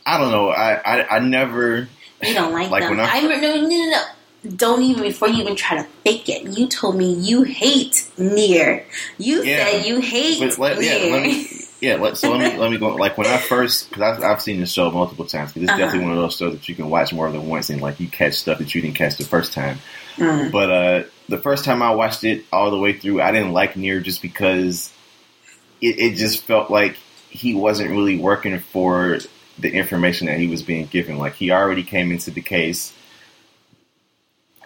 I 0.06 0.18
don't 0.18 0.30
know. 0.30 0.50
I 0.50 0.74
I, 0.74 1.16
I 1.16 1.18
never 1.20 1.88
You 2.22 2.34
don't 2.34 2.52
like, 2.52 2.70
Like 2.70 2.82
them. 2.82 2.90
when 2.98 3.00
I- 3.00 3.16
I, 3.16 3.20
no, 3.22 3.28
no, 3.40 3.56
no, 3.56 3.90
no. 3.90 4.02
Don't 4.56 4.82
even 4.82 5.02
before 5.02 5.28
you 5.28 5.42
even 5.42 5.54
try 5.54 5.76
to 5.76 5.84
fake 6.02 6.28
it. 6.28 6.58
You 6.58 6.66
told 6.66 6.96
me 6.96 7.12
you 7.12 7.42
hate 7.42 8.08
Near. 8.16 8.86
You 9.18 9.42
Yeah. 9.44 9.66
said 9.66 9.86
you 9.86 10.00
hate 10.00 10.38
But 10.40 10.58
let, 10.58 10.82
yeah, 10.82 10.98
Near. 10.98 11.12
let 11.12 11.22
me. 11.22 11.46
Yeah, 11.82 11.96
let, 11.96 12.16
so 12.18 12.30
let 12.30 12.52
me 12.52 12.58
let 12.58 12.70
me 12.70 12.78
go. 12.78 12.94
Like 12.96 13.18
when 13.18 13.26
I 13.26 13.36
first, 13.48 13.88
because 13.90 14.18
I've, 14.18 14.22
I've 14.22 14.42
seen 14.42 14.60
the 14.60 14.66
show 14.66 14.90
multiple 14.90 15.26
times. 15.26 15.52
Because 15.52 15.64
it's 15.64 15.72
Uh-huh. 15.72 15.78
definitely 15.78 16.08
one 16.08 16.16
of 16.16 16.22
those 16.22 16.36
shows 16.36 16.52
that 16.54 16.68
you 16.68 16.74
can 16.74 16.88
watch 16.88 17.12
more 17.12 17.30
than 17.30 17.48
once, 17.48 17.68
and 17.70 17.82
like 17.82 18.00
you 18.00 18.08
catch 18.08 18.34
stuff 18.34 18.58
that 18.58 18.74
you 18.74 18.80
didn't 18.80 18.96
catch 18.96 19.16
the 19.16 19.24
first 19.24 19.52
time. 19.52 19.78
Mm. 20.16 20.50
But 20.52 20.70
uh, 20.70 21.02
the 21.28 21.38
first 21.38 21.64
time 21.64 21.82
I 21.82 21.94
watched 21.94 22.24
it 22.24 22.44
all 22.52 22.70
the 22.70 22.78
way 22.78 22.94
through, 22.94 23.20
I 23.20 23.32
didn't 23.32 23.52
like 23.52 23.76
Near 23.76 24.00
just 24.00 24.20
because 24.22 24.90
it, 25.82 25.98
it 25.98 26.16
just 26.16 26.44
felt 26.44 26.70
like 26.70 26.96
he 27.28 27.54
wasn't 27.54 27.90
really 27.90 28.18
working 28.18 28.58
for 28.58 29.18
the 29.58 29.70
information 29.72 30.26
that 30.28 30.38
he 30.38 30.46
was 30.48 30.62
being 30.62 30.86
given. 30.86 31.18
Like 31.18 31.34
he 31.34 31.50
already 31.50 31.82
came 31.82 32.10
into 32.10 32.30
the 32.30 32.40
case 32.42 32.92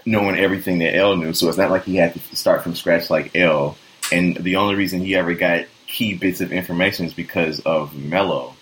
knowing 0.07 0.39
everything 0.39 0.79
that 0.79 0.95
L 0.95 1.17
knew, 1.17 1.33
so 1.33 1.49
it's 1.49 1.59
not 1.59 1.71
like 1.71 1.85
he 1.85 1.97
had 1.97 2.15
to 2.15 2.37
start 2.37 2.63
from 2.63 2.75
scratch 2.75 3.11
like 3.11 3.35
L. 3.37 3.77
And 4.13 4.37
the 4.37 4.57
only 4.57 4.75
reason 4.75 5.01
he 5.01 5.17
ever 5.17 5.35
got 5.35 5.67
key 5.87 6.15
bits 6.15 6.41
of 6.41 6.53
information 6.53 7.07
is 7.07 7.15
because 7.15 7.61
of 7.61 7.95
Mello. 7.95 8.55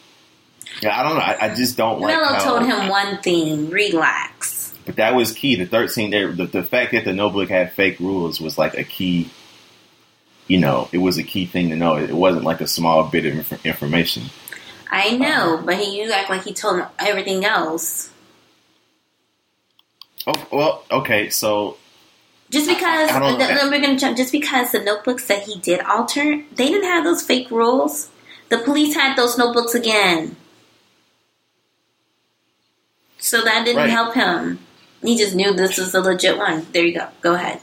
Yeah, 0.81 0.99
I 0.99 1.03
don't 1.03 1.15
know. 1.17 1.23
I, 1.23 1.47
I 1.47 1.55
just 1.55 1.77
don't 1.77 2.01
like. 2.01 2.17
Mello 2.17 2.39
told 2.39 2.65
him 2.65 2.89
one 2.89 3.19
thing: 3.19 3.71
relax. 3.71 4.75
but 4.87 4.97
that 4.97 5.15
was 5.15 5.33
key. 5.33 5.57
The 5.57 5.67
thirteen 5.67 6.11
the, 6.11 6.47
the 6.47 6.63
fact 6.63 6.93
that 6.93 7.05
the 7.05 7.13
notebook 7.13 7.49
had 7.49 7.73
fake 7.73 7.99
rules 8.01 8.41
was 8.41 8.59
like 8.59 8.75
a 8.79 8.85
key. 8.85 9.31
You 10.49 10.59
know, 10.59 10.89
it 10.93 10.99
was 10.99 11.19
a 11.19 11.23
key 11.23 11.47
thing 11.47 11.71
to 11.71 11.77
know. 11.77 11.97
It 11.97 12.13
wasn't 12.13 12.45
like 12.45 12.61
a 12.61 12.67
small 12.67 13.05
bit 13.05 13.27
of 13.27 13.35
inf- 13.35 13.67
information. 13.67 14.25
I 14.91 15.17
know, 15.17 15.63
but 15.65 15.77
he 15.77 16.03
you 16.03 16.13
act 16.13 16.31
like 16.31 16.45
he 16.45 16.53
told 16.53 16.79
him 16.79 16.87
everything 16.99 17.45
else. 17.45 18.11
Oh 20.27 20.47
well, 20.53 20.85
okay. 20.91 21.31
So 21.31 21.77
Just 22.51 22.69
because 22.69 23.11
I 23.11 23.19
don't- 23.19 23.39
the, 23.39 23.69
we're 23.71 23.81
gonna 23.81 23.99
jump, 23.99 24.17
just 24.17 24.33
because 24.33 24.73
the 24.73 24.81
notebooks 24.81 25.27
that 25.27 25.43
he 25.43 25.59
did 25.59 25.81
alter, 25.81 26.43
they 26.55 26.69
didn't 26.69 26.85
have 26.85 27.05
those 27.05 27.23
fake 27.23 27.51
rules. 27.51 28.09
The 28.51 28.59
police 28.59 28.95
had 28.95 29.17
those 29.17 29.39
notebooks 29.39 29.75
again, 29.75 30.37
so 33.19 33.41
that 33.43 33.65
didn't 33.65 33.79
Right. 33.79 33.91
help 33.91 34.15
him. 34.15 34.59
He 35.03 35.17
just 35.17 35.35
knew 35.35 35.53
this 35.53 35.79
was 35.79 35.95
a 35.95 36.01
legit 36.01 36.39
one. 36.39 36.67
There 36.73 36.85
you 36.85 36.95
go. 36.95 37.09
Go 37.23 37.35
ahead. 37.35 37.61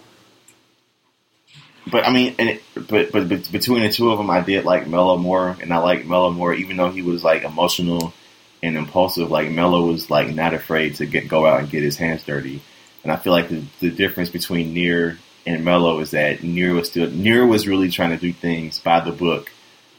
But 1.88 2.06
I 2.06 2.12
mean, 2.12 2.36
and 2.38 2.50
it, 2.50 2.64
but, 2.76 3.12
but 3.12 3.30
but 3.30 3.52
between 3.52 3.82
the 3.84 3.90
two 3.90 4.12
of 4.12 4.18
them, 4.18 4.30
I 4.30 4.42
did 4.42 4.66
like 4.66 4.88
Mello 4.88 5.18
more, 5.18 5.56
and 5.62 5.74
I 5.74 5.78
like 5.78 6.06
Mello 6.06 6.30
more, 6.32 6.54
even 6.54 6.78
though 6.78 6.90
he 6.92 7.02
was 7.02 7.24
like 7.24 7.44
emotional 7.44 8.14
and 8.62 8.78
impulsive. 8.78 9.30
Like 9.30 9.50
Mello 9.50 9.86
was 9.86 10.10
like 10.10 10.34
not 10.34 10.54
afraid 10.54 10.96
to 10.96 11.06
get 11.06 11.28
go 11.28 11.46
out 11.46 11.60
and 11.60 11.70
get 11.70 11.84
his 11.84 11.98
hands 11.98 12.24
dirty, 12.24 12.62
and 13.04 13.12
I 13.12 13.16
feel 13.18 13.34
like 13.34 13.50
the, 13.50 13.64
the 13.80 13.90
difference 13.90 14.30
between 14.30 14.74
Near 14.74 15.18
and 15.46 15.66
Mello 15.66 16.00
is 16.00 16.12
that 16.12 16.44
Near 16.44 16.74
was 16.74 16.90
still 16.90 17.10
Near 17.10 17.46
was 17.46 17.68
really 17.68 17.90
trying 17.90 18.12
to 18.12 18.18
do 18.18 18.34
things 18.34 18.80
by 18.80 19.00
the 19.00 19.12
book, 19.12 19.52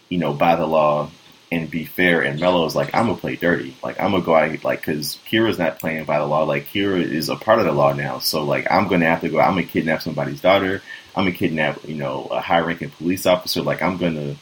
you 0.08 0.18
know, 0.18 0.32
by 0.32 0.56
the 0.56 0.66
law, 0.66 1.10
and 1.50 1.70
be 1.70 1.84
fair. 1.84 2.22
And 2.22 2.38
Mello 2.40 2.64
was 2.64 2.76
like, 2.76 2.94
I'm 2.94 3.06
gonna 3.06 3.18
play 3.18 3.36
dirty, 3.36 3.76
like 3.82 4.00
I'm 4.00 4.12
gonna 4.12 4.24
go 4.24 4.34
out 4.34 4.64
like 4.64 4.80
because 4.80 5.18
Kira's 5.30 5.58
not 5.58 5.78
playing 5.78 6.04
by 6.04 6.18
the 6.18 6.26
law. 6.26 6.44
Like 6.44 6.66
Kira 6.66 7.00
is 7.00 7.28
a 7.28 7.36
part 7.36 7.58
of 7.58 7.64
the 7.64 7.72
law 7.72 7.92
now, 7.92 8.18
so 8.18 8.44
like 8.44 8.70
I'm 8.70 8.88
gonna 8.88 9.06
have 9.06 9.22
to 9.22 9.28
go. 9.28 9.40
I'm 9.40 9.54
gonna 9.54 9.64
kidnap 9.64 10.02
somebody's 10.02 10.40
daughter. 10.40 10.82
I'm 11.14 11.24
gonna 11.24 11.36
kidnap, 11.36 11.88
you 11.88 11.96
know, 11.96 12.28
a 12.30 12.40
high 12.40 12.60
ranking 12.60 12.90
police 12.90 13.26
officer. 13.26 13.62
Like 13.62 13.82
I'm 13.82 13.96
gonna 13.96 14.36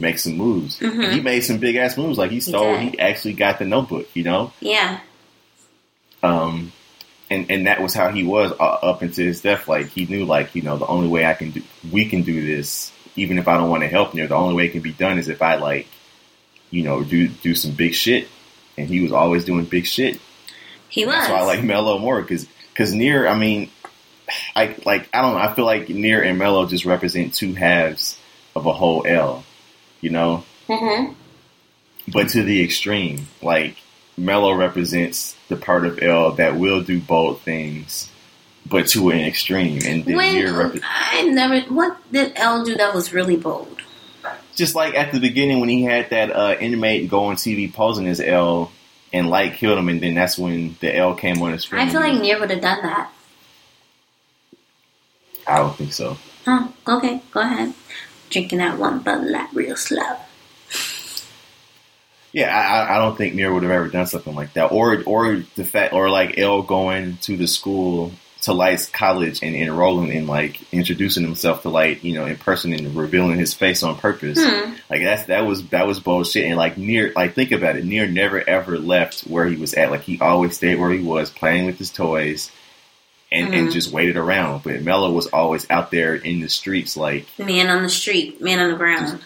make 0.00 0.18
some 0.18 0.36
moves. 0.36 0.78
Mhm. 0.80 1.04
And 1.04 1.12
he 1.12 1.20
made 1.20 1.40
some 1.44 1.58
big 1.58 1.76
ass 1.76 1.96
moves. 1.96 2.18
Like 2.18 2.30
he 2.30 2.40
stole. 2.40 2.76
did. 2.78 2.92
He 2.94 2.98
actually 2.98 3.34
got 3.34 3.58
the 3.58 3.64
notebook. 3.64 4.08
You 4.14 4.24
know. 4.24 4.52
Yeah, 4.60 4.98
Um, 6.22 6.72
and 7.30 7.46
and 7.50 7.66
that 7.66 7.80
was 7.80 7.94
how 7.94 8.10
he 8.10 8.22
was 8.24 8.52
uh, 8.52 8.54
up 8.82 9.02
until 9.02 9.24
his 9.26 9.40
death. 9.40 9.68
Like 9.68 9.88
he 9.88 10.04
knew, 10.06 10.24
like 10.24 10.54
you 10.54 10.62
know, 10.62 10.76
the 10.76 10.86
only 10.86 11.08
way 11.08 11.24
I 11.26 11.34
can 11.34 11.50
do, 11.50 11.62
we 11.90 12.04
can 12.06 12.22
do 12.22 12.44
this, 12.44 12.92
even 13.16 13.38
if 13.38 13.46
I 13.48 13.56
don't 13.56 13.70
want 13.70 13.82
to 13.82 13.88
help 13.88 14.14
you. 14.14 14.26
The 14.26 14.34
only 14.34 14.54
way 14.54 14.66
it 14.66 14.72
can 14.72 14.82
be 14.82 14.92
done 14.92 15.18
is 15.18 15.28
if 15.28 15.40
I 15.42 15.54
like, 15.56 15.86
you 16.70 16.82
know, 16.82 17.02
do 17.04 17.28
do 17.28 17.54
some 17.54 17.72
big 17.72 17.94
shit. 17.94 18.28
And 18.76 18.88
he 18.88 19.00
was 19.02 19.12
always 19.12 19.44
doing 19.44 19.64
big 19.66 19.86
shit. 19.86 20.18
he 20.88 21.04
was. 21.06 21.28
Why 21.28 21.38
I 21.38 21.42
like 21.42 21.62
Mello 21.62 21.98
more 21.98 22.20
because 22.20 22.46
because 22.72 22.92
Near, 22.94 23.26
I 23.28 23.34
mean, 23.36 23.70
I 24.56 24.74
like 24.84 25.08
I 25.14 25.22
don't 25.22 25.34
know. 25.34 25.40
I 25.40 25.54
feel 25.54 25.64
like 25.66 25.88
Near 25.88 26.22
and 26.22 26.38
Mello 26.38 26.66
just 26.66 26.84
represent 26.84 27.34
two 27.34 27.54
halves 27.54 28.16
of 28.56 28.66
a 28.66 28.72
whole 28.72 29.06
L, 29.06 29.44
you 30.00 30.10
know. 30.10 30.44
hmm 30.68 31.12
But 32.08 32.28
to 32.30 32.42
the 32.42 32.62
extreme, 32.62 33.28
like 33.42 33.76
Mello 34.16 34.52
represents 34.54 35.36
the 35.48 35.56
part 35.56 35.84
of 35.84 36.02
L 36.02 36.32
that 36.32 36.56
will 36.56 36.82
do 36.82 37.00
bold 37.00 37.40
things 37.42 38.10
but 38.66 38.86
to 38.88 39.10
an 39.10 39.20
extreme. 39.20 39.80
And 39.84 40.04
then 40.04 40.16
When 40.16 40.54
rep- 40.54 40.76
I 40.84 41.22
never, 41.24 41.60
what 41.72 41.96
did 42.12 42.32
L 42.36 42.64
do 42.64 42.76
that 42.76 42.94
was 42.94 43.12
really 43.12 43.36
bold? 43.36 43.82
just 44.54 44.74
like 44.74 44.94
at 44.94 45.10
the 45.10 45.18
beginning 45.20 45.58
when 45.60 45.70
he 45.70 45.82
had 45.84 46.10
that 46.10 46.30
uh, 46.30 46.54
inmate 46.60 47.08
go 47.08 47.24
on 47.24 47.36
TV 47.36 47.72
posing 47.72 48.06
as 48.06 48.20
L, 48.20 48.70
and 49.12 49.30
Light 49.30 49.54
killed 49.54 49.78
him, 49.78 49.88
and 49.88 50.00
then 50.00 50.14
that's 50.14 50.38
when 50.38 50.76
the 50.80 50.94
L 50.94 51.14
came 51.14 51.40
on 51.42 51.52
the 51.52 51.58
screen. 51.58 51.80
I 51.80 51.90
feel 51.90 52.00
like 52.00 52.20
Near 52.20 52.38
would 52.38 52.50
have 52.50 52.60
done 52.60 52.82
that. 52.82 53.10
I 55.48 55.58
don't 55.58 55.74
think 55.74 55.92
so. 55.92 56.16
Huh? 56.44 56.68
Okay, 56.86 57.22
go 57.32 57.40
ahead. 57.40 57.72
Drinking 58.30 58.58
that 58.58 58.78
one 58.78 59.00
Bud 59.00 59.24
Light 59.24 59.48
real 59.52 59.76
slow. 59.76 60.16
Yeah, 62.32 62.56
I, 62.56 62.94
I- 62.94 62.98
don't 62.98 63.16
think 63.16 63.34
Near 63.34 63.52
would 63.52 63.64
have 63.64 63.72
ever 63.72 63.88
done 63.88 64.06
something 64.06 64.34
like 64.34 64.52
that, 64.54 64.70
or 64.70 65.02
or 65.04 65.42
the 65.56 65.64
fact, 65.64 65.92
or 65.92 66.08
like 66.10 66.38
L 66.38 66.62
going 66.62 67.16
to 67.22 67.36
the 67.36 67.48
school 67.48 68.12
to 68.42 68.52
Light's 68.54 68.86
college 68.88 69.42
and 69.42 69.54
enrolling 69.54 70.10
and 70.16 70.26
like 70.26 70.72
introducing 70.72 71.24
himself 71.24 71.62
to 71.62 71.68
Light, 71.68 72.02
you 72.04 72.14
know, 72.14 72.24
in 72.26 72.36
person 72.38 72.72
and 72.72 72.94
revealing 72.96 73.36
his 73.38 73.52
face 73.52 73.82
on 73.82 73.96
purpose. 73.98 74.38
Hmm. 74.40 74.72
Like 74.88 75.02
that's 75.02 75.24
that 75.24 75.44
was 75.44 75.68
that 75.70 75.86
was 75.88 75.98
bullshit. 76.00 76.44
And 76.46 76.56
like 76.56 76.78
Near, 76.78 77.12
like 77.16 77.34
think 77.34 77.50
about 77.52 77.76
it, 77.76 77.84
Near 77.84 78.06
never 78.06 78.48
ever 78.48 78.78
left 78.78 79.22
where 79.22 79.46
he 79.46 79.56
was 79.56 79.74
at. 79.74 79.90
Like 79.90 80.02
he 80.02 80.20
always 80.20 80.54
stayed 80.56 80.78
where 80.78 80.90
he 80.90 81.02
was, 81.02 81.30
playing 81.30 81.66
with 81.66 81.78
his 81.78 81.90
toys. 81.90 82.50
And, 83.32 83.54
and 83.54 83.68
Mhm. 83.68 83.72
just 83.72 83.92
waited 83.92 84.16
around, 84.16 84.64
but 84.64 84.82
Mello 84.82 85.12
was 85.12 85.28
always 85.28 85.64
out 85.70 85.92
there 85.92 86.16
in 86.16 86.40
the 86.40 86.48
streets, 86.48 86.96
like 86.96 87.26
Man 87.38 87.68
on 87.68 87.84
the 87.84 87.88
street, 87.88 88.40
man 88.40 88.58
on 88.58 88.70
the 88.72 88.76
ground. 88.76 89.20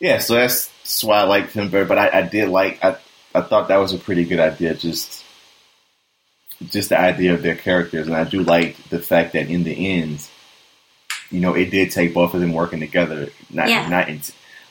Yeah, 0.00 0.18
so 0.18 0.34
that's, 0.34 0.66
that's 0.82 1.04
why 1.04 1.20
I 1.20 1.22
liked 1.22 1.52
him 1.52 1.68
better. 1.68 1.84
But 1.84 1.98
I, 1.98 2.18
I 2.18 2.22
did 2.22 2.48
like 2.48 2.84
I 2.84 2.96
I 3.34 3.40
thought 3.42 3.68
that 3.68 3.76
was 3.76 3.92
a 3.92 3.98
pretty 3.98 4.24
good 4.24 4.40
idea. 4.40 4.74
Just 4.74 5.22
just 6.70 6.88
the 6.88 6.98
idea 6.98 7.34
of 7.34 7.42
their 7.42 7.54
characters, 7.54 8.08
and 8.08 8.16
I 8.16 8.24
do 8.24 8.42
like 8.42 8.76
the 8.88 8.98
fact 8.98 9.34
that 9.34 9.48
in 9.48 9.62
the 9.62 10.00
end, 10.00 10.26
you 11.30 11.38
know, 11.40 11.54
it 11.54 11.70
did 11.70 11.92
take 11.92 12.12
both 12.12 12.34
of 12.34 12.40
them 12.40 12.52
working 12.52 12.80
together, 12.80 13.28
not 13.48 13.68
Yeah. 13.68 13.88
not 13.88 14.08
in, 14.08 14.20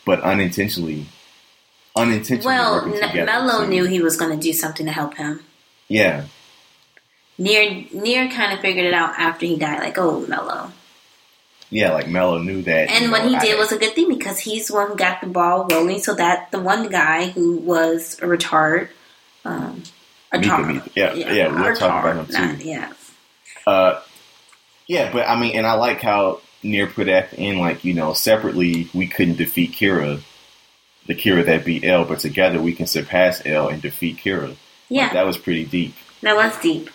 but 0.05 0.19
unintentionally, 0.21 1.05
unintentionally 1.95 2.45
Well, 2.55 2.93
N- 2.93 3.25
Mello 3.25 3.59
So, 3.59 3.67
knew 3.67 3.85
he 3.85 4.01
was 4.01 4.17
going 4.17 4.37
to 4.37 4.41
do 4.41 4.51
something 4.53 4.85
to 4.85 4.91
help 4.91 5.15
him. 5.15 5.43
Yeah, 5.87 6.25
Near, 7.41 7.85
Near 7.91 8.29
kind 8.29 8.53
of 8.53 8.59
figured 8.59 8.85
it 8.85 8.93
out 8.93 9.15
after 9.17 9.45
he 9.45 9.57
died. 9.57 9.79
Like, 9.79 9.97
oh, 9.97 10.25
Mello. 10.27 10.71
yeah, 11.69 11.91
like 11.91 12.07
Mello 12.07 12.37
knew 12.37 12.61
that. 12.63 12.89
And 12.89 13.05
you 13.05 13.11
what 13.11 13.23
know, 13.23 13.29
he 13.29 13.35
I- 13.35 13.41
did 13.41 13.57
was 13.57 13.71
a 13.71 13.77
good 13.79 13.93
thing 13.95 14.09
because 14.09 14.37
he's 14.39 14.67
the 14.67 14.75
one 14.75 14.89
who 14.89 14.95
got 14.95 15.21
the 15.21 15.27
ball 15.27 15.67
rolling. 15.71 15.99
So 15.99 16.13
that 16.15 16.51
the 16.51 16.59
one 16.59 16.89
guy 16.89 17.29
who 17.29 17.57
was 17.57 18.19
a 18.19 18.25
retard, 18.25 18.89
um, 19.45 19.81
a 20.31 20.37
Mika, 20.37 20.49
tar- 20.49 20.63
Mika. 20.65 20.89
Yeah, 20.95 21.13
yeah, 21.13 21.45
a 21.47 21.53
we'll 21.61 21.75
talk 21.75 22.03
about 22.03 22.15
him 22.17 22.25
too. 22.27 22.33
not- 22.33 22.63
yeah, 22.65 22.93
Uh, 23.65 23.99
yeah, 24.87 25.11
but 25.11 25.27
I 25.27 25.39
mean, 25.39 25.55
and 25.55 25.65
I 25.65 25.73
like 25.73 26.01
how 26.01 26.41
Near 26.63 26.85
put 26.87 27.07
at 27.07 27.31
the 27.31 27.39
end, 27.39 27.59
like 27.59 27.83
you 27.83 27.93
know, 27.95 28.13
separately 28.13 28.87
we 28.93 29.07
couldn't 29.07 29.37
defeat 29.37 29.71
Kira, 29.71 30.21
the 31.07 31.15
Kira 31.15 31.43
that 31.45 31.65
beat 31.65 31.83
L, 31.85 32.05
but 32.05 32.19
together 32.19 32.61
we 32.61 32.73
can 32.73 32.85
surpass 32.85 33.41
L 33.45 33.67
and 33.69 33.81
defeat 33.81 34.17
Kira. 34.17 34.49
Like, 34.49 34.57
yeah, 34.89 35.13
that 35.13 35.25
was 35.25 35.37
pretty 35.39 35.65
deep. 35.65 35.95
that 36.21 36.35
was 36.35 36.55
deep. 36.61 36.89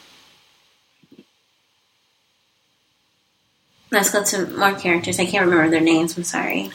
Let's 3.96 4.10
go 4.10 4.22
to 4.22 4.46
more 4.58 4.74
characters. 4.74 5.18
I 5.18 5.24
can't 5.24 5.46
remember 5.46 5.70
their 5.70 5.80
names. 5.80 6.18
I'm 6.18 6.24
sorry. 6.24 6.70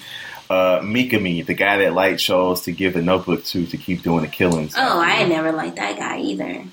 Uh, 0.50 0.80
Mikami, 0.80 1.46
the 1.46 1.54
guy 1.54 1.78
that 1.78 1.94
Light 1.94 2.18
chose 2.18 2.64
to 2.64 2.72
give 2.72 2.96
the 2.96 3.04
notebook 3.04 3.46
to 3.46 3.68
to 3.68 3.78
keep 3.78 4.02
doing 4.02 4.22
the 4.22 4.28
killings. 4.28 4.74
Oh, 4.76 5.00
I 5.00 5.28
never 5.28 5.52
liked 5.52 5.76
that 5.76 5.98
guy 5.98 6.20
either. 6.20 6.64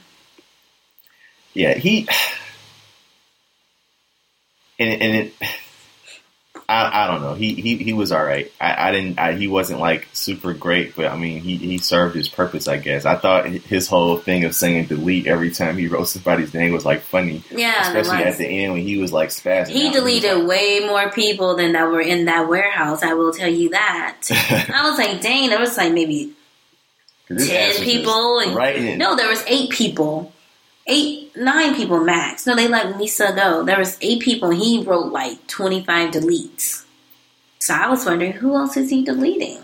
Yeah, 1.53 1.75
he 1.75 2.09
and 4.79 5.03
and 5.03 5.17
it. 5.17 5.35
I, 6.69 7.05
I 7.05 7.07
don't 7.07 7.23
know. 7.23 7.33
He, 7.33 7.55
he 7.55 7.77
he 7.77 7.93
was 7.95 8.13
all 8.13 8.23
right. 8.23 8.53
I, 8.61 8.89
I 8.89 8.93
didn't. 8.93 9.19
I, 9.19 9.33
he 9.33 9.49
wasn't 9.49 9.81
like 9.81 10.07
super 10.13 10.53
great, 10.53 10.95
but 10.95 11.07
I 11.07 11.17
mean, 11.17 11.41
he, 11.41 11.57
he 11.57 11.79
served 11.79 12.15
his 12.15 12.29
purpose. 12.29 12.69
I 12.69 12.77
guess. 12.77 13.07
I 13.07 13.17
thought 13.17 13.47
his 13.47 13.89
whole 13.89 14.19
thing 14.19 14.45
of 14.45 14.55
saying 14.55 14.87
delete 14.87 15.27
every 15.27 15.51
time 15.51 15.79
he 15.79 15.89
wrote 15.89 16.09
somebody's 16.09 16.53
name 16.53 16.73
was 16.73 16.85
like 16.85 17.01
funny, 17.01 17.43
Yeah, 17.51 17.87
especially 17.87 18.23
at 18.25 18.37
the 18.37 18.47
end 18.47 18.75
when 18.75 18.83
he 18.83 18.99
was 18.99 19.13
like 19.13 19.31
spazzing. 19.31 19.69
He 19.69 19.91
deleted 19.91 20.47
way 20.47 20.81
more 20.81 21.11
people 21.11 21.57
than 21.57 21.73
that 21.73 21.91
were 21.91 22.03
in 22.03 22.27
that 22.27 22.49
warehouse. 22.49 23.03
I 23.03 23.15
will 23.15 23.33
tell 23.33 23.49
you 23.51 23.71
that. 23.71 24.19
I 24.31 24.89
was 24.91 24.99
like, 24.99 25.23
dang, 25.23 25.49
there 25.49 25.59
was 25.59 25.79
like 25.79 25.95
maybe 25.95 26.35
ten 27.29 27.83
people. 27.83 28.43
Right. 28.55 28.99
No, 28.99 29.17
there 29.17 29.29
was 29.29 29.43
eight 29.47 29.71
people. 29.71 30.35
Eight, 30.91 31.37
nine 31.37 31.75
people 31.75 32.01
max. 32.03 32.47
No, 32.47 32.57
they 32.57 32.67
let 32.67 32.95
Misa 32.95 33.37
go. 33.37 33.63
There 33.63 33.79
was 33.79 33.99
eight 34.01 34.23
people, 34.23 34.51
and 34.51 34.59
he 34.59 34.83
wrote 34.83 35.13
like 35.13 35.47
twenty 35.47 35.85
five 35.85 36.13
deletes. 36.13 36.85
So 37.61 37.75
I 37.75 37.89
was 37.89 38.07
wondering, 38.07 38.33
who 38.33 38.57
else 38.57 38.77
is 38.77 38.89
he 38.89 39.05
deleting? 39.05 39.59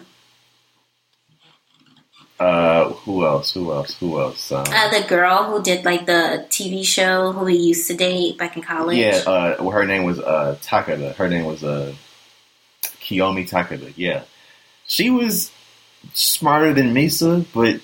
Uh, 2.39 2.91
who 2.91 3.25
else? 3.25 3.55
Who 3.55 3.72
else? 3.72 3.97
Who 4.01 4.20
else? 4.20 4.51
Um, 4.51 4.64
Uh, 4.68 4.91
the 4.91 5.07
girl 5.07 5.45
who 5.45 5.62
did 5.62 5.85
like 5.85 6.05
the 6.05 6.45
TV 6.51 6.85
show 6.85 7.33
who 7.33 7.45
we 7.45 7.55
used 7.57 7.87
to 7.89 7.95
date 7.95 8.37
back 8.37 8.57
in 8.57 8.62
college. 8.62 8.99
yeah, 8.99 9.22
uh, 9.27 9.57
well, 9.61 9.70
her 9.70 9.87
name 9.87 10.03
was 10.05 10.18
uh, 10.18 10.59
Takada. 10.62 11.14
Her 11.14 11.29
name 11.29 11.45
was 11.45 11.62
uh, 11.62 11.95
Kiyomi 13.01 13.49
Takada. 13.49 13.93
Yeah, 13.97 14.25
she 14.87 15.11
was 15.11 15.53
smarter 16.12 16.75
than 16.75 16.93
Misa, 16.93 17.47
but 17.55 17.81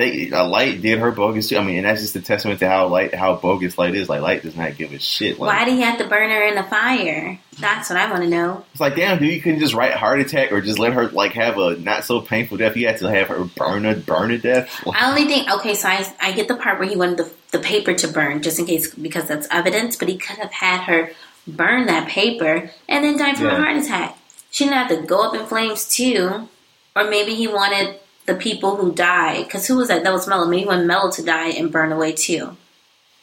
they 0.00 0.30
uh, 0.30 0.46
Light 0.46 0.80
did 0.80 0.98
her 0.98 1.10
bogus 1.10 1.48
too. 1.48 1.58
I 1.58 1.64
mean, 1.64 1.78
and 1.78 1.86
that's 1.86 2.00
just 2.00 2.16
a 2.16 2.20
testament 2.20 2.60
to 2.60 2.68
how 2.68 2.88
light 2.88 3.14
how 3.14 3.36
bogus 3.36 3.76
Light 3.76 3.94
is. 3.94 4.08
Like 4.08 4.22
Light 4.22 4.42
does 4.42 4.56
not 4.56 4.76
give 4.76 4.92
a 4.92 4.98
shit. 4.98 5.38
Like, 5.38 5.52
Why 5.52 5.64
did 5.64 5.74
he 5.74 5.82
have 5.82 5.98
to 5.98 6.08
burn 6.08 6.30
her 6.30 6.46
in 6.46 6.54
the 6.54 6.62
fire? 6.62 7.38
That's 7.58 7.90
what 7.90 7.98
I 7.98 8.10
want 8.10 8.22
to 8.22 8.28
know. 8.28 8.64
It's 8.72 8.80
like, 8.80 8.96
damn, 8.96 9.18
dude, 9.18 9.32
you 9.32 9.42
couldn't 9.42 9.60
just 9.60 9.74
write 9.74 9.92
heart 9.92 10.20
attack 10.20 10.52
or 10.52 10.62
just 10.62 10.78
let 10.78 10.94
her 10.94 11.08
like 11.08 11.32
have 11.32 11.58
a 11.58 11.76
not 11.76 12.04
so 12.04 12.20
painful 12.20 12.56
death. 12.56 12.76
You 12.76 12.86
had 12.86 12.98
to 12.98 13.10
have 13.10 13.28
her 13.28 13.44
burn 13.44 13.84
a 13.84 13.94
burn 13.94 14.30
to 14.30 14.38
death. 14.38 14.86
Like, 14.86 15.00
I 15.00 15.10
only 15.10 15.26
think 15.26 15.50
okay, 15.50 15.74
so 15.74 15.88
I, 15.88 16.12
I 16.20 16.32
get 16.32 16.48
the 16.48 16.56
part 16.56 16.78
where 16.78 16.88
he 16.88 16.96
wanted 16.96 17.18
the, 17.18 17.30
the 17.52 17.58
paper 17.58 17.94
to 17.94 18.08
burn 18.08 18.42
just 18.42 18.58
in 18.58 18.66
case 18.66 18.92
because 18.94 19.28
that's 19.28 19.46
evidence, 19.50 19.96
but 19.96 20.08
he 20.08 20.16
could 20.16 20.38
have 20.38 20.52
had 20.52 20.84
her 20.84 21.10
burn 21.46 21.86
that 21.86 22.08
paper 22.08 22.70
and 22.88 23.04
then 23.04 23.18
die 23.18 23.34
from 23.34 23.46
a 23.46 23.56
heart 23.56 23.76
attack. 23.76 24.16
She 24.50 24.64
didn't 24.64 24.78
have 24.78 24.88
to 24.88 25.06
go 25.06 25.28
up 25.28 25.34
in 25.34 25.46
flames 25.46 25.88
too, 25.88 26.48
or 26.96 27.04
maybe 27.04 27.34
he 27.34 27.46
wanted 27.46 27.99
the 28.30 28.36
people 28.36 28.76
who 28.76 28.94
died 28.94 29.44
because 29.44 29.66
who 29.66 29.76
was 29.76 29.88
that? 29.88 30.04
That 30.04 30.12
was 30.12 30.28
Mello. 30.28 30.46
Maybe 30.46 30.62
he 30.62 30.66
wanted 30.66 30.86
Mello 30.86 31.10
to 31.10 31.22
die 31.22 31.48
and 31.48 31.72
burn 31.72 31.92
away 31.92 32.12
too. 32.12 32.56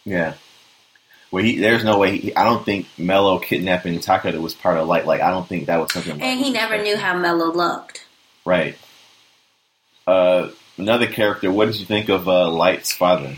yeah. 0.03 0.33
Well, 1.29 1.43
he, 1.43 1.57
there's 1.59 1.83
no 1.83 1.97
way. 1.97 2.17
He, 2.17 2.35
I 2.37 2.45
don't 2.45 2.63
think 2.63 2.87
Mello 2.97 3.37
kidnapping 3.37 3.99
Takada 3.99 4.39
was 4.39 4.53
part 4.53 4.77
of 4.77 4.87
Light. 4.87 5.05
Like, 5.05 5.19
I 5.19 5.29
don't 5.29 5.45
think 5.45 5.65
that 5.65 5.77
was 5.77 5.91
something. 5.91 6.21
And 6.21 6.39
he 6.39 6.51
never 6.51 6.81
knew 6.81 6.95
how 6.95 7.17
Mello 7.17 7.51
looked. 7.51 8.05
Right. 8.45 8.77
Uh, 10.07 10.51
another 10.77 11.05
character. 11.07 11.51
What 11.51 11.65
did 11.65 11.81
you 11.81 11.85
think 11.85 12.07
of 12.07 12.29
uh, 12.29 12.49
Light's 12.49 12.93
father? 12.93 13.35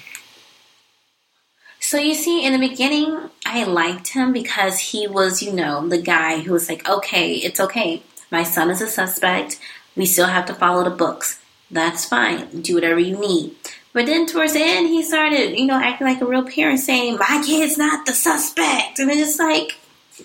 So 1.80 1.98
you 1.98 2.14
see, 2.14 2.46
in 2.46 2.54
the 2.54 2.60
beginning, 2.60 3.32
I 3.44 3.64
liked 3.64 4.10
him 4.10 4.34
because 4.34 4.78
he 4.78 5.08
was, 5.08 5.42
you 5.42 5.52
know, 5.52 5.88
the 5.88 6.00
guy 6.00 6.42
who 6.42 6.54
was 6.54 6.70
like, 6.70 6.88
okay, 6.88 7.34
it's 7.34 7.60
okay. 7.60 8.04
My 8.30 8.44
son 8.44 8.70
is 8.70 8.82
a 8.82 8.88
suspect. 8.88 9.60
We 9.96 10.06
still 10.06 10.28
have 10.28 10.46
to 10.46 10.54
follow 10.54 10.84
the 10.84 10.96
books. 10.96 11.40
That's 11.72 12.06
fine. 12.06 12.62
Do 12.62 12.76
whatever 12.76 13.00
you 13.00 13.18
need. 13.20 13.56
But 13.94 14.06
then 14.06 14.28
towards 14.28 14.54
the 14.54 14.62
end, 14.62 14.88
he 14.88 15.04
started, 15.04 15.58
you 15.58 15.66
know, 15.66 15.80
acting 15.80 16.08
like 16.08 16.22
a 16.22 16.26
real 16.26 16.44
parent, 16.44 16.80
saying, 16.80 17.18
"My 17.18 17.44
kid's 17.46 17.78
not 17.78 18.06
the 18.06 18.14
suspect," 18.14 19.00
and 19.00 19.10
it's 19.10 19.20
just 19.20 19.40
like, 19.40 19.78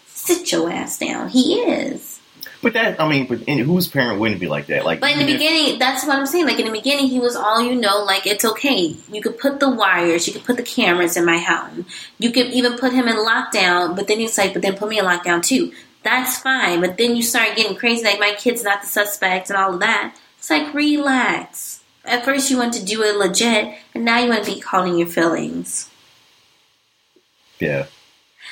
sit 0.06 0.52
your 0.52 0.70
ass 0.70 0.98
down. 0.98 1.28
He 1.28 1.60
is. 1.60 2.20
But 2.64 2.72
that, 2.72 2.98
I 2.98 3.06
mean, 3.06 3.26
but 3.26 3.42
in, 3.42 3.58
whose 3.58 3.88
parent 3.88 4.18
wouldn't 4.18 4.40
be 4.40 4.48
like 4.48 4.68
that? 4.68 4.86
Like, 4.86 4.98
But 4.98 5.10
in 5.10 5.18
the 5.18 5.30
beginning, 5.30 5.78
that's 5.78 6.06
what 6.06 6.18
I'm 6.18 6.24
saying. 6.24 6.46
Like 6.46 6.58
in 6.58 6.64
the 6.64 6.72
beginning, 6.72 7.08
he 7.08 7.20
was 7.20 7.36
all 7.36 7.62
you 7.62 7.74
know. 7.74 8.02
Like 8.04 8.26
it's 8.26 8.42
okay. 8.42 8.96
You 9.12 9.20
could 9.20 9.38
put 9.38 9.60
the 9.60 9.68
wires. 9.68 10.26
You 10.26 10.32
could 10.32 10.44
put 10.44 10.56
the 10.56 10.62
cameras 10.62 11.18
in 11.18 11.26
my 11.26 11.36
home. 11.36 11.84
You 12.18 12.32
could 12.32 12.46
even 12.46 12.78
put 12.78 12.94
him 12.94 13.06
in 13.06 13.16
lockdown. 13.16 13.94
But 13.94 14.08
then 14.08 14.18
he's 14.18 14.38
like, 14.38 14.54
but 14.54 14.62
then 14.62 14.76
put 14.76 14.88
me 14.88 14.98
in 14.98 15.04
lockdown 15.04 15.44
too. 15.44 15.72
That's 16.04 16.38
fine. 16.38 16.80
But 16.80 16.96
then 16.96 17.16
you 17.16 17.22
start 17.22 17.54
getting 17.54 17.76
crazy. 17.76 18.02
Like 18.02 18.18
my 18.18 18.34
kid's 18.38 18.64
not 18.64 18.80
the 18.80 18.88
suspect 18.88 19.50
and 19.50 19.58
all 19.58 19.74
of 19.74 19.80
that. 19.80 20.16
It's 20.44 20.50
like 20.50 20.74
relax. 20.74 21.80
At 22.04 22.22
first 22.26 22.50
you 22.50 22.58
want 22.58 22.74
to 22.74 22.84
do 22.84 23.02
it 23.02 23.16
legit, 23.16 23.78
and 23.94 24.04
now 24.04 24.18
you 24.18 24.28
want 24.28 24.44
to 24.44 24.54
be 24.54 24.60
caught 24.60 24.86
in 24.86 24.98
your 24.98 25.06
feelings. 25.08 25.88
yeah. 27.58 27.86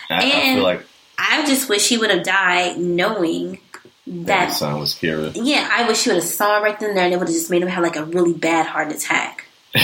I, 0.09 0.15
I 0.15 0.23
And- 0.23 0.57
feel 0.57 0.65
like 0.65 0.87
I 1.19 1.45
just 1.45 1.69
wish 1.69 1.91
he 1.91 1.99
would 1.99 2.09
have 2.11 2.23
died 2.25 2.79
knowing 2.79 3.59
that 4.07 4.55
son 4.55 4.81
was 4.81 4.95
Kira. 4.95 5.33
Yeah, 5.35 5.69
I 5.71 5.87
wish 5.87 6.05
he 6.05 6.09
would 6.11 6.17
have 6.23 6.25
saw 6.25 6.61
right 6.61 6.81
then 6.81 6.89
and 6.89 6.97
there, 6.99 7.05
and 7.05 7.13
it 7.13 7.19
would 7.19 7.29
have 7.29 7.37
just 7.37 7.51
made 7.51 7.61
him 7.61 7.69
have 7.69 7.83
like 7.83 7.97
a 7.97 8.07
really 8.07 8.33
bad 8.33 8.65
heart 8.65 8.91
attack. 8.91 9.45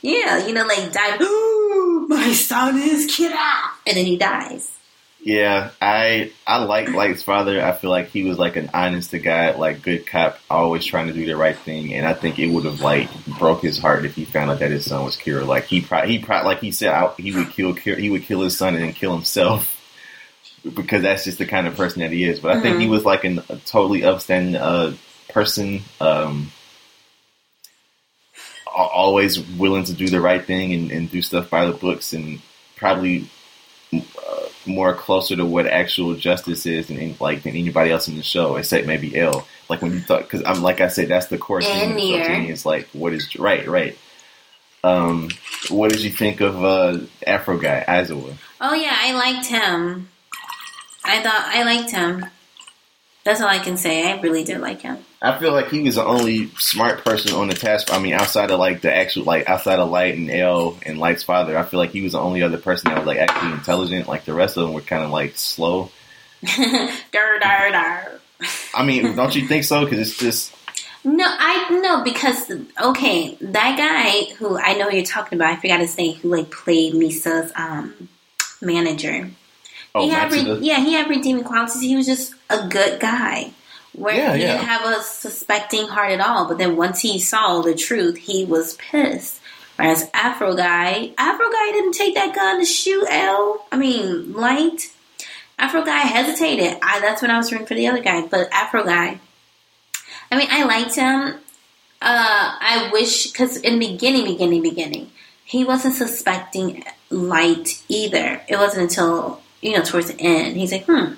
yeah, 0.00 0.46
you 0.46 0.52
know, 0.54 0.64
like 0.64 0.92
die. 0.92 1.16
my 2.08 2.32
son 2.32 2.78
is 2.78 3.08
Kira, 3.10 3.62
and 3.84 3.96
then 3.96 4.06
he 4.06 4.16
dies. 4.16 4.70
Yeah, 5.28 5.72
I 5.82 6.32
I 6.46 6.64
like 6.64 6.88
Light's 6.88 7.22
father. 7.22 7.62
I 7.62 7.72
feel 7.72 7.90
like 7.90 8.08
he 8.08 8.22
was 8.22 8.38
like 8.38 8.56
an 8.56 8.70
honest 8.72 9.10
to 9.10 9.18
God, 9.18 9.58
like 9.58 9.82
good 9.82 10.06
cop, 10.06 10.38
always 10.48 10.86
trying 10.86 11.08
to 11.08 11.12
do 11.12 11.26
the 11.26 11.36
right 11.36 11.54
thing. 11.54 11.92
And 11.92 12.06
I 12.06 12.14
think 12.14 12.38
it 12.38 12.46
would 12.48 12.64
have 12.64 12.80
like 12.80 13.10
broke 13.38 13.60
his 13.60 13.78
heart 13.78 14.06
if 14.06 14.14
he 14.14 14.24
found 14.24 14.50
out 14.50 14.60
that 14.60 14.70
his 14.70 14.86
son 14.86 15.04
was 15.04 15.18
Kira. 15.18 15.46
Like 15.46 15.66
he 15.66 15.82
probably 15.82 16.16
he 16.16 16.24
probably 16.24 16.46
like 16.48 16.60
he 16.60 16.70
said 16.70 16.92
I, 16.94 17.12
he 17.18 17.32
would 17.36 17.50
kill 17.50 17.74
he 17.74 18.08
would 18.08 18.22
kill 18.22 18.40
his 18.40 18.56
son 18.56 18.74
and 18.74 18.82
then 18.82 18.94
kill 18.94 19.12
himself 19.12 19.74
because 20.74 21.02
that's 21.02 21.24
just 21.24 21.36
the 21.36 21.44
kind 21.44 21.66
of 21.66 21.76
person 21.76 22.00
that 22.00 22.10
he 22.10 22.24
is. 22.24 22.40
But 22.40 22.52
I 22.56 22.62
think 22.62 22.78
he 22.78 22.86
Mhm. 22.86 22.90
was 22.92 23.04
like 23.04 23.24
an, 23.24 23.40
a 23.50 23.56
totally 23.56 24.04
upstanding 24.04 24.56
uh, 24.56 24.94
person. 25.28 25.82
Um, 26.00 26.52
always 28.66 29.38
willing 29.58 29.84
to 29.84 29.92
do 29.92 30.08
the 30.08 30.22
right 30.22 30.42
thing 30.46 30.72
and, 30.72 30.90
and 30.90 31.10
do 31.10 31.20
stuff 31.20 31.50
by 31.50 31.66
the 31.66 31.72
books 31.74 32.14
and 32.14 32.40
probably 32.76 33.28
more 34.68 34.94
closer 34.94 35.34
to 35.36 35.44
what 35.44 35.66
actual 35.66 36.14
justice 36.14 36.66
is 36.66 36.86
than 36.88 36.98
any- 36.98 37.16
like 37.18 37.42
than 37.42 37.56
anybody 37.56 37.90
else 37.90 38.06
in 38.08 38.16
the 38.16 38.22
show 38.22 38.56
except 38.56 38.86
maybe 38.86 39.18
L. 39.18 39.46
Like 39.68 39.82
when 39.82 39.92
you 39.92 40.00
thought 40.00 40.22
because 40.22 40.42
I'm 40.44 40.62
like 40.62 40.80
I 40.80 40.88
said 40.88 41.08
that's 41.08 41.26
the 41.26 41.38
core 41.38 41.60
thing 41.62 41.80
And 41.80 41.90
of 41.92 41.96
the 41.96 42.02
show 42.02 42.22
to 42.28 42.38
me 42.38 42.50
is 42.50 42.64
like 42.66 42.88
what 42.92 43.12
is 43.12 43.34
right 43.36 43.66
right. 43.66 43.98
Um, 44.84 45.30
what 45.70 45.90
did 45.90 46.02
you 46.02 46.10
think 46.10 46.40
of 46.40 46.64
uh, 46.64 46.98
Afro 47.26 47.58
guy 47.58 47.84
Aizawa? 47.88 48.34
Oh 48.60 48.74
yeah, 48.74 48.96
I 48.96 49.12
liked 49.12 49.46
him. 49.46 50.08
I 51.04 51.22
thought 51.22 51.50
I 51.52 51.64
liked 51.64 51.90
him. 51.90 52.26
That's 53.28 53.42
all 53.42 53.48
I 53.48 53.58
can 53.58 53.76
say. 53.76 54.10
I 54.10 54.18
really 54.22 54.42
did 54.42 54.58
like 54.58 54.80
him. 54.80 54.96
I 55.20 55.38
feel 55.38 55.52
like 55.52 55.68
he 55.68 55.82
was 55.82 55.96
the 55.96 56.02
only 56.02 56.48
smart 56.56 57.04
person 57.04 57.34
on 57.34 57.48
the 57.48 57.54
task. 57.54 57.92
I 57.92 57.98
mean, 57.98 58.14
outside 58.14 58.50
of 58.50 58.58
like 58.58 58.80
the 58.80 58.90
actual, 58.90 59.24
like 59.24 59.46
outside 59.46 59.78
of 59.78 59.90
Light 59.90 60.14
and 60.16 60.30
L 60.30 60.78
and 60.86 60.98
Light's 60.98 61.24
father, 61.24 61.54
I 61.58 61.64
feel 61.64 61.78
like 61.78 61.90
he 61.90 62.00
was 62.00 62.12
the 62.12 62.20
only 62.20 62.42
other 62.42 62.56
person 62.56 62.88
that 62.88 62.96
was 62.96 63.06
like 63.06 63.18
actually 63.18 63.52
intelligent. 63.52 64.08
Like 64.08 64.24
the 64.24 64.32
rest 64.32 64.56
of 64.56 64.62
them 64.62 64.72
were 64.72 64.80
kind 64.80 65.04
of 65.04 65.10
like 65.10 65.36
slow. 65.36 65.90
dar 67.12 67.38
dar 67.38 67.70
dar. 67.70 68.12
I 68.74 68.86
mean, 68.86 69.14
don't 69.14 69.36
you 69.36 69.46
think 69.46 69.64
so? 69.64 69.84
Because 69.84 69.98
it's 70.08 70.16
just 70.16 70.54
No, 71.04 71.26
I 71.28 71.68
no 71.82 72.02
because 72.02 72.50
okay, 72.82 73.36
that 73.42 73.76
guy 73.76 74.34
who 74.36 74.58
I 74.58 74.72
know 74.78 74.88
you're 74.88 75.04
talking 75.04 75.36
about, 75.38 75.52
I 75.52 75.56
forgot 75.56 75.80
his 75.80 75.98
name, 75.98 76.14
who 76.16 76.30
like 76.34 76.50
played 76.50 76.94
Misa's 76.94 77.52
um 77.56 78.08
manager. 78.62 79.28
oh, 79.94 80.06
he 80.06 80.08
had 80.14 80.32
re- 80.32 80.60
yeah, 80.62 80.80
he 80.80 80.94
had 80.94 81.10
redeeming 81.10 81.44
qualities. 81.44 81.82
He 81.82 81.94
was 81.94 82.06
just 82.06 82.32
a 82.50 82.68
good 82.68 83.00
guy. 83.00 83.52
Where 83.92 84.14
Yeah, 84.14 84.34
he 84.34 84.42
yeah. 84.42 84.52
didn't 84.58 84.68
have 84.68 84.98
a 84.98 85.02
suspecting 85.02 85.88
heart 85.88 86.12
at 86.12 86.20
all. 86.20 86.46
But 86.46 86.58
then 86.58 86.76
once 86.76 87.00
he 87.00 87.18
saw 87.18 87.62
the 87.62 87.74
truth, 87.74 88.16
he 88.16 88.44
was 88.44 88.74
pissed. 88.74 89.40
Whereas 89.76 90.10
Afro 90.12 90.54
guy, 90.56 91.12
Afro 91.18 91.50
guy 91.50 91.70
didn't 91.72 91.92
take 91.92 92.14
that 92.14 92.34
gun 92.34 92.58
to 92.58 92.64
shoot 92.64 93.06
L. 93.08 93.64
I 93.70 93.76
mean, 93.76 94.32
light. 94.32 94.90
Afro 95.58 95.84
guy 95.84 96.00
hesitated. 96.00 96.78
I 96.82 97.00
that's 97.00 97.22
when 97.22 97.30
I 97.30 97.36
was 97.36 97.50
rooting 97.50 97.66
for 97.66 97.74
the 97.74 97.86
other 97.88 98.02
guy. 98.02 98.26
But 98.26 98.52
Afro 98.52 98.84
guy, 98.84 99.20
I 100.30 100.36
mean, 100.36 100.48
I 100.50 100.64
liked 100.64 100.94
him. 100.94 101.34
Uh, 102.00 102.54
I 102.60 102.90
wish 102.92 103.30
because 103.30 103.56
in 103.56 103.78
the 103.78 103.88
beginning, 103.88 104.24
beginning, 104.24 104.62
beginning, 104.62 105.10
he 105.44 105.64
wasn't 105.64 105.94
suspecting 105.94 106.84
light 107.10 107.82
either. 107.88 108.40
It 108.48 108.56
wasn't 108.56 108.82
until 108.90 109.40
you 109.60 109.76
know 109.76 109.82
towards 109.82 110.08
the 110.12 110.20
end 110.20 110.56
he's 110.56 110.72
like, 110.72 110.84
hmm. 110.86 111.14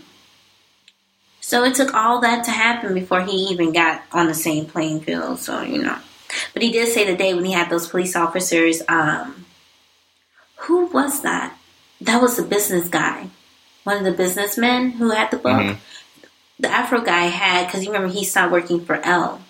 So 1.51 1.65
it 1.65 1.75
took 1.75 1.93
all 1.95 2.21
that 2.21 2.45
to 2.45 2.53
happen 2.53 2.95
before 2.95 3.23
he 3.23 3.49
even 3.51 3.73
got 3.73 4.05
on 4.13 4.29
the 4.29 4.35
same 4.35 4.67
playing 4.67 5.01
field. 5.01 5.41
So 5.41 5.63
you 5.63 5.83
know, 5.83 5.99
but 6.55 6.63
he 6.63 6.71
did 6.71 6.87
say 6.95 7.05
the 7.05 7.17
day 7.17 7.35
when 7.35 7.45
he 7.45 7.51
had 7.51 7.69
those 7.69 7.89
police 7.89 8.15
officers. 8.15 8.83
Um, 8.87 9.47
who 10.59 10.87
was 10.87 11.23
that? 11.23 11.59
That 12.03 12.23
was 12.23 12.37
the 12.37 12.45
business 12.45 12.89
guy, 12.89 13.31
one 13.83 13.97
of 13.97 14.05
the 14.05 14.13
businessmen 14.13 14.93
who 14.93 15.11
had 15.11 15.33
the 15.33 15.39
book. 15.39 15.61
Mhm. 15.61 15.77
The 16.61 16.69
Afro 16.69 17.01
guy 17.01 17.23
had 17.23 17.67
because 17.67 17.83
you 17.83 17.91
remember 17.91 18.15
he 18.15 18.25
stopped 18.25 18.53
working 18.53 18.85
for 18.85 19.01
L 19.03 19.41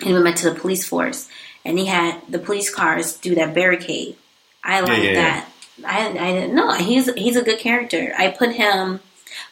and 0.00 0.08
he 0.08 0.12
went 0.12 0.26
back 0.26 0.36
to 0.36 0.50
the 0.50 0.60
police 0.60 0.84
force, 0.86 1.26
and 1.64 1.78
he 1.78 1.86
had 1.86 2.20
the 2.28 2.38
police 2.38 2.68
cars 2.68 3.14
do 3.14 3.34
that 3.36 3.54
barricade. 3.54 4.16
I 4.62 4.80
like 4.80 5.02
yeah, 5.02 5.10
yeah. 5.10 5.14
that. 5.14 5.48
I 5.86 6.08
I 6.10 6.32
didn't 6.34 6.54
know 6.54 6.72
he's 6.72 7.10
he's 7.14 7.36
a 7.36 7.42
good 7.42 7.60
character. 7.60 8.12
I 8.18 8.28
put 8.28 8.52
him. 8.52 9.00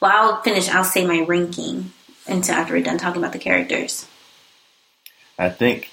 Well, 0.00 0.12
I'll 0.12 0.42
finish. 0.42 0.68
I'll 0.68 0.84
say 0.84 1.06
my 1.06 1.20
ranking 1.20 1.92
until 2.26 2.54
after 2.54 2.74
we're 2.74 2.82
done 2.82 2.98
talking 2.98 3.20
about 3.20 3.32
the 3.32 3.38
characters. 3.38 4.06
I 5.38 5.48
think, 5.48 5.90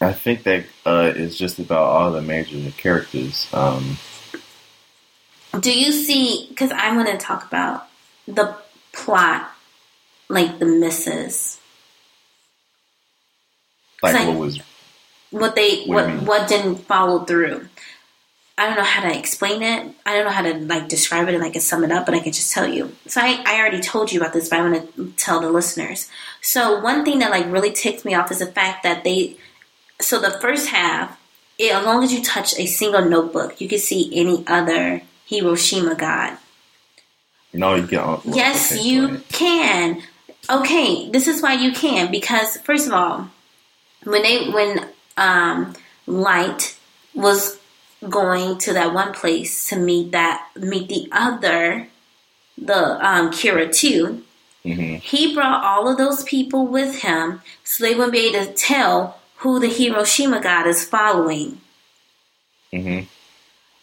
I 0.00 0.12
think 0.12 0.44
that 0.44 0.64
uh, 0.86 1.12
is 1.14 1.36
just 1.36 1.58
about 1.58 1.84
all 1.84 2.12
the 2.12 2.22
major 2.22 2.70
characters. 2.72 3.48
Um, 3.52 3.98
Do 5.58 5.76
you 5.78 5.92
see? 5.92 6.46
Because 6.48 6.70
I 6.72 6.94
want 6.94 7.08
to 7.08 7.16
talk 7.18 7.44
about 7.46 7.88
the 8.28 8.54
plot, 8.92 9.50
like 10.28 10.58
the 10.58 10.66
misses, 10.66 11.58
like 14.02 14.14
Like- 14.14 14.28
what 14.28 14.36
was 14.36 14.60
what 15.30 15.54
they 15.54 15.84
What 15.84 16.06
what 16.08 16.22
what 16.24 16.48
didn't 16.48 16.76
follow 16.86 17.24
through. 17.24 17.68
I 18.58 18.66
don't 18.66 18.76
know 18.76 18.82
how 18.82 19.08
to 19.08 19.18
explain 19.18 19.62
it. 19.62 19.94
I 20.04 20.14
don't 20.14 20.24
know 20.26 20.30
how 20.30 20.42
to 20.42 20.54
like 20.54 20.88
describe 20.88 21.28
it 21.28 21.34
and 21.34 21.42
I 21.42 21.50
can 21.50 21.62
sum 21.62 21.84
it 21.84 21.90
up, 21.90 22.04
but 22.04 22.14
I 22.14 22.20
can 22.20 22.32
just 22.32 22.52
tell 22.52 22.68
you. 22.68 22.94
So 23.06 23.20
I, 23.20 23.42
I 23.46 23.58
already 23.58 23.80
told 23.80 24.12
you 24.12 24.20
about 24.20 24.34
this, 24.34 24.48
but 24.48 24.60
I 24.60 24.68
want 24.68 24.94
to 24.94 25.12
tell 25.16 25.40
the 25.40 25.50
listeners. 25.50 26.10
So 26.42 26.78
one 26.80 27.04
thing 27.04 27.20
that 27.20 27.30
like 27.30 27.46
really 27.46 27.72
ticked 27.72 28.04
me 28.04 28.14
off 28.14 28.30
is 28.30 28.40
the 28.40 28.46
fact 28.46 28.82
that 28.82 29.04
they 29.04 29.36
so 30.00 30.20
the 30.20 30.32
first 30.40 30.68
half, 30.68 31.18
it, 31.58 31.72
as 31.72 31.84
long 31.84 32.02
as 32.02 32.12
you 32.12 32.22
touch 32.22 32.58
a 32.58 32.66
single 32.66 33.04
notebook, 33.04 33.60
you 33.60 33.68
can 33.68 33.78
see 33.78 34.10
any 34.14 34.44
other 34.46 35.02
Hiroshima 35.26 35.94
god. 35.94 36.36
no, 37.52 37.74
you 37.74 37.86
can. 37.86 38.20
Yes, 38.24 38.72
okay, 38.72 38.82
you 38.82 39.22
can. 39.30 40.02
Okay, 40.50 41.08
this 41.10 41.28
is 41.28 41.40
why 41.40 41.54
you 41.54 41.72
can 41.72 42.10
because 42.10 42.58
first 42.58 42.86
of 42.86 42.92
all, 42.92 43.30
when 44.04 44.22
they 44.22 44.50
when 44.50 44.88
um 45.16 45.74
Light 46.06 46.76
was 47.14 47.58
going 48.08 48.58
to 48.58 48.72
that 48.72 48.92
one 48.92 49.12
place 49.12 49.68
to 49.68 49.76
meet 49.76 50.12
that 50.12 50.48
meet 50.56 50.88
the 50.88 51.08
other 51.12 51.88
the 52.58 53.06
um 53.06 53.30
Kira 53.30 53.72
too, 53.74 54.22
Mhm. 54.64 55.00
he 55.00 55.34
brought 55.34 55.64
all 55.64 55.88
of 55.88 55.98
those 55.98 56.22
people 56.24 56.66
with 56.66 57.00
him 57.02 57.42
so 57.64 57.82
they 57.82 57.94
wouldn't 57.94 58.12
be 58.12 58.28
able 58.28 58.46
to 58.46 58.52
tell 58.52 59.18
who 59.36 59.58
the 59.58 59.68
Hiroshima 59.68 60.40
god 60.40 60.66
is 60.66 60.84
following. 60.84 61.60
Mhm. 62.72 63.06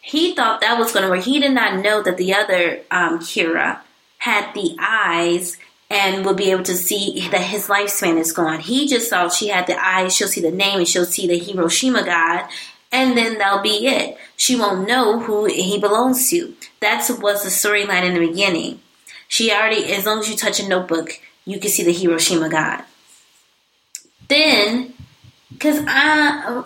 He 0.01 0.33
thought 0.33 0.61
that 0.61 0.79
was 0.79 0.91
going 0.93 1.03
to 1.03 1.09
work. 1.09 1.23
He 1.25 1.39
did 1.39 1.51
not 1.51 1.75
know 1.75 2.01
that 2.01 2.17
the 2.17 2.33
other 2.33 2.81
um, 2.89 3.19
Kira 3.19 3.79
had 4.19 4.53
the 4.53 4.75
eyes 4.79 5.57
and 5.89 6.25
would 6.25 6.37
be 6.37 6.51
able 6.51 6.63
to 6.63 6.75
see 6.77 7.27
that 7.31 7.41
his 7.41 7.67
lifespan 7.67 8.17
is 8.17 8.31
gone. 8.31 8.59
He 8.59 8.87
just 8.87 9.09
thought 9.09 9.33
she 9.33 9.47
had 9.49 9.67
the 9.67 9.77
eyes, 9.83 10.15
she'll 10.15 10.27
see 10.27 10.41
the 10.41 10.51
name, 10.51 10.79
and 10.79 10.87
she'll 10.87 11.05
see 11.05 11.27
the 11.27 11.37
Hiroshima 11.37 12.03
god, 12.03 12.45
and 12.91 13.17
then 13.17 13.37
that'll 13.37 13.61
be 13.61 13.87
it. 13.87 14.17
She 14.35 14.55
won't 14.55 14.87
know 14.87 15.19
who 15.19 15.45
he 15.45 15.79
belongs 15.79 16.29
to. 16.29 16.55
That's 16.79 17.09
was 17.09 17.43
the 17.43 17.49
storyline 17.49 18.03
in 18.03 18.13
the 18.13 18.27
beginning. 18.27 18.81
She 19.27 19.51
already, 19.51 19.93
as 19.93 20.05
long 20.05 20.19
as 20.19 20.29
you 20.29 20.35
touch 20.35 20.59
a 20.59 20.67
notebook, 20.67 21.21
you 21.45 21.59
can 21.59 21.69
see 21.69 21.83
the 21.83 21.93
Hiroshima 21.93 22.49
god. 22.49 22.83
Then, 24.27 24.93
because 25.51 25.83
I 25.87 26.63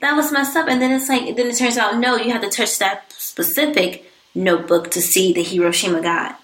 that 0.00 0.16
was 0.16 0.32
messed 0.32 0.56
up. 0.56 0.68
And 0.68 0.80
then 0.80 0.92
it's 0.92 1.08
like, 1.08 1.36
then 1.36 1.46
it 1.46 1.56
turns 1.56 1.78
out, 1.78 1.98
no, 1.98 2.16
you 2.16 2.32
have 2.32 2.42
to 2.42 2.50
touch 2.50 2.78
that 2.78 3.12
specific 3.12 4.10
notebook 4.34 4.90
to 4.90 5.00
see 5.00 5.32
the 5.32 5.42
Hiroshima 5.42 6.02
god. 6.02 6.34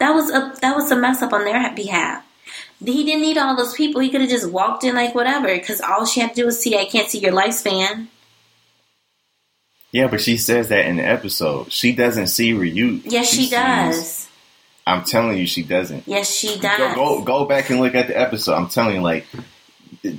That 0.00 0.10
was 0.12 0.30
a 0.30 0.54
that 0.60 0.74
was 0.76 0.90
a 0.90 0.96
mess 0.96 1.22
up 1.22 1.32
on 1.32 1.44
their 1.44 1.74
behalf. 1.74 2.24
He 2.84 3.04
didn't 3.04 3.22
need 3.22 3.36
all 3.38 3.56
those 3.56 3.74
people. 3.74 4.00
He 4.00 4.10
could 4.10 4.20
have 4.20 4.30
just 4.30 4.50
walked 4.50 4.84
in 4.84 4.94
like 4.94 5.14
whatever, 5.14 5.48
because 5.48 5.80
all 5.80 6.06
she 6.06 6.20
had 6.20 6.30
to 6.30 6.42
do 6.42 6.46
was 6.46 6.62
see, 6.62 6.76
I 6.78 6.84
can't 6.84 7.08
see 7.08 7.18
your 7.18 7.32
lifespan. 7.32 8.06
Yeah, 9.90 10.06
but 10.08 10.20
she 10.20 10.36
says 10.36 10.68
that 10.68 10.86
in 10.86 10.96
the 10.96 11.04
episode. 11.04 11.72
She 11.72 11.92
doesn't 11.94 12.28
see 12.28 12.52
Ryu. 12.52 13.00
Yes, 13.04 13.30
she, 13.30 13.36
sees- 13.42 13.50
does. 13.50 14.28
I'm 14.86 15.04
telling 15.04 15.36
you, 15.38 15.46
she 15.46 15.62
doesn't. 15.62 16.04
Yes, 16.06 16.34
she 16.34 16.56
Go, 16.56 16.62
does. 16.62 16.94
go 16.94 17.22
go 17.22 17.44
back 17.44 17.68
and 17.68 17.78
look 17.80 17.94
at 17.94 18.06
the 18.08 18.18
episode. 18.18 18.54
I'm 18.54 18.68
telling 18.68 18.96
you, 18.96 19.02
like 19.02 19.26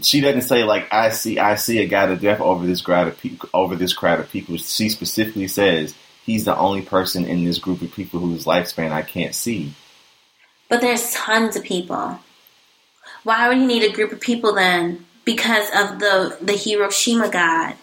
she 0.03 0.21
doesn't 0.21 0.41
say 0.43 0.63
like 0.63 0.91
I 0.93 1.09
see 1.09 1.39
I 1.39 1.55
see 1.55 1.79
a 1.79 1.87
guy 1.87 2.05
to 2.05 2.15
death 2.15 2.39
over 2.39 2.67
this 2.67 2.81
crowd 2.81 3.07
of 3.07 3.17
people 3.19 3.49
over 3.53 3.75
this 3.75 3.93
crowd 3.93 4.19
of 4.19 4.29
people. 4.29 4.57
She 4.57 4.89
specifically 4.89 5.47
says 5.47 5.95
he's 6.23 6.45
the 6.45 6.55
only 6.55 6.83
person 6.83 7.25
in 7.25 7.43
this 7.45 7.57
group 7.57 7.81
of 7.81 7.91
people 7.91 8.19
whose 8.19 8.45
lifespan 8.45 8.91
I 8.91 9.01
can't 9.01 9.33
see. 9.33 9.73
But 10.67 10.81
there's 10.81 11.13
tons 11.13 11.55
of 11.55 11.63
people. 11.63 12.19
Why 13.23 13.47
would 13.47 13.57
he 13.57 13.65
need 13.65 13.83
a 13.83 13.91
group 13.91 14.11
of 14.11 14.21
people 14.21 14.53
then? 14.53 15.05
Because 15.25 15.67
of 15.69 15.99
the 15.99 16.37
the 16.41 16.53
Hiroshima 16.53 17.29
god. 17.29 17.75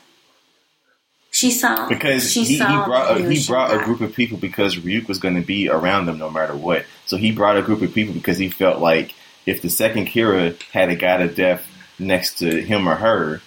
She 1.30 1.51
saw 1.51 1.87
Because 1.89 2.32
she 2.32 2.45
he, 2.45 2.55
he 2.55 2.59
brought 2.59 3.20
a, 3.20 3.30
he 3.30 3.47
brought 3.47 3.74
a 3.74 3.84
group 3.84 4.01
of 4.01 4.14
people 4.14 4.39
because 4.39 4.76
Ryuk 4.76 5.07
was 5.07 5.18
going 5.18 5.34
to 5.34 5.47
be 5.47 5.68
around 5.68 6.07
them 6.07 6.16
no 6.16 6.30
matter 6.30 6.57
what. 6.57 6.87
So 7.05 7.18
he 7.18 7.30
brought 7.30 7.59
a 7.59 7.62
group 7.62 7.82
of 7.82 7.93
people 7.93 8.14
because 8.14 8.39
he 8.39 8.49
felt 8.49 8.80
like 8.80 9.14
if 9.45 9.61
the 9.61 9.68
second 9.68 10.07
Kira 10.07 10.61
had 10.72 10.89
a 10.89 10.97
guy 10.97 11.18
to 11.18 11.28
death 11.28 11.66
next 11.99 12.39
to 12.39 12.62
him 12.62 12.89
or 12.89 12.95
her, 12.95 13.43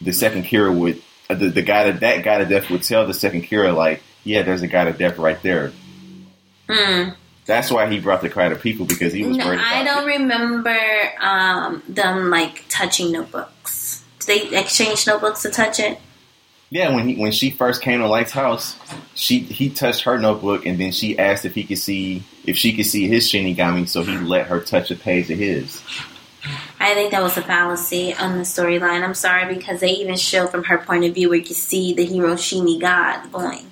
the 0.00 0.12
second 0.12 0.44
Kira 0.46 0.76
would 0.76 1.00
the, 1.28 1.48
the 1.48 1.62
guy 1.62 1.90
that 1.90 2.00
that 2.00 2.24
guy 2.24 2.38
to 2.38 2.44
death 2.44 2.70
would 2.70 2.82
tell 2.82 3.06
the 3.06 3.14
second 3.14 3.42
Kira 3.42 3.74
like, 3.74 4.02
yeah, 4.24 4.42
there's 4.42 4.62
a 4.62 4.66
guy 4.66 4.84
to 4.84 4.92
death 4.92 5.18
right 5.18 5.40
there. 5.42 5.72
Hmm. 6.68 7.10
That's 7.48 7.70
why 7.70 7.88
he 7.88 7.98
brought 7.98 8.20
the 8.20 8.28
crowd 8.28 8.52
of 8.52 8.60
people 8.60 8.84
because 8.84 9.14
he 9.14 9.24
was 9.24 9.38
No, 9.38 9.46
worried. 9.46 9.58
I 9.58 9.82
don't 9.82 10.04
remember 10.06 10.78
um, 11.18 11.82
them 11.88 12.28
like 12.28 12.62
touching 12.68 13.10
notebooks. 13.10 14.04
Did 14.20 14.50
they 14.52 14.58
exchange 14.58 15.06
notebooks 15.06 15.40
to 15.42 15.50
touch 15.50 15.80
it? 15.80 15.98
Yeah, 16.68 16.94
when 16.94 17.08
he 17.08 17.16
when 17.16 17.32
she 17.32 17.48
first 17.48 17.80
came 17.80 18.00
to 18.00 18.06
Light's 18.06 18.32
house, 18.32 18.76
she 19.14 19.38
he 19.38 19.70
touched 19.70 20.02
her 20.02 20.18
notebook 20.18 20.66
and 20.66 20.78
then 20.78 20.92
she 20.92 21.18
asked 21.18 21.46
if 21.46 21.54
he 21.54 21.64
could 21.64 21.78
see 21.78 22.22
if 22.44 22.58
she 22.58 22.74
could 22.76 22.84
see 22.84 23.08
his 23.08 23.26
Shinigami, 23.26 23.88
so 23.88 24.02
he 24.02 24.18
let 24.18 24.48
her 24.48 24.60
touch 24.60 24.90
a 24.90 24.94
page 24.94 25.30
of 25.30 25.38
his. 25.38 25.82
I 26.78 26.92
think 26.92 27.12
that 27.12 27.22
was 27.22 27.38
a 27.38 27.42
fallacy 27.42 28.12
on 28.12 28.36
the 28.36 28.44
storyline. 28.44 29.02
I'm 29.02 29.14
sorry 29.14 29.54
because 29.54 29.80
they 29.80 29.92
even 29.92 30.16
show 30.16 30.48
from 30.48 30.64
her 30.64 30.76
point 30.76 31.06
of 31.06 31.14
view 31.14 31.30
where 31.30 31.38
you 31.38 31.44
can 31.46 31.54
see 31.54 31.94
the 31.94 32.04
Hiroshima 32.04 32.78
God 32.78 33.32
going. 33.32 33.70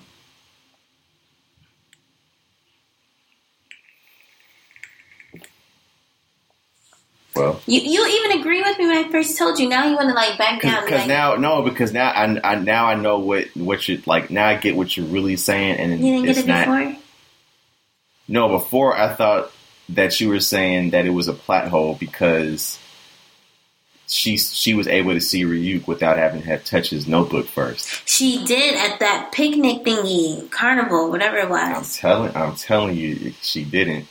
Well, 7.37 7.61
You 7.67 7.81
you 7.81 8.07
even 8.07 8.41
agree 8.41 8.63
with 8.63 8.79
me 8.79 8.87
when 8.87 9.05
I 9.05 9.11
first 9.11 9.37
told 9.39 9.59
you. 9.59 9.69
Now 9.69 9.87
you 9.87 9.95
want 9.95 10.09
to 10.09 10.15
like 10.15 10.39
back 10.39 10.63
down. 10.63 10.85
because 10.85 11.01
like, 11.01 11.09
now 11.09 11.35
no, 11.37 11.63
because 11.63 11.93
now 11.93 12.11
I, 12.11 12.41
I 12.43 12.55
now 12.57 12.87
I 12.87 12.95
know 12.95 13.19
what 13.19 13.49
what 13.55 13.87
you 13.89 14.03
like. 14.07 14.31
Now 14.31 14.47
I 14.47 14.57
get 14.57 14.77
what 14.77 14.97
you're 14.97 15.07
really 15.07 15.37
saying, 15.37 15.79
and 15.79 15.93
you 15.93 16.13
didn't 16.13 16.25
get 16.27 16.39
it's 16.39 16.47
it 16.47 16.47
not. 16.47 16.67
before. 16.67 17.03
No, 18.29 18.49
before 18.49 18.97
I 18.97 19.15
thought 19.15 19.53
that 19.91 20.21
you 20.21 20.29
were 20.29 20.41
saying 20.41 20.91
that 20.91 21.07
it 21.07 21.11
was 21.11 21.29
a 21.29 21.33
plot 21.33 21.69
hole 21.69 21.95
because 21.95 22.79
she 24.09 24.37
she 24.37 24.75
was 24.75 24.87
able 24.87 25.13
to 25.15 25.21
see 25.21 25.45
Ryuk 25.45 25.87
without 25.87 26.17
having 26.17 26.43
to 26.43 26.47
have 26.47 26.65
touch 26.65 26.91
his 26.91 27.07
notebook 27.07 27.47
first. 27.47 28.09
She 28.09 28.45
did 28.45 28.75
at 28.75 29.01
that 29.01 29.33
picnic 29.33 29.85
thingy, 29.85 30.51
carnival, 30.51 31.11
whatever 31.11 31.37
it 31.37 31.49
was. 31.49 31.77
I'm 31.77 31.85
telling 32.01 32.37
I'm 32.37 32.55
telling 32.57 32.97
you, 32.97 33.33
she 33.43 33.65
didn't. 33.65 34.07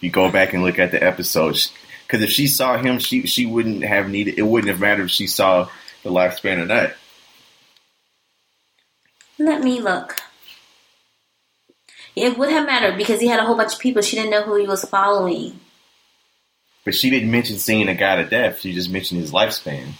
You 0.00 0.10
go 0.10 0.30
back 0.30 0.54
and 0.54 0.62
look 0.62 0.78
at 0.78 0.92
the 0.92 1.02
episode, 1.02 1.58
because 2.06 2.22
if 2.22 2.30
she 2.30 2.46
saw 2.46 2.78
him, 2.78 2.98
she 2.98 3.26
she 3.26 3.46
wouldn't 3.46 3.84
have 3.84 4.08
needed. 4.08 4.38
It 4.38 4.42
wouldn't 4.42 4.70
have 4.70 4.80
mattered 4.80 5.04
if 5.04 5.10
she 5.10 5.26
saw 5.26 5.68
the 6.02 6.10
lifespan 6.10 6.62
of 6.62 6.68
that. 6.68 6.96
Let 9.38 9.62
me 9.62 9.80
look. 9.80 10.16
It 12.16 12.36
would 12.36 12.50
have 12.50 12.66
mattered 12.66 12.96
because 12.96 13.20
he 13.20 13.28
had 13.28 13.40
a 13.40 13.44
whole 13.44 13.56
bunch 13.56 13.74
of 13.74 13.78
people. 13.78 14.02
She 14.02 14.16
didn't 14.16 14.30
know 14.30 14.42
who 14.42 14.56
he 14.56 14.66
was 14.66 14.84
following. 14.84 15.60
But 16.84 16.94
she 16.94 17.10
didn't 17.10 17.30
mention 17.30 17.58
seeing 17.58 17.88
a 17.88 17.94
guy 17.94 18.16
to 18.16 18.28
death. 18.28 18.60
She 18.60 18.72
just 18.72 18.90
mentioned 18.90 19.20
his 19.20 19.32
lifespan. 19.32 19.92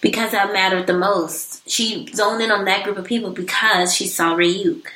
Because 0.00 0.32
that 0.32 0.52
mattered 0.52 0.86
the 0.86 0.98
most. 0.98 1.68
She 1.70 2.08
zoned 2.12 2.42
in 2.42 2.50
on 2.50 2.64
that 2.64 2.82
group 2.82 2.98
of 2.98 3.04
people 3.04 3.30
because 3.30 3.94
she 3.94 4.06
saw 4.06 4.34
Ryuk. 4.34 4.86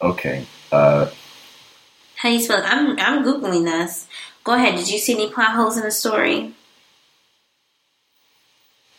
Okay. 0.00 0.46
Uh, 0.72 1.10
How 2.20 2.28
you 2.28 2.38
spell 2.40 2.58
it? 2.62 2.66
I'm 2.66 2.98
I'm 2.98 3.24
googling 3.24 3.64
this. 3.64 4.06
Go 4.44 4.52
ahead. 4.52 4.76
Did 4.76 4.90
you 4.90 4.98
see 4.98 5.14
any 5.14 5.30
plot 5.30 5.54
holes 5.54 5.78
in 5.78 5.84
the 5.84 5.90
story? 5.90 6.54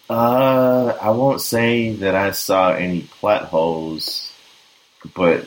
uh, 0.09 0.97
I 1.01 1.11
won't 1.11 1.39
say 1.39 1.93
that 1.97 2.15
I 2.15 2.31
saw 2.31 2.71
any 2.71 3.01
plot 3.03 3.43
holes, 3.45 4.33
but 5.15 5.45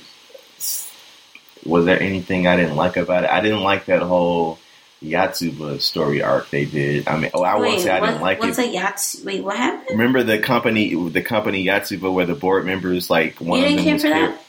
was 1.67 1.85
there 1.85 2.01
anything 2.01 2.47
I 2.47 2.57
didn't 2.57 2.77
like 2.77 2.97
about 2.97 3.25
it? 3.25 3.31
I 3.31 3.41
didn't 3.41 3.63
like 3.63 3.87
that 3.87 4.03
whole 4.03 4.59
Yotsuba 5.03 5.81
story 5.81 6.23
arc 6.23 6.49
they 6.51 6.65
did. 6.65 7.09
I 7.09 7.19
mean, 7.19 7.31
oh, 7.35 7.43
I 7.43 7.57
won't 7.57 7.81
say 7.81 7.91
I 7.91 8.01
what- 8.01 8.07
didn't 8.07 8.23
like 8.23 8.39
it. 8.39 8.41
what's 8.41 8.59
a 8.59 8.73
Yats? 8.73 9.23
Wait, 9.25 9.43
what 9.45 9.57
happened? 9.57 9.91
Remember 9.91 10.23
the 10.23 10.39
company, 10.39 10.95
the 11.11 11.23
company 11.23 11.65
Yotsuba, 11.67 12.11
where 12.13 12.25
the 12.27 12.35
board 12.35 12.65
members 12.65 13.11
like 13.11 13.41
one 13.41 13.59
you 13.59 13.65
of 13.67 13.71
didn't 13.73 13.85
them 13.85 13.85
care 13.85 13.95
was 13.95 14.03
for 14.03 14.09
killed? 14.33 14.44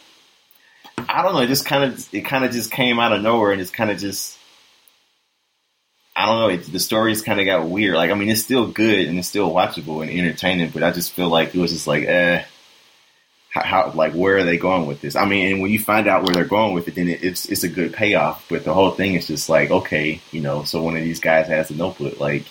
I 1.10 1.22
don't 1.22 1.34
know. 1.34 1.42
It 1.42 1.48
just 1.48 1.66
kind 1.66 1.84
of 1.84 2.14
it 2.14 2.22
kind 2.22 2.46
of 2.46 2.52
just 2.52 2.72
came 2.72 3.00
out 3.00 3.14
of 3.14 3.22
nowhere, 3.22 3.52
and 3.52 3.62
it's 3.62 3.72
kind 3.72 3.92
of 3.92 3.98
just 3.98 4.38
I 6.16 6.26
don't 6.26 6.40
know. 6.40 6.50
It, 6.50 6.72
the 6.72 6.80
stories 6.80 7.22
kind 7.22 7.40
of 7.40 7.46
got 7.46 7.68
weird. 7.68 7.96
Like 7.96 8.12
I 8.12 8.14
mean, 8.14 8.30
it's 8.30 8.42
still 8.44 8.68
good 8.68 9.08
and 9.08 9.18
it's 9.20 9.28
still 9.28 9.52
watchable 9.52 10.02
and 10.02 10.10
entertaining, 10.12 10.70
but 10.70 10.84
I 10.84 10.92
just 10.92 11.12
feel 11.12 11.30
like 11.30 11.54
it 11.54 11.60
was 11.60 11.72
just 11.72 11.88
like 11.88 12.04
eh. 12.04 12.44
How, 13.50 13.64
how 13.64 13.92
like 13.94 14.14
where 14.14 14.38
are 14.38 14.44
they 14.44 14.58
going 14.58 14.86
with 14.86 15.00
this? 15.02 15.16
I 15.16 15.26
mean, 15.26 15.52
and 15.52 15.62
when 15.62 15.72
you 15.72 15.80
find 15.80 16.08
out 16.08 16.24
where 16.24 16.34
they're 16.34 16.44
going 16.46 16.74
with 16.74 16.88
it, 16.90 16.96
then 16.96 17.08
it, 17.08 17.24
it's 17.24 17.46
it's 17.46 17.64
a 17.64 17.70
good 17.70 17.94
payoff. 17.94 18.46
But 18.50 18.66
the 18.66 18.74
whole 18.74 18.92
thing 18.92 19.14
is 19.16 19.28
just 19.28 19.48
like 19.50 19.72
okay, 19.72 20.20
you 20.32 20.42
know. 20.42 20.64
So 20.64 20.82
one 20.82 20.98
of 20.98 21.04
these 21.04 21.22
guys 21.22 21.48
has 21.48 21.72
a 21.72 21.76
notebook. 21.76 22.20
Like, 22.20 22.46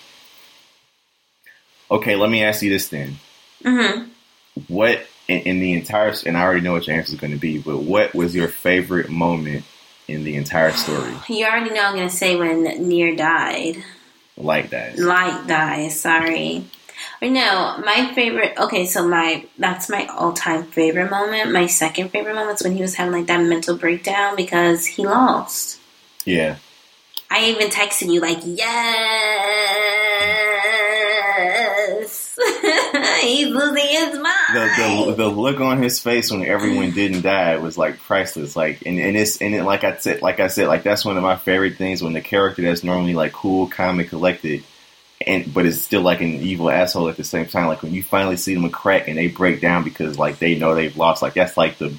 okay, 1.91 2.17
let 2.17 2.31
me 2.31 2.43
ask 2.43 2.63
you 2.63 2.71
this 2.71 2.89
then: 2.89 3.17
Mm-hmm. 3.65 4.09
what 4.69 5.07
in, 5.29 5.41
in 5.41 5.61
the 5.61 5.73
entire 5.75 6.15
and 6.27 6.37
I 6.37 6.43
already 6.43 6.61
know 6.61 6.73
what 6.73 6.87
your 6.87 6.97
answer 6.97 7.13
is 7.13 7.21
going 7.21 7.33
to 7.33 7.39
be, 7.39 7.59
but 7.59 7.79
what 7.79 8.15
was 8.15 8.35
your 8.35 8.49
favorite 8.49 9.09
moment 9.09 9.65
in 10.09 10.25
the 10.25 10.37
entire 10.37 10.73
story? 10.73 11.15
You 11.29 11.47
already 11.47 11.71
know 11.71 11.83
I'm 11.83 11.97
gonna 11.97 12.11
say 12.11 12.37
when 12.37 12.89
Near 12.89 13.17
died. 13.17 13.83
Light 14.37 14.71
that. 14.71 14.99
Light 14.99 15.47
dies. 15.47 15.99
Sorry. 16.01 16.65
Or 17.21 17.29
no, 17.29 17.81
my 17.85 18.13
favorite. 18.15 18.55
Okay, 18.59 18.87
so 18.87 19.07
my 19.07 19.47
that's 19.59 19.89
my 19.89 20.07
all-time 20.07 20.65
favorite 20.65 21.11
moment. 21.11 21.53
My 21.53 21.67
second 21.67 22.11
favorite 22.11 22.35
moment 22.35 22.61
is 22.61 22.65
when 22.65 22.75
he 22.75 22.83
was 22.83 22.95
having 22.95 23.13
like 23.13 23.27
that 23.27 23.43
mental 23.43 23.77
breakdown 23.77 24.37
because 24.37 24.87
he 24.87 25.05
lost. 25.07 25.79
Yeah. 26.25 26.57
I 27.31 27.47
even 27.47 27.69
texted 27.69 28.13
you 28.13 28.21
like, 28.21 28.41
yes, 28.45 28.79
he's 33.25 33.49
losing 33.49 33.87
his 33.87 34.19
mind. 34.19 34.35
The, 34.55 35.07
the 35.07 35.15
the 35.17 35.29
look 35.29 35.61
on 35.61 35.83
his 35.83 35.99
face 36.01 36.31
when 36.31 36.45
everyone 36.45 36.91
didn't 36.95 37.23
die 37.23 37.57
was 37.59 37.77
like 37.79 37.99
priceless. 37.99 38.55
Like 38.57 38.83
and, 38.87 38.99
and 38.99 39.17
it's 39.17 39.41
and 39.41 39.55
it, 39.55 39.65
like 39.65 39.85
I 39.85 39.97
said 39.97 40.23
like 40.23 40.41
I 40.41 40.49
said 40.49 40.69
like 40.69 40.83
that's 40.83 41.05
one 41.05 41.17
of 41.17 41.23
my 41.23 41.37
favorite 41.37 41.77
things 41.77 42.03
when 42.03 42.13
the 42.13 42.21
character 42.21 42.63
that's 42.63 42.85
normally 42.85 43.15
like 43.15 43.33
cool, 43.33 43.67
calm, 43.69 44.01
and 44.01 44.09
collected, 44.09 44.63
and 45.27 45.53
but 45.53 45.67
is 45.67 45.83
still 45.85 46.03
like 46.03 46.21
an 46.21 46.35
evil 46.35 46.71
asshole 46.71 47.09
at 47.09 47.17
the 47.17 47.25
same 47.25 47.47
time. 47.47 47.67
Like 47.69 47.83
when 47.83 47.95
you 47.95 48.03
finally 48.03 48.37
see 48.37 48.55
them 48.55 48.69
crack 48.71 49.09
and 49.09 49.17
they 49.19 49.29
break 49.29 49.61
down 49.61 49.85
because 49.85 50.19
like 50.19 50.39
they 50.39 50.57
know 50.59 50.75
they've 50.75 50.97
lost. 50.97 51.23
Like 51.23 51.35
that's 51.35 51.57
like 51.57 51.79
the 51.79 51.95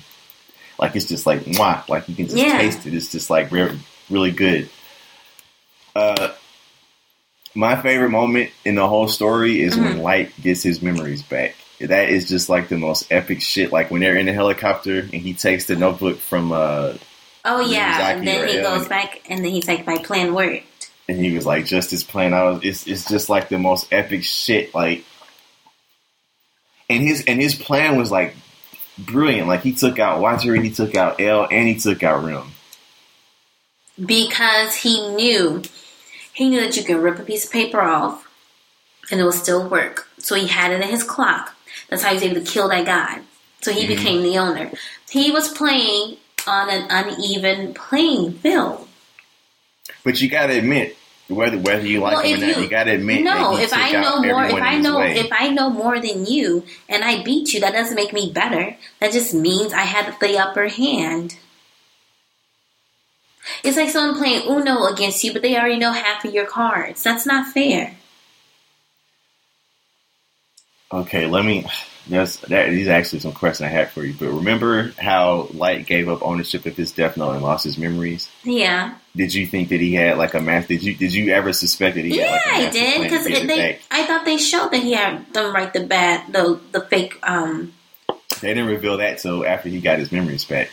like 0.79 0.95
it's 0.95 1.07
just 1.07 1.25
like 1.25 1.41
mwah, 1.41 1.87
like 1.89 2.07
you 2.09 2.15
can 2.15 2.25
just 2.25 2.37
Yeah. 2.37 2.57
taste 2.57 2.85
it. 2.85 2.93
It's 2.93 3.11
just 3.11 3.29
like 3.29 3.51
re- 3.51 3.79
really 4.09 4.31
good. 4.31 4.69
Uh, 5.95 6.33
my 7.55 7.81
favorite 7.81 8.09
moment 8.09 8.51
in 8.65 8.75
the 8.75 8.87
whole 8.87 9.07
story 9.07 9.61
is 9.61 9.77
when 9.77 9.99
Light 9.99 10.31
gets 10.41 10.61
his 10.61 10.81
memories 10.81 11.23
back. 11.23 11.55
That 11.79 12.09
is 12.09 12.27
just 12.29 12.47
like 12.49 12.69
the 12.69 12.77
most 12.77 13.11
epic 13.11 13.41
shit. 13.41 13.71
Like 13.71 13.89
when 13.91 14.01
they're 14.01 14.17
in 14.17 14.25
the 14.27 14.33
helicopter 14.33 14.99
and 14.99 15.13
he 15.13 15.33
takes 15.33 15.65
the 15.65 15.75
notebook 15.75 16.17
from 16.19 16.51
uh 16.51 16.93
oh 17.43 17.59
yeah, 17.61 18.09
and 18.11 18.27
then 18.27 18.47
he 18.47 18.55
goes 18.61 18.87
back 18.87 19.21
and 19.29 19.43
then 19.43 19.51
he's 19.51 19.67
like, 19.67 19.85
my 19.87 19.97
plan 19.97 20.33
worked. 20.33 20.91
and 21.09 21.17
he 21.19 21.35
was 21.35 21.45
like 21.45 21.65
just 21.65 21.91
his 21.91 22.03
plan. 22.03 22.33
I 22.33 22.43
was 22.43 22.59
it's 22.63 22.87
it's 22.87 23.07
just 23.09 23.29
like 23.29 23.49
the 23.49 23.59
most 23.59 23.87
epic 23.91 24.23
shit. 24.23 24.73
Like 24.73 25.03
and 26.89 27.03
his 27.03 27.23
and 27.25 27.41
his 27.41 27.55
plan 27.55 27.97
was 27.97 28.09
like 28.11 28.35
brilliant. 28.97 29.47
Like 29.47 29.61
he 29.61 29.73
took 29.73 29.99
out 29.99 30.19
Watari, 30.21 30.63
he 30.63 30.71
took 30.71 30.95
out 30.95 31.19
L, 31.19 31.47
and 31.49 31.67
he 31.67 31.75
took 31.75 32.03
out 32.03 32.23
Rem. 32.23 32.51
because 34.03 34.75
he 34.75 35.07
knew 35.15 35.61
he 36.35 36.49
knew 36.49 36.59
that 36.59 36.75
you 36.75 36.83
can 36.83 37.01
rip 37.01 37.17
a 37.17 37.23
piece 37.23 37.45
of 37.45 37.51
paper 37.51 37.81
off 37.81 38.27
and 39.09 39.21
it 39.21 39.23
will 39.23 39.31
still 39.31 39.67
work. 39.67 40.09
So 40.17 40.35
he 40.35 40.47
had 40.47 40.71
it 40.71 40.81
in 40.81 40.89
his 40.89 41.03
clock. 41.03 41.55
That's 41.89 42.03
how 42.03 42.09
he 42.09 42.15
was 42.15 42.23
able 42.23 42.41
to 42.41 42.51
kill 42.51 42.67
that 42.69 42.85
guy. 42.85 43.21
So 43.61 43.71
he 43.71 43.85
mm-hmm. 43.85 43.95
became 43.95 44.21
the 44.21 44.37
owner. 44.37 44.71
He 45.09 45.31
was 45.31 45.47
playing 45.47 46.17
on 46.45 46.69
an 46.69 46.87
uneven 46.89 47.73
playing 47.73 48.33
field. 48.33 48.85
But 50.03 50.19
you 50.21 50.29
gotta 50.29 50.57
admit, 50.57 50.97
whether 51.29 51.57
whether 51.57 51.87
you 51.87 52.01
like 52.01 52.17
Well, 52.17 52.23
him 52.23 52.43
or 52.43 52.47
not, 52.47 52.57
you- 52.57 52.63
you, 52.63 52.69
gotta 52.69 52.91
admit 52.91 53.23
no, 53.23 53.51
that 53.51 53.57
he 53.57 53.63
if 53.63 53.73
I 53.73 53.91
know 53.93 54.21
more, 54.21 54.45
if 54.45 54.53
I 54.53 54.77
know, 54.77 54.99
way. 54.99 55.15
if 55.17 55.31
I 55.31 55.47
know 55.49 55.69
more 55.69 55.99
than 56.01 56.25
you 56.25 56.65
and 56.89 57.03
I 57.03 57.23
beat 57.23 57.53
you, 57.53 57.61
that 57.61 57.71
doesn't 57.71 57.95
make 57.95 58.11
me 58.11 58.29
better. 58.29 58.75
That 58.99 59.13
just 59.13 59.33
means 59.33 59.71
I 59.71 59.83
had 59.83 60.13
the 60.19 60.37
upper 60.37 60.67
hand. 60.67 61.37
It's 63.63 63.77
like 63.77 63.89
someone 63.89 64.17
playing 64.17 64.47
Uno 64.49 64.85
against 64.85 65.23
you, 65.23 65.33
but 65.33 65.41
they 65.41 65.55
already 65.55 65.77
know 65.77 65.91
half 65.91 66.25
of 66.25 66.33
your 66.33 66.45
cards. 66.45 67.03
That's 67.03 67.25
not 67.25 67.53
fair. 67.53 67.95
Okay, 70.91 71.27
let 71.27 71.43
me. 71.45 71.65
That's 72.07 72.37
that. 72.37 72.69
These 72.69 72.87
are 72.87 72.91
actually 72.91 73.19
some 73.19 73.33
questions 73.33 73.65
I 73.65 73.69
had 73.69 73.89
for 73.89 74.03
you. 74.03 74.13
But 74.13 74.27
remember 74.27 74.93
how 74.99 75.47
Light 75.53 75.87
gave 75.87 76.07
up 76.07 76.21
ownership 76.21 76.65
of 76.67 76.77
his 76.77 76.91
Death 76.91 77.17
Note 77.17 77.31
and 77.31 77.41
lost 77.41 77.63
his 77.63 77.77
memories? 77.79 78.29
Yeah, 78.43 78.93
Did 79.15 79.33
you 79.33 79.47
think 79.47 79.69
that 79.69 79.79
he 79.79 79.93
had 79.95 80.19
like 80.19 80.35
a 80.35 80.39
math? 80.39 80.67
Did 80.67 80.83
you 80.83 80.93
did 80.93 81.13
you 81.13 81.33
ever 81.33 81.51
suspect 81.51 81.95
that 81.95 82.05
he 82.05 82.17
yeah, 82.17 82.37
had 82.37 82.63
like 82.63 82.63
a 82.63 82.67
I 82.67 82.69
did 82.71 83.03
because 83.03 83.25
they. 83.25 83.47
back? 83.47 83.81
I 83.89 84.05
thought 84.05 84.25
they 84.25 84.37
showed 84.37 84.71
that 84.71 84.83
he 84.83 84.93
had 84.93 85.33
them 85.33 85.53
write 85.53 85.73
the 85.73 85.85
bad, 85.85 86.31
the 86.31 86.59
the 86.71 86.81
fake. 86.81 87.17
Um. 87.23 87.73
They 88.41 88.49
didn't 88.49 88.67
reveal 88.67 88.97
that 88.97 89.17
till 89.19 89.45
after 89.45 89.69
he 89.69 89.81
got 89.81 89.97
his 89.97 90.11
memories 90.11 90.45
back. 90.45 90.69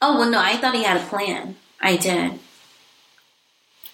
Oh 0.00 0.18
well, 0.18 0.30
no, 0.30 0.38
I 0.38 0.56
thought 0.56 0.74
he 0.74 0.82
had 0.82 0.96
a 0.96 1.04
plan. 1.06 1.56
I 1.80 1.96
did. 1.96 2.38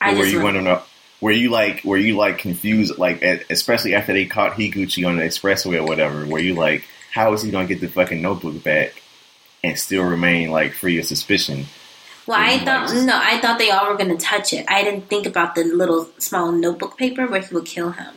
I 0.00 0.12
were 0.12 0.20
just 0.20 0.32
you 0.32 0.42
went- 0.42 0.66
uh, 0.66 0.80
Were 1.20 1.30
you 1.30 1.50
like 1.50 1.84
were 1.84 1.96
you 1.96 2.16
like 2.16 2.38
confused? 2.38 2.98
Like 2.98 3.22
especially 3.22 3.94
after 3.94 4.12
they 4.12 4.26
caught 4.26 4.52
Higuchi 4.52 5.06
on 5.06 5.16
the 5.16 5.22
expressway 5.22 5.78
or 5.78 5.84
whatever. 5.84 6.26
Were 6.26 6.38
you 6.38 6.54
like, 6.54 6.84
how 7.12 7.32
is 7.32 7.42
he 7.42 7.50
gonna 7.50 7.66
get 7.66 7.80
the 7.80 7.88
fucking 7.88 8.20
notebook 8.20 8.62
back? 8.62 9.02
and 9.66 9.78
still 9.78 10.04
remain 10.04 10.50
like 10.50 10.72
free 10.72 10.98
of 10.98 11.04
suspicion. 11.04 11.66
Well, 12.26 12.38
I 12.40 12.58
thought 12.58 12.92
much. 12.92 13.04
no, 13.04 13.18
I 13.20 13.38
thought 13.40 13.58
they 13.58 13.70
all 13.70 13.88
were 13.90 13.96
going 13.96 14.16
to 14.16 14.24
touch 14.24 14.52
it. 14.52 14.64
I 14.68 14.82
didn't 14.82 15.08
think 15.08 15.26
about 15.26 15.54
the 15.54 15.64
little 15.64 16.08
small 16.18 16.50
notebook 16.52 16.96
paper 16.98 17.26
where 17.26 17.40
he 17.40 17.54
would 17.54 17.66
kill 17.66 17.90
him. 17.92 18.14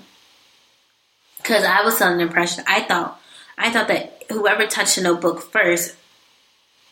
Because 1.37 1.63
I 1.63 1.83
was 1.83 2.01
under 2.01 2.17
the 2.17 2.23
impression, 2.23 2.63
I 2.67 2.81
thought, 2.81 3.19
I 3.57 3.71
thought 3.71 3.87
that 3.87 4.23
whoever 4.29 4.65
touched 4.67 4.95
the 4.95 5.03
notebook 5.03 5.41
first, 5.41 5.95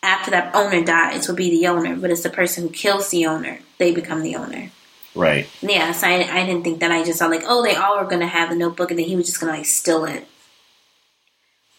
after 0.02 0.30
that 0.30 0.54
owner 0.54 0.84
dies, 0.84 1.28
will 1.28 1.34
be 1.34 1.50
the 1.50 1.66
owner. 1.68 1.96
But 1.96 2.10
it's 2.10 2.22
the 2.22 2.30
person 2.30 2.64
who 2.64 2.70
kills 2.70 3.10
the 3.10 3.26
owner; 3.26 3.60
they 3.78 3.92
become 3.92 4.22
the 4.22 4.36
owner. 4.36 4.70
Right. 5.14 5.48
Yeah, 5.60 5.92
so 5.92 6.06
I, 6.06 6.28
I 6.30 6.46
didn't 6.46 6.62
think 6.62 6.80
that. 6.80 6.92
I 6.92 7.04
just 7.04 7.18
thought 7.18 7.30
like, 7.30 7.44
oh, 7.46 7.62
they 7.62 7.74
all 7.74 7.98
were 7.98 8.08
going 8.08 8.20
to 8.20 8.26
have 8.26 8.50
the 8.50 8.56
notebook, 8.56 8.90
and 8.90 8.98
then 8.98 9.06
he 9.06 9.16
was 9.16 9.26
just 9.26 9.40
going 9.40 9.52
to 9.52 9.58
like 9.58 9.66
steal 9.66 10.04
it. 10.04 10.26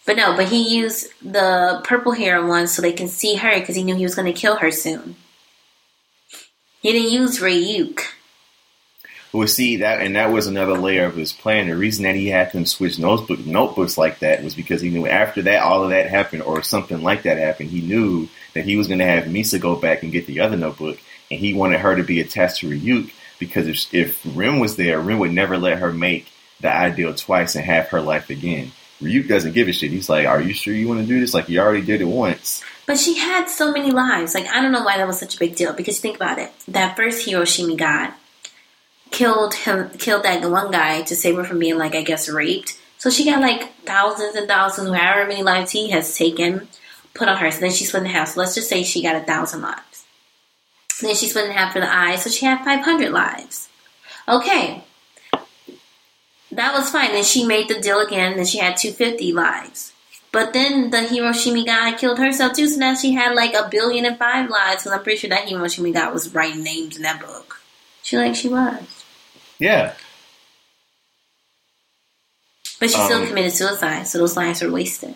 But 0.06 0.18
no, 0.18 0.36
but 0.36 0.48
he 0.48 0.76
used 0.76 1.08
the 1.22 1.82
purple 1.84 2.14
hair 2.14 2.44
one 2.46 2.68
so 2.68 2.82
they 2.82 2.94
can 2.94 3.08
see 3.08 3.36
her 3.36 3.60
because 3.60 3.76
he 3.76 3.84
knew 3.84 3.96
he 3.96 4.04
was 4.04 4.16
going 4.16 4.32
to 4.32 4.40
kill 4.40 4.58
her 4.58 4.72
soon. 4.72 5.16
He 6.82 6.92
didn't 6.92 7.12
use 7.12 7.40
Ryuk. 7.40 8.02
Well, 9.32 9.48
see 9.48 9.78
that, 9.78 10.02
and 10.02 10.16
that 10.16 10.32
was 10.32 10.48
another 10.48 10.78
layer 10.78 11.06
of 11.06 11.16
his 11.16 11.34
plan. 11.34 11.68
The 11.68 11.76
reason 11.76 12.04
that 12.04 12.16
he 12.16 12.28
had 12.28 12.52
them 12.52 12.66
switch 12.66 12.98
notebook 12.98 13.46
notebooks 13.46 13.96
like 13.96 14.20
that 14.20 14.44
was 14.44 14.56
because 14.56 14.82
he 14.82 14.90
knew 14.90 15.06
after 15.06 15.44
that, 15.44 15.62
all 15.62 15.84
of 15.84 15.92
that 15.92 16.10
happened, 16.10 16.42
or 16.42 16.64
something 16.64 17.04
like 17.04 17.24
that 17.24 17.38
happened. 17.38 17.70
He 17.70 17.82
knew 17.82 18.28
that 18.56 18.66
he 18.66 18.76
was 18.76 18.88
going 18.88 19.00
to 19.00 19.06
have 19.06 19.26
Misa 19.26 19.60
go 19.60 19.76
back 19.76 20.02
and 20.02 20.12
get 20.12 20.26
the 20.26 20.40
other 20.40 20.58
notebook, 20.58 20.98
and 21.30 21.40
he 21.40 21.54
wanted 21.54 21.80
her 21.80 21.96
to 21.96 22.04
be 22.04 22.22
attached 22.22 22.62
to 22.62 22.70
Ryuk 22.70 23.12
because 23.38 23.68
if 23.68 23.94
if 23.94 24.22
Rem 24.36 24.60
was 24.60 24.78
there, 24.78 25.00
Rem 25.00 25.20
would 25.20 25.32
never 25.32 25.58
let 25.58 25.78
her 25.78 25.94
make 25.94 26.28
the 26.60 26.74
ideal 26.74 27.14
twice 27.14 27.56
and 27.56 27.64
have 27.64 27.90
her 27.90 28.02
life 28.02 28.32
again. 28.32 28.72
Ryuk 29.00 29.28
doesn't 29.28 29.54
give 29.54 29.68
a 29.68 29.72
shit. 29.72 29.92
He's 29.92 30.10
like, 30.10 30.26
"Are 30.26 30.42
you 30.42 30.54
sure 30.56 30.74
you 30.74 30.88
want 30.88 31.02
to 31.02 31.06
do 31.06 31.20
this? 31.20 31.36
Like 31.36 31.50
you 31.50 31.60
already 31.60 31.86
did 31.86 32.02
it 32.02 32.06
once." 32.06 32.64
But 32.88 32.98
she 32.98 33.20
had 33.20 33.48
so 33.48 33.72
many 33.72 33.92
lives. 33.92 34.34
Like, 34.34 34.48
I 34.48 34.60
don't 34.64 34.72
know 34.72 34.82
why 34.82 34.98
that 34.98 35.06
was 35.06 35.20
such 35.20 35.36
a 35.36 35.40
big 35.40 35.56
deal. 35.56 35.74
Because 35.74 36.00
think 36.00 36.16
about 36.16 36.40
it. 36.40 36.52
That 36.68 36.98
first 36.98 37.24
Hiroshima 37.24 37.76
god 37.76 38.14
killed 39.12 39.54
him, 39.54 39.90
killed 39.92 40.24
that 40.24 40.50
one 40.50 40.72
guy 40.72 41.02
to 41.04 41.16
save 41.16 41.36
her 41.36 41.44
from 41.44 41.60
being, 41.60 41.78
like, 41.78 41.96
I 41.96 42.04
guess, 42.04 42.30
raped. 42.30 42.80
So 42.98 43.10
she 43.10 43.26
got, 43.26 43.42
like, 43.42 43.74
thousands 43.86 44.36
and 44.36 44.48
thousands, 44.48 44.96
however 44.96 45.28
many 45.28 45.44
lives 45.44 45.72
he 45.72 45.90
has 45.92 46.18
taken, 46.18 46.68
put 47.14 47.28
on 47.28 47.38
her. 47.38 47.52
So 47.52 47.60
then 47.60 47.72
she 47.72 47.86
split 47.86 48.04
in 48.04 48.10
half. 48.10 48.30
So 48.30 48.40
let's 48.40 48.56
just 48.56 48.70
say 48.70 48.84
she 48.84 49.02
got 49.02 49.16
a 49.16 49.22
thousand 49.22 49.62
lives. 49.62 50.06
then 51.02 51.16
she 51.16 51.28
split 51.28 51.46
in 51.46 51.52
half 51.52 51.74
for 51.74 51.80
the 51.80 51.92
eyes. 51.92 52.24
So 52.24 52.30
she 52.30 52.46
had 52.46 52.64
500 52.64 53.12
lives. 53.12 53.70
Okay. 54.28 54.84
That 56.52 56.74
was 56.74 56.90
fine. 56.90 57.12
Then 57.12 57.24
she 57.24 57.46
made 57.46 57.70
the 57.70 57.80
deal 57.80 58.00
again. 58.00 58.36
Then 58.36 58.46
she 58.46 58.58
had 58.58 58.78
250 58.78 59.32
lives. 59.34 59.94
But 60.32 60.54
then 60.54 60.92
the 60.92 61.02
Hiroshima 61.02 61.66
guy 61.66 61.94
killed 61.94 62.20
herself 62.20 62.54
too, 62.54 62.68
so 62.68 62.78
now 62.78 62.94
she 62.94 63.14
had 63.14 63.34
like 63.34 63.54
a 63.54 63.68
billion 63.70 64.06
and 64.06 64.18
five 64.18 64.50
lives. 64.50 64.84
Because 64.84 64.98
I'm 64.98 65.04
pretty 65.04 65.18
sure 65.20 65.30
that 65.30 65.48
Hiroshima 65.48 65.92
guy 65.92 66.12
was 66.12 66.34
writing 66.34 66.64
names 66.64 66.98
in 66.98 67.04
that 67.04 67.20
book. 67.20 67.62
She 68.04 68.18
like 68.18 68.36
she 68.36 68.48
was, 68.48 68.99
Yeah, 69.60 69.94
but 72.80 72.90
she 72.90 72.96
still 72.96 73.22
Um, 73.22 73.28
committed 73.28 73.54
suicide. 73.54 74.08
So 74.08 74.20
those 74.20 74.38
lives 74.38 74.62
were 74.62 74.72
wasted. 74.72 75.16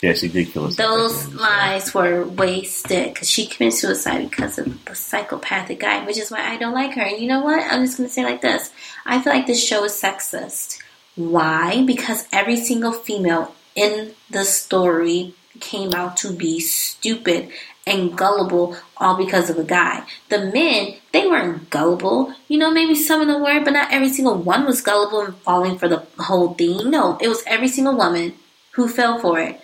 yeah, 0.00 0.12
she 0.14 0.28
did 0.28 0.52
kill 0.52 0.66
herself. 0.66 0.76
Those 0.76 1.34
lives 1.34 1.92
were 1.94 2.24
wasted 2.24 3.12
because 3.14 3.28
she 3.30 3.46
committed 3.46 3.78
suicide 3.78 4.30
because 4.30 4.58
of 4.58 4.84
the 4.84 4.94
psychopathic 4.94 5.80
guy, 5.80 6.04
which 6.04 6.18
is 6.18 6.30
why 6.30 6.40
I 6.40 6.56
don't 6.56 6.74
like 6.74 6.94
her. 6.94 7.02
And 7.02 7.20
you 7.20 7.28
know 7.28 7.40
what? 7.40 7.60
I'm 7.70 7.84
just 7.84 7.96
gonna 7.96 8.08
say 8.08 8.24
like 8.24 8.42
this: 8.42 8.70
I 9.04 9.20
feel 9.20 9.32
like 9.32 9.46
this 9.46 9.64
show 9.64 9.84
is 9.84 9.92
sexist. 9.92 10.78
Why? 11.16 11.82
Because 11.84 12.26
every 12.32 12.56
single 12.56 12.92
female 12.92 13.54
in 13.74 14.12
the 14.30 14.44
story 14.44 15.34
came 15.60 15.92
out 15.94 16.16
to 16.18 16.32
be 16.32 16.58
stupid 16.60 17.50
and 17.86 18.16
gullible 18.16 18.76
all 18.96 19.16
because 19.16 19.50
of 19.50 19.58
a 19.58 19.64
guy. 19.64 20.04
The 20.28 20.50
men, 20.52 20.94
they 21.12 21.26
weren't 21.26 21.68
gullible. 21.70 22.34
You 22.48 22.58
know, 22.58 22.70
maybe 22.70 22.94
some 22.94 23.20
of 23.20 23.26
them 23.26 23.42
were, 23.42 23.60
but 23.64 23.72
not 23.72 23.92
every 23.92 24.08
single 24.08 24.36
one 24.36 24.64
was 24.66 24.80
gullible 24.80 25.22
and 25.22 25.36
falling 25.36 25.78
for 25.78 25.88
the 25.88 26.06
whole 26.18 26.54
thing. 26.54 26.90
No, 26.90 27.18
it 27.20 27.28
was 27.28 27.42
every 27.46 27.68
single 27.68 27.96
woman 27.96 28.34
who 28.72 28.88
fell 28.88 29.18
for 29.18 29.40
it. 29.40 29.60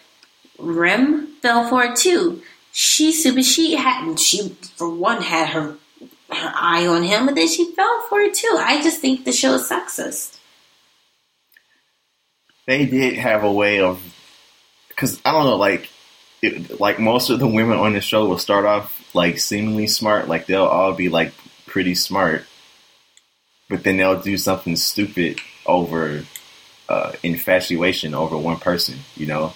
Rem 0.59 1.29
fell 1.41 1.69
for 1.69 1.85
it 1.85 1.97
too. 1.97 2.43
She 2.73 3.13
super 3.13 3.43
She 3.43 3.77
hadn't. 3.77 4.19
She 4.19 4.57
for 4.77 4.91
one 4.91 5.23
had 5.23 5.51
her 5.51 5.77
her 6.31 6.53
eye 6.55 6.87
on 6.87 7.03
him, 7.05 7.27
but 7.27 7.37
then 7.37 7.49
she 7.49 7.73
fell 7.73 8.05
for 8.09 8.21
it 8.21 8.35
too. 8.35 8.57
I 8.59 8.83
just 8.83 9.01
think 9.01 9.25
the 9.25 9.33
show 9.33 9.55
is 9.55 9.69
sexist. 9.69 10.39
they 12.67 12.85
did 12.85 13.17
have 13.17 13.45
a 13.45 13.51
way 13.51 13.81
of 13.81 14.03
because 14.89 15.21
I 15.25 15.33
don't 15.33 15.45
know, 15.45 15.57
like 15.57 15.89
it, 16.43 16.81
like 16.81 16.99
most 16.99 17.31
of 17.31 17.39
the 17.41 17.49
women 17.49 17.79
on 17.79 17.93
the 17.93 18.01
show 18.01 18.27
will 18.27 18.39
start 18.39 18.65
off 18.65 19.15
like 19.15 19.39
seemingly 19.39 19.87
smart, 19.87 20.29
like 20.29 20.47
they'll 20.47 20.65
all 20.65 20.93
be 20.93 21.09
like 21.09 21.33
pretty 21.67 21.95
smart, 21.95 22.45
but 23.69 23.85
then 23.85 23.97
they'll 23.97 24.21
do 24.21 24.37
something 24.37 24.77
stupid 24.77 25.41
over 25.67 26.25
uh, 26.89 27.13
infatuation 27.23 28.15
over 28.15 28.37
one 28.37 28.59
person, 28.59 28.99
you 29.17 29.27
know. 29.27 29.53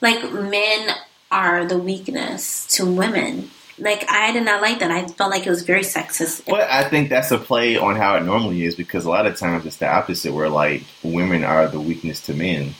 Like 0.00 0.32
men 0.32 0.94
are 1.30 1.64
the 1.64 1.78
weakness 1.78 2.66
to 2.76 2.84
women. 2.84 3.50
Like 3.78 4.04
I 4.10 4.32
did 4.32 4.44
not 4.44 4.60
like 4.60 4.80
that. 4.80 4.90
I 4.90 5.06
felt 5.06 5.30
like 5.30 5.46
it 5.46 5.50
was 5.50 5.62
very 5.62 5.82
sexist. 5.82 6.44
But 6.46 6.70
I 6.70 6.88
think 6.88 7.08
that's 7.08 7.30
a 7.30 7.38
play 7.38 7.76
on 7.76 7.96
how 7.96 8.16
it 8.16 8.22
normally 8.22 8.64
is 8.64 8.74
because 8.74 9.04
a 9.04 9.10
lot 9.10 9.26
of 9.26 9.36
times 9.36 9.64
it's 9.64 9.78
the 9.78 9.88
opposite, 9.88 10.32
where 10.32 10.48
like 10.48 10.82
women 11.02 11.44
are 11.44 11.66
the 11.68 11.80
weakness 11.80 12.20
to 12.22 12.34
men. 12.34 12.74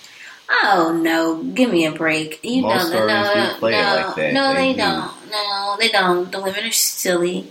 Oh 0.54 1.00
no, 1.02 1.42
give 1.42 1.70
me 1.72 1.86
a 1.86 1.92
break. 1.92 2.40
You 2.42 2.62
Most 2.62 2.90
know, 2.92 3.06
no, 3.06 3.06
no, 3.34 3.50
do 3.52 3.58
play 3.58 3.72
it 3.72 3.82
no, 3.82 3.94
like 4.06 4.14
that. 4.16 4.32
no, 4.34 4.54
They 4.54 4.60
they, 4.60 4.72
do. 4.72 4.78
don't. 4.78 5.10
No, 5.30 5.76
they 5.78 5.88
don't. 5.88 6.30
The 6.32 6.40
women 6.42 6.64
are 6.64 6.70
silly. 6.72 7.48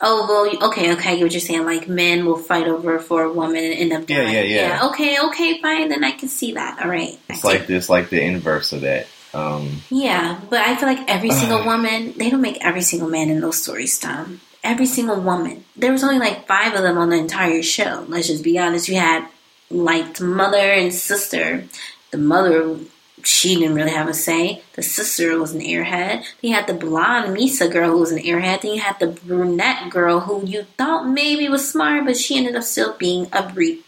Oh 0.00 0.26
well, 0.28 0.68
okay, 0.70 0.92
okay. 0.94 1.12
I 1.12 1.16
get 1.16 1.22
what 1.22 1.32
you're 1.32 1.40
saying. 1.40 1.64
Like 1.64 1.88
men 1.88 2.26
will 2.26 2.36
fight 2.36 2.66
over 2.68 2.98
for 2.98 3.22
a 3.22 3.32
woman 3.32 3.56
and 3.64 3.74
end 3.74 3.92
up 3.92 4.08
Yeah, 4.10 4.22
dying. 4.22 4.34
yeah, 4.34 4.42
yeah. 4.42 4.86
Okay, 4.88 5.18
okay, 5.28 5.60
fine. 5.62 5.88
Then 5.88 6.04
I 6.04 6.10
can 6.12 6.28
see 6.28 6.52
that. 6.52 6.82
All 6.82 6.90
right. 6.90 7.18
It's 7.28 7.42
see. 7.42 7.48
like 7.48 7.66
this, 7.66 7.88
like 7.88 8.10
the 8.10 8.20
inverse 8.22 8.72
of 8.72 8.80
that. 8.82 9.06
Um, 9.32 9.82
Yeah, 9.90 10.40
but 10.50 10.60
I 10.60 10.76
feel 10.76 10.88
like 10.88 11.08
every 11.08 11.30
single 11.40 11.64
woman, 11.64 12.14
they 12.16 12.28
don't 12.30 12.40
make 12.42 12.64
every 12.64 12.82
single 12.82 13.08
man 13.08 13.30
in 13.30 13.40
those 13.40 13.62
stories 13.62 13.98
dumb. 13.98 14.40
Every 14.62 14.86
single 14.86 15.20
woman. 15.20 15.64
There 15.76 15.92
was 15.92 16.02
only 16.02 16.18
like 16.18 16.46
five 16.46 16.74
of 16.74 16.82
them 16.82 16.98
on 16.98 17.10
the 17.10 17.16
entire 17.16 17.62
show. 17.62 18.04
Let's 18.08 18.28
just 18.28 18.42
be 18.44 18.58
honest. 18.58 18.88
You 18.88 18.96
had 18.96 19.26
like 19.70 20.14
the 20.14 20.24
mother 20.24 20.58
and 20.58 20.92
sister. 20.92 21.64
The 22.10 22.18
mother, 22.18 22.78
she 23.22 23.56
didn't 23.56 23.74
really 23.74 23.90
have 23.90 24.08
a 24.08 24.14
say. 24.14 24.62
The 24.74 24.82
sister 24.82 25.38
was 25.38 25.52
an 25.52 25.60
airhead. 25.60 26.18
Then 26.18 26.24
you 26.42 26.54
had 26.54 26.66
the 26.66 26.74
blonde 26.74 27.36
Misa 27.36 27.70
girl 27.70 27.90
who 27.90 27.98
was 27.98 28.12
an 28.12 28.22
airhead. 28.22 28.62
Then 28.62 28.74
you 28.74 28.80
had 28.80 28.98
the 29.00 29.08
brunette 29.08 29.90
girl 29.90 30.20
who 30.20 30.46
you 30.46 30.64
thought 30.76 31.08
maybe 31.08 31.48
was 31.48 31.68
smart, 31.68 32.04
but 32.04 32.16
she 32.16 32.36
ended 32.36 32.56
up 32.56 32.62
still 32.62 32.96
being 32.96 33.26
a 33.32 33.42
bre- 33.42 33.82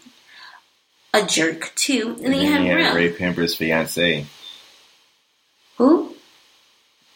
a 1.13 1.25
jerk 1.25 1.73
too. 1.75 2.15
And, 2.17 2.25
and 2.25 2.33
then 2.33 2.41
you 2.41 2.71
had 2.71 2.81
had 2.81 2.95
Raye 2.95 3.13
Penber's 3.13 3.55
fiance. 3.55 4.25
Who? 5.77 6.15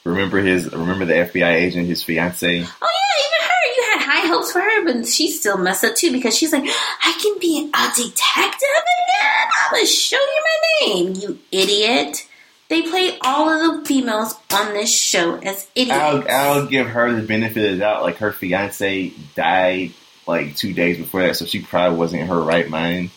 Remember 0.03 0.39
his? 0.39 0.71
Remember 0.71 1.05
the 1.05 1.13
FBI 1.13 1.53
agent, 1.53 1.87
his 1.87 2.03
fiance? 2.03 2.47
Oh 2.47 2.51
yeah, 2.53 2.61
even 2.61 3.47
her. 3.47 3.65
You 3.75 3.83
had 3.91 4.01
high 4.05 4.10
hopes 4.27 4.51
for 4.51 4.59
her, 4.59 4.85
but 4.85 5.07
she 5.07 5.29
still 5.29 5.57
messed 5.57 5.83
up 5.83 5.95
too 5.95 6.11
because 6.11 6.37
she's 6.37 6.53
like, 6.53 6.63
I 6.63 7.17
can 7.21 7.39
be 7.39 7.69
a 7.73 7.87
detective 7.95 8.69
again. 8.69 9.47
I'm 9.65 9.71
gonna 9.71 9.85
show 9.85 10.17
you 10.17 10.43
my 10.43 10.87
name, 10.87 11.13
you 11.15 11.39
idiot. 11.51 12.27
They 12.69 12.83
play 12.83 13.17
all 13.19 13.49
of 13.49 13.81
the 13.81 13.85
females 13.85 14.33
on 14.53 14.73
this 14.73 14.97
show 14.97 15.35
as 15.39 15.67
idiots. 15.75 15.99
I'll, 15.99 16.23
I'll 16.29 16.65
give 16.67 16.87
her 16.87 17.11
the 17.13 17.21
benefit 17.21 17.65
of 17.65 17.71
the 17.71 17.77
doubt. 17.79 18.03
Like 18.03 18.17
her 18.17 18.31
fiance 18.31 19.11
died 19.35 19.91
like 20.25 20.55
two 20.55 20.73
days 20.73 20.97
before 20.97 21.23
that, 21.23 21.35
so 21.35 21.45
she 21.45 21.61
probably 21.61 21.97
wasn't 21.97 22.21
in 22.21 22.27
her 22.29 22.39
right 22.39 22.69
mind. 22.69 23.09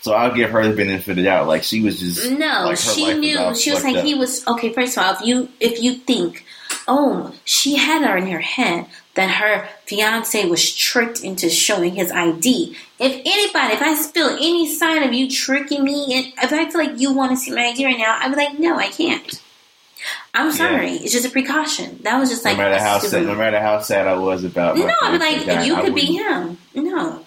So 0.00 0.12
I'll 0.12 0.34
give 0.34 0.50
her 0.50 0.66
the 0.68 0.76
benefit 0.76 1.08
of 1.08 1.16
the 1.16 1.22
doubt. 1.22 1.48
Like 1.48 1.64
she 1.64 1.82
was 1.82 2.00
just 2.00 2.30
no, 2.30 2.64
like, 2.66 2.78
she 2.78 3.12
knew. 3.14 3.38
all 3.38 3.54
she 3.54 3.72
was 3.72 3.84
like 3.84 3.96
up. 3.96 4.04
he 4.04 4.14
was 4.14 4.46
okay. 4.46 4.72
First 4.72 4.96
of 4.96 5.04
all, 5.04 5.14
if 5.14 5.20
you 5.22 5.48
if 5.60 5.82
you 5.82 5.94
think, 5.94 6.44
oh, 6.88 7.34
she 7.44 7.76
had 7.76 8.02
her 8.06 8.16
in 8.16 8.26
her 8.28 8.40
head 8.40 8.86
that 9.14 9.30
her 9.30 9.68
fiance 9.86 10.44
was 10.46 10.74
tricked 10.74 11.22
into 11.22 11.48
showing 11.48 11.94
his 11.94 12.10
ID. 12.10 12.76
If 12.98 13.12
anybody, 13.24 13.74
if 13.74 13.82
I 13.82 13.94
feel 13.94 14.28
any 14.28 14.68
sign 14.74 15.02
of 15.02 15.12
you 15.12 15.30
tricking 15.30 15.84
me, 15.84 16.14
and 16.16 16.26
if 16.42 16.52
I 16.52 16.68
feel 16.70 16.80
like 16.84 16.98
you 17.00 17.12
want 17.12 17.30
to 17.30 17.36
see 17.36 17.52
my 17.52 17.66
ID 17.66 17.84
right 17.84 17.98
now, 17.98 18.16
I'd 18.20 18.30
be 18.30 18.36
like, 18.36 18.58
no, 18.58 18.76
I 18.76 18.88
can't. 18.88 19.40
I'm 20.34 20.50
sorry. 20.52 20.90
It's 20.92 21.12
just 21.12 21.24
a 21.26 21.30
precaution. 21.30 22.00
That 22.02 22.18
was 22.18 22.28
just 22.28 22.44
like 22.44 22.56
No 22.58 22.64
matter 22.64 22.82
how 22.82 22.98
stupid. 22.98 23.10
sad, 23.12 23.26
no 23.26 23.34
matter 23.36 23.60
how 23.60 23.80
sad 23.80 24.06
I 24.08 24.16
was 24.16 24.44
about 24.44 24.76
No, 24.76 24.90
I'd 25.02 25.12
be 25.12 25.18
like, 25.46 25.64
you 25.66 25.76
I 25.76 25.82
could 25.82 25.94
be 25.94 26.18
wouldn't- 26.18 26.58
him. 26.74 26.84
No. 26.84 27.24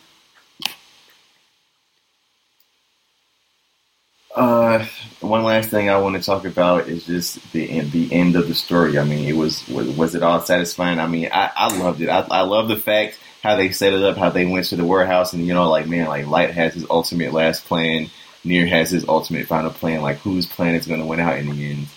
Uh, 4.35 4.85
one 5.21 5.43
last 5.43 5.69
thing 5.69 5.89
I 5.89 5.97
want 5.99 6.15
to 6.15 6.21
talk 6.21 6.45
about 6.45 6.87
is 6.87 7.05
just 7.05 7.51
the 7.51 7.81
the 7.81 8.11
end 8.13 8.35
of 8.35 8.47
the 8.47 8.53
story. 8.53 8.99
I 8.99 9.03
mean, 9.03 9.27
it 9.27 9.35
was 9.35 9.67
was, 9.67 10.15
it 10.15 10.23
all 10.23 10.41
satisfying? 10.41 10.99
I 10.99 11.07
mean, 11.07 11.29
I, 11.31 11.51
I 11.55 11.77
loved 11.77 12.01
it. 12.01 12.09
I, 12.09 12.19
I 12.29 12.41
love 12.41 12.67
the 12.67 12.77
fact 12.77 13.19
how 13.43 13.55
they 13.55 13.71
set 13.71 13.93
it 13.93 14.03
up, 14.03 14.17
how 14.17 14.29
they 14.29 14.45
went 14.45 14.65
to 14.67 14.75
the 14.75 14.85
warehouse, 14.85 15.33
and 15.33 15.45
you 15.45 15.53
know, 15.53 15.69
like 15.69 15.87
man, 15.87 16.07
like 16.07 16.27
Light 16.27 16.51
has 16.51 16.73
his 16.73 16.85
ultimate 16.89 17.33
last 17.33 17.65
plan, 17.65 18.09
Near 18.43 18.67
has 18.67 18.89
his 18.91 19.07
ultimate 19.07 19.47
final 19.47 19.71
plan. 19.71 20.01
Like 20.01 20.17
whose 20.17 20.45
plan 20.45 20.75
is 20.75 20.87
going 20.87 20.99
to 20.99 21.05
win 21.05 21.19
out 21.19 21.37
in 21.37 21.49
the 21.49 21.71
end? 21.71 21.87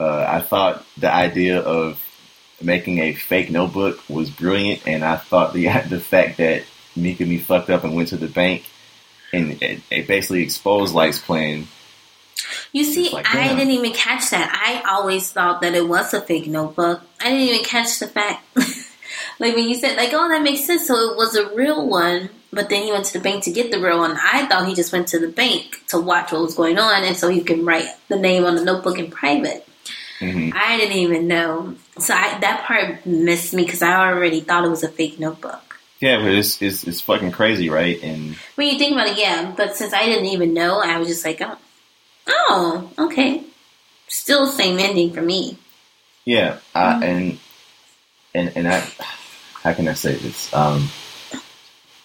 Uh, 0.00 0.24
I 0.28 0.40
thought 0.40 0.84
the 0.96 1.12
idea 1.12 1.60
of 1.60 2.00
making 2.62 2.98
a 2.98 3.14
fake 3.14 3.50
notebook 3.50 4.00
was 4.08 4.30
brilliant, 4.30 4.86
and 4.86 5.04
I 5.04 5.16
thought 5.16 5.52
the 5.52 5.66
the 5.88 6.00
fact 6.00 6.38
that 6.38 6.64
Mikami 6.96 7.40
fucked 7.40 7.70
up 7.70 7.84
and 7.84 7.94
went 7.94 8.08
to 8.08 8.16
the 8.16 8.28
bank 8.28 8.64
and 9.32 9.62
it, 9.62 9.80
it 9.90 10.06
basically 10.06 10.42
exposed 10.42 10.94
Light's 10.94 11.20
plan. 11.20 11.66
You 12.72 12.84
see, 12.84 13.10
like, 13.10 13.26
I 13.34 13.48
didn't 13.54 13.70
even 13.72 13.92
catch 13.92 14.30
that. 14.30 14.50
I 14.52 14.88
always 14.90 15.30
thought 15.30 15.60
that 15.62 15.74
it 15.74 15.86
was 15.88 16.12
a 16.14 16.20
fake 16.20 16.46
notebook. 16.46 17.02
I 17.20 17.24
didn't 17.30 17.48
even 17.48 17.64
catch 17.64 17.98
the 17.98 18.06
fact. 18.06 18.44
like 19.38 19.54
when 19.54 19.68
you 19.68 19.74
said, 19.74 19.96
like, 19.96 20.10
oh, 20.12 20.28
that 20.28 20.42
makes 20.42 20.64
sense. 20.64 20.86
So 20.86 20.94
it 21.10 21.16
was 21.16 21.34
a 21.36 21.54
real 21.54 21.88
one, 21.88 22.30
but 22.52 22.68
then 22.68 22.82
he 22.82 22.92
went 22.92 23.04
to 23.06 23.12
the 23.14 23.20
bank 23.20 23.44
to 23.44 23.52
get 23.52 23.70
the 23.70 23.80
real 23.80 23.98
one. 23.98 24.16
I 24.22 24.46
thought 24.46 24.66
he 24.68 24.74
just 24.74 24.92
went 24.92 25.08
to 25.08 25.18
the 25.18 25.28
bank 25.28 25.82
to 25.88 26.00
watch 26.00 26.32
what 26.32 26.42
was 26.42 26.54
going 26.54 26.78
on, 26.78 27.04
and 27.04 27.16
so 27.16 27.28
he 27.28 27.42
can 27.42 27.64
write 27.64 27.88
the 28.08 28.16
name 28.16 28.44
on 28.44 28.54
the 28.56 28.64
notebook 28.64 28.98
in 28.98 29.10
private. 29.10 29.66
hmm 30.18 30.50
I 30.54 30.76
didn't 30.78 30.96
even 30.96 31.28
know. 31.28 31.74
So 31.98 32.14
I, 32.14 32.38
that 32.40 32.64
part 32.64 33.04
missed 33.06 33.54
me 33.54 33.64
because 33.64 33.82
I 33.82 34.08
already 34.08 34.40
thought 34.40 34.64
it 34.64 34.68
was 34.70 34.82
a 34.84 34.88
fake 34.88 35.18
notebook. 35.18 35.80
Yeah, 36.00 36.18
but 36.22 36.32
it's, 36.32 36.62
it's 36.62 36.84
it's 36.84 37.00
fucking 37.00 37.32
crazy, 37.32 37.70
right? 37.70 38.00
And 38.02 38.36
When 38.54 38.68
you 38.68 38.78
think 38.78 38.92
about 38.92 39.08
it, 39.08 39.18
yeah. 39.18 39.52
But 39.56 39.74
since 39.74 39.92
I 39.92 40.06
didn't 40.06 40.26
even 40.26 40.54
know, 40.54 40.80
I 40.80 40.96
was 40.98 41.08
just 41.08 41.24
like, 41.24 41.40
oh, 41.40 41.58
oh 42.28 42.90
okay. 42.98 43.42
Still 44.08 44.46
same 44.46 44.78
ending 44.78 45.12
for 45.12 45.22
me. 45.22 45.58
yeah, 46.24 46.58
I, 46.74 46.92
Mhm. 46.94 47.02
and 47.02 47.38
and 48.34 48.56
and 48.56 48.68
I, 48.68 48.80
how 49.62 49.72
can 49.74 49.88
I 49.88 49.94
say 49.94 50.14
this? 50.14 50.52
Um, 50.54 50.88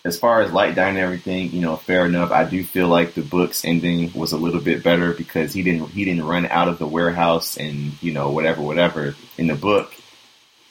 as 0.06 0.20
far 0.20 0.42
as 0.42 0.52
Light 0.52 0.76
dying 0.76 0.96
and 0.98 1.04
everything, 1.04 1.52
you 1.52 1.62
know, 1.62 1.78
fair 1.78 2.06
enough. 2.06 2.32
I 2.32 2.44
do 2.44 2.62
feel 2.64 2.90
like 2.90 3.14
the 3.14 3.22
book's 3.22 3.64
ending 3.64 4.12
was 4.14 4.34
a 4.34 4.38
little 4.38 4.60
bit 4.60 4.84
better 4.84 5.14
because 5.14 5.54
he 5.54 5.64
didn't 5.64 5.88
he 5.92 6.04
didn't 6.06 6.26
run 6.26 6.46
out 6.48 6.68
of 6.68 6.78
the 6.78 6.88
warehouse 6.88 7.56
and 7.58 7.94
you 8.02 8.12
know 8.12 8.30
whatever 8.32 8.62
whatever 8.62 9.16
in 9.38 9.48
the 9.48 9.56
book. 9.56 9.94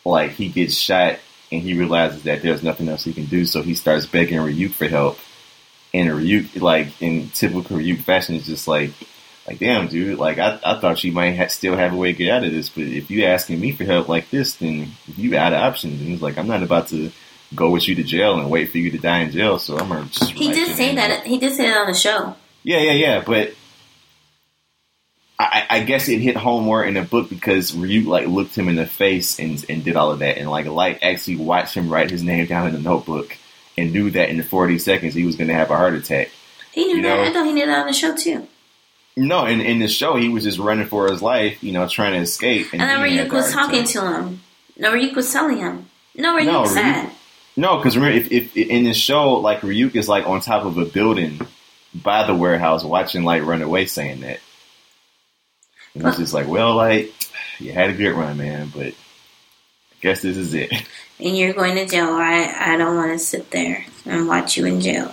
Like 0.04 0.32
he 0.32 0.48
gets 0.48 0.74
shot 0.74 1.18
and 1.50 1.62
he 1.62 1.74
realizes 1.74 2.24
that 2.24 2.42
there's 2.42 2.62
nothing 2.62 2.88
else 2.88 3.04
he 3.04 3.12
can 3.14 3.26
do, 3.26 3.44
so 3.46 3.62
he 3.62 3.74
starts 3.74 4.04
begging 4.06 4.38
Ryuk 4.38 4.72
for 4.72 4.88
help. 4.88 5.18
And 5.94 6.08
Ryuk, 6.10 6.60
like 6.60 7.00
in 7.02 7.28
typical 7.30 7.76
Ryuk 7.78 8.00
fashion, 8.02 8.34
is 8.34 8.46
just 8.46 8.66
like, 8.66 8.90
like 9.46 9.58
damn, 9.58 9.88
dude. 9.88 10.18
Like 10.18 10.38
I, 10.38 10.58
I 10.64 10.78
thought 10.80 11.02
you 11.04 11.12
might 11.12 11.36
ha- 11.36 11.48
still 11.48 11.76
have 11.76 11.92
a 11.92 11.96
way 11.96 12.12
to 12.12 12.18
get 12.18 12.30
out 12.30 12.44
of 12.44 12.52
this, 12.52 12.68
but 12.68 12.84
if 12.84 13.10
you 13.10 13.24
asking 13.24 13.60
me 13.60 13.72
for 13.72 13.84
help 13.84 14.08
like 14.08 14.30
this, 14.30 14.54
then 14.56 14.92
you 15.16 15.36
out 15.36 15.52
of 15.52 15.60
options. 15.60 16.00
And 16.00 16.08
he's 16.10 16.22
like, 16.22 16.38
I'm 16.38 16.46
not 16.48 16.62
about 16.62 16.88
to 16.88 17.10
go 17.54 17.70
with 17.70 17.86
you 17.88 17.94
to 17.96 18.02
jail 18.02 18.38
and 18.38 18.48
wait 18.50 18.70
for 18.70 18.78
you 18.78 18.90
to 18.92 18.98
die 18.98 19.18
in 19.20 19.30
jail. 19.30 19.58
So 19.58 19.78
I'm 19.78 19.88
gonna. 19.88 20.06
Just 20.06 20.30
He 20.32 20.52
did 20.52 20.76
say 20.76 20.94
that. 20.94 21.26
He 21.26 21.38
did 21.38 21.54
say 21.54 21.64
that 21.68 21.80
on 21.82 21.86
the 21.88 21.94
show. 21.94 22.34
yeah, 22.62 22.78
yeah, 22.78 22.92
yeah. 22.92 23.22
But 23.26 23.54
I, 25.38 25.66
I 25.68 25.82
guess 25.82 26.08
it 26.08 26.20
hit 26.20 26.36
home 26.36 26.62
more 26.64 26.84
in 26.84 26.94
the 26.94 27.02
book 27.02 27.28
because 27.28 27.72
Ryuk 27.72 28.06
like 28.06 28.28
looked 28.28 28.56
him 28.56 28.68
in 28.68 28.76
the 28.76 28.86
face 28.86 29.40
and 29.40 29.64
and 29.68 29.82
did 29.82 29.96
all 29.96 30.12
of 30.12 30.20
that, 30.20 30.38
and 30.38 30.48
like 30.48 30.66
Light 30.66 31.00
actually 31.02 31.36
watched 31.36 31.74
him 31.74 31.88
write 31.88 32.10
his 32.10 32.22
name 32.22 32.46
down 32.46 32.68
in 32.68 32.74
the 32.74 32.78
notebook 32.80 33.36
and 33.76 33.92
knew 33.92 34.10
that 34.10 34.28
in 34.28 34.36
the 34.36 34.44
40 34.44 34.78
seconds 34.78 35.14
he 35.14 35.24
was 35.24 35.34
going 35.36 35.48
to 35.48 35.54
have 35.54 35.70
a 35.70 35.76
heart 35.76 35.94
attack. 35.94 36.28
He 36.72 36.84
knew 36.84 36.96
You 36.96 37.02
that. 37.02 37.16
know- 37.16 37.22
I 37.24 37.32
thought 37.32 37.46
he 37.46 37.52
knew 37.54 37.64
that 37.66 37.78
on 37.80 37.86
the 37.86 37.92
show 37.94 38.14
too. 38.14 38.46
No, 39.16 39.44
in 39.44 39.60
in 39.60 39.78
the 39.78 39.88
show 39.88 40.16
he 40.16 40.28
was 40.28 40.44
just 40.44 40.58
running 40.58 40.86
for 40.86 41.10
his 41.10 41.20
life, 41.20 41.62
you 41.62 41.72
know, 41.72 41.86
trying 41.86 42.12
to 42.14 42.18
escape. 42.20 42.68
And 42.72 42.80
then 42.80 43.04
he 43.04 43.18
Ryuk 43.18 43.30
was 43.32 43.52
talking 43.52 43.84
to 43.84 44.00
him. 44.00 44.40
No, 44.78 44.92
Ryuk 44.92 45.14
was 45.14 45.30
telling 45.32 45.58
him. 45.58 45.86
No, 46.14 46.36
Ryuk 46.38 46.46
No, 46.46 46.64
said. 46.66 47.06
Ryuk- 47.06 47.10
No, 47.56 47.76
because 47.76 47.96
remember, 47.96 48.16
if, 48.16 48.32
if 48.32 48.56
in 48.56 48.84
the 48.84 48.94
show, 48.94 49.34
like 49.34 49.60
Ryuk 49.60 49.94
is 49.96 50.08
like 50.08 50.26
on 50.26 50.40
top 50.40 50.64
of 50.64 50.78
a 50.78 50.86
building 50.86 51.40
by 51.94 52.26
the 52.26 52.34
warehouse, 52.34 52.82
watching 52.84 53.24
Light 53.24 53.44
run 53.44 53.60
away, 53.60 53.84
saying 53.86 54.20
that. 54.22 54.40
And 55.94 56.06
it's 56.06 56.16
just 56.16 56.32
like, 56.32 56.48
well, 56.48 56.74
like 56.74 57.12
you 57.58 57.72
had 57.72 57.90
a 57.90 57.92
good 57.92 58.14
run, 58.14 58.38
man, 58.38 58.72
but 58.74 58.86
I 58.86 58.94
guess 60.00 60.22
this 60.22 60.36
is 60.38 60.54
it. 60.54 60.72
And 61.20 61.36
you're 61.36 61.52
going 61.52 61.76
to 61.76 61.86
jail. 61.86 62.08
I, 62.08 62.52
I 62.58 62.76
don't 62.76 62.96
want 62.96 63.12
to 63.12 63.18
sit 63.18 63.50
there 63.50 63.84
and 64.06 64.26
watch 64.26 64.56
you 64.56 64.64
in 64.64 64.80
jail. 64.80 65.12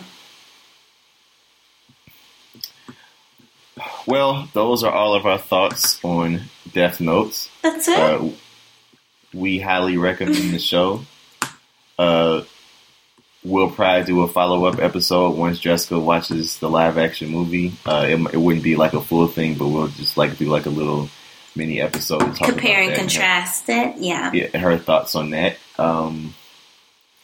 Well, 4.09 4.49
those 4.53 4.83
are 4.83 4.91
all 4.91 5.13
of 5.13 5.27
our 5.27 5.37
thoughts 5.37 6.03
on 6.03 6.41
Death 6.73 6.99
Notes. 6.99 7.47
That's 7.61 7.87
it. 7.87 7.99
Uh, 7.99 8.29
we 9.35 9.59
highly 9.59 9.97
recommend 9.97 10.51
the 10.51 10.57
show. 10.57 11.01
Uh, 11.99 12.41
we'll 13.43 13.69
probably 13.69 14.05
do 14.05 14.23
a 14.23 14.27
follow 14.27 14.65
up 14.65 14.79
episode 14.79 15.37
once 15.37 15.59
Jessica 15.59 15.99
watches 15.99 16.57
the 16.57 16.71
live 16.71 16.97
action 16.97 17.29
movie. 17.29 17.73
Uh, 17.85 18.07
it, 18.09 18.33
it 18.33 18.37
wouldn't 18.37 18.63
be 18.63 18.75
like 18.75 18.93
a 18.93 19.01
full 19.01 19.27
thing, 19.27 19.53
but 19.53 19.67
we'll 19.67 19.89
just 19.89 20.17
like 20.17 20.39
do 20.39 20.49
like 20.49 20.65
a 20.65 20.71
little 20.71 21.07
mini 21.55 21.79
episode. 21.79 22.35
Compare 22.35 22.81
and 22.81 22.95
contrast 22.95 23.69
it. 23.69 23.97
Yeah. 23.99 24.31
her, 24.31 24.35
yeah, 24.35 24.57
her 24.57 24.79
thoughts 24.79 25.13
on 25.13 25.29
that. 25.29 25.57
Um, 25.77 26.33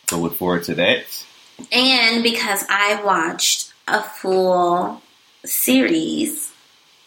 so 0.08 0.20
look 0.20 0.36
forward 0.36 0.66
to 0.66 0.76
that. 0.76 1.26
And 1.72 2.22
because 2.22 2.64
I 2.70 3.02
watched 3.04 3.74
a 3.88 4.04
full 4.04 5.02
series 5.46 6.52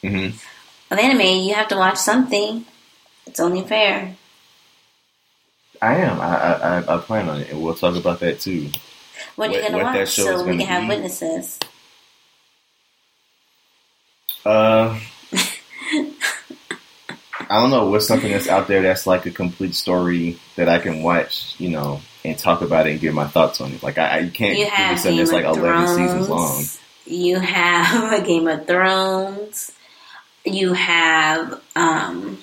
hmm 0.03 0.28
of 0.90 0.99
anime, 0.99 1.20
you 1.20 1.55
have 1.55 1.68
to 1.68 1.76
watch 1.76 1.99
something. 1.99 2.64
It's 3.26 3.40
only 3.40 3.62
fair. 3.62 4.16
I 5.82 5.96
am. 5.96 6.18
I, 6.20 6.36
I 6.80 6.94
I 6.96 6.99
plan 6.99 7.28
on 7.28 7.40
it, 7.42 7.51
and 7.51 7.62
we'll 7.62 7.74
talk 7.74 7.94
about 7.96 8.20
that 8.20 8.40
too. 8.40 8.70
What, 9.36 9.51
are 9.51 9.53
you 9.55 9.61
What- 9.61 9.70
going 9.70 9.72
to 9.72 9.84
what 9.84 9.92
that 9.92 9.99
watch 10.01 10.11
show 10.12 10.24
so 10.24 10.38
we 10.44 10.53
gonna 10.53 10.59
can 10.64 10.66
have 10.66 10.82
be. 10.82 10.88
witnesses? 10.88 11.59
Uh, 14.44 14.99
I 17.51 17.61
don't 17.61 17.70
know 17.70 17.86
what's 17.90 18.07
something 18.07 18.30
that's 18.30 18.49
out 18.49 18.66
there 18.68 18.82
that's 18.82 19.07
like 19.07 19.26
a 19.26 19.30
complete 19.30 19.74
story 19.74 20.38
that 20.57 20.68
I 20.68 20.78
can 20.78 21.03
watch, 21.03 21.55
you 21.59 21.70
know, 21.70 22.01
and 22.24 22.36
talk 22.38 22.62
about 22.62 22.86
it 22.86 22.92
and 22.92 23.01
give 23.01 23.14
my 23.14 23.26
thoughts 23.26 23.61
on 23.61 23.72
it. 23.72 23.82
Like 23.82 23.99
I, 23.99 24.09
I 24.09 24.18
you 24.20 24.30
can't 24.30 24.59
You 24.59 24.66
have 24.66 24.99
something 24.99 25.16
Game 25.16 25.26
that's 25.26 25.32
like 25.32 25.44
eleven 25.44 25.86
Thrones. 25.86 25.90
seasons 25.96 26.28
long. 26.28 26.64
You 27.07 27.38
have 27.38 28.12
a 28.12 28.20
Game 28.26 28.49
of 28.49 28.66
Thrones. 28.66 29.72
You 30.53 30.72
have 30.74 31.61
um, 31.76 32.38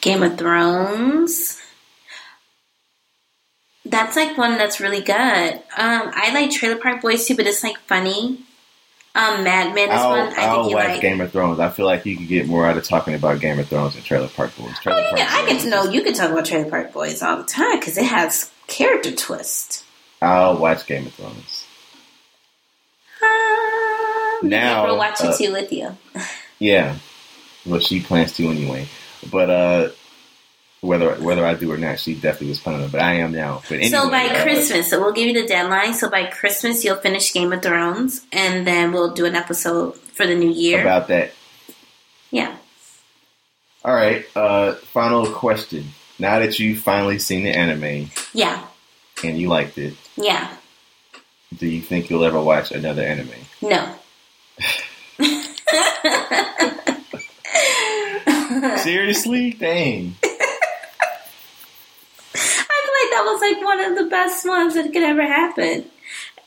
Game 0.00 0.22
of 0.22 0.36
Thrones. 0.38 1.60
That's 3.84 4.16
like 4.16 4.36
one 4.36 4.58
that's 4.58 4.80
really 4.80 5.00
good. 5.00 5.14
Um, 5.14 5.62
I 6.12 6.32
like 6.34 6.50
Trailer 6.50 6.76
Park 6.76 7.02
Boys 7.02 7.26
too, 7.26 7.36
but 7.36 7.46
it's 7.46 7.62
like 7.62 7.78
funny. 7.80 8.40
Um, 9.14 9.44
Mad 9.44 9.74
Men 9.74 9.88
is 9.88 9.94
I'll, 10.00 10.10
one 10.10 10.20
I 10.36 10.42
I'll 10.46 10.56
think 10.62 10.70
you 10.70 10.76
watch 10.76 10.88
like. 10.88 11.00
Game 11.00 11.20
of 11.20 11.32
Thrones. 11.32 11.58
I 11.60 11.70
feel 11.70 11.86
like 11.86 12.04
you 12.04 12.16
could 12.18 12.28
get 12.28 12.46
more 12.48 12.66
out 12.66 12.76
of 12.76 12.84
talking 12.84 13.14
about 13.14 13.40
Game 13.40 13.58
of 13.58 13.68
Thrones 13.68 13.94
than 13.94 14.02
Trailer 14.02 14.28
Park 14.28 14.54
Boys. 14.58 14.78
Trailer 14.80 15.00
Oh, 15.00 15.04
Park 15.04 15.16
can, 15.18 15.28
I 15.44 15.48
get 15.48 15.62
to 15.62 15.70
know 15.70 15.84
you 15.84 16.02
can 16.02 16.12
talk 16.14 16.30
about 16.30 16.44
Trailer 16.44 16.68
Park 16.68 16.92
Boys 16.92 17.22
all 17.22 17.36
the 17.38 17.44
time 17.44 17.78
because 17.78 17.96
it 17.96 18.04
has 18.04 18.50
character 18.66 19.12
twist. 19.12 19.84
I'll 20.20 20.58
watch 20.58 20.86
Game 20.86 21.06
of 21.06 21.14
Thrones. 21.14 21.64
Um, 23.22 24.48
Now, 24.50 24.84
we'll 24.84 24.98
watch 24.98 25.20
it 25.20 25.26
uh, 25.28 25.36
too 25.36 25.52
with 25.52 25.72
you. 25.72 25.96
Yeah, 26.58 26.96
well, 27.64 27.80
she 27.80 28.00
plans 28.00 28.32
to 28.36 28.48
anyway. 28.48 28.88
But 29.30 29.50
uh, 29.50 29.88
whether 30.80 31.14
whether 31.16 31.44
I 31.44 31.54
do 31.54 31.70
or 31.72 31.76
not, 31.78 31.98
she 32.00 32.14
definitely 32.14 32.48
was 32.48 32.60
planning. 32.60 32.82
on 32.82 32.88
it, 32.88 32.92
But 32.92 33.00
I 33.02 33.14
am 33.14 33.32
now. 33.32 33.62
But 33.68 33.76
anyway, 33.80 33.88
so 33.88 34.10
by 34.10 34.26
uh, 34.26 34.42
Christmas, 34.42 34.88
so 34.90 35.00
we'll 35.00 35.12
give 35.12 35.26
you 35.28 35.40
the 35.42 35.46
deadline. 35.48 35.94
So 35.94 36.08
by 36.08 36.24
Christmas, 36.26 36.84
you'll 36.84 36.96
finish 36.96 37.32
Game 37.32 37.52
of 37.52 37.62
Thrones, 37.62 38.24
and 38.32 38.66
then 38.66 38.92
we'll 38.92 39.12
do 39.14 39.26
an 39.26 39.34
episode 39.34 39.96
for 39.96 40.26
the 40.26 40.34
new 40.34 40.50
year. 40.50 40.80
about 40.80 41.08
that. 41.08 41.32
yeah. 42.30 42.56
All 43.84 43.94
right. 43.94 44.24
Uh, 44.34 44.74
final 44.92 45.26
question. 45.26 45.86
Now 46.18 46.38
that 46.40 46.58
you've 46.58 46.78
finally 46.80 47.18
seen 47.18 47.44
the 47.44 47.50
anime 47.50 48.10
Yeah. 48.32 48.64
and 49.22 49.38
you 49.38 49.48
liked 49.48 49.76
it, 49.78 49.94
Yeah. 50.16 50.50
do 51.56 51.66
you 51.68 51.82
think 51.82 52.08
you'll 52.10 52.24
ever 52.24 52.40
watch 52.40 52.72
another 52.72 53.02
anime? 53.02 53.28
No. 53.62 53.94
Seriously? 58.78 59.52
Dang. 59.52 60.14
I 60.22 60.26
feel 62.38 62.94
like 62.94 63.10
that 63.12 63.24
was 63.24 63.40
like 63.40 63.64
one 63.64 63.80
of 63.80 63.96
the 63.98 64.04
best 64.10 64.46
ones 64.46 64.74
that 64.74 64.92
could 64.92 65.02
ever 65.02 65.22
happen. 65.22 65.84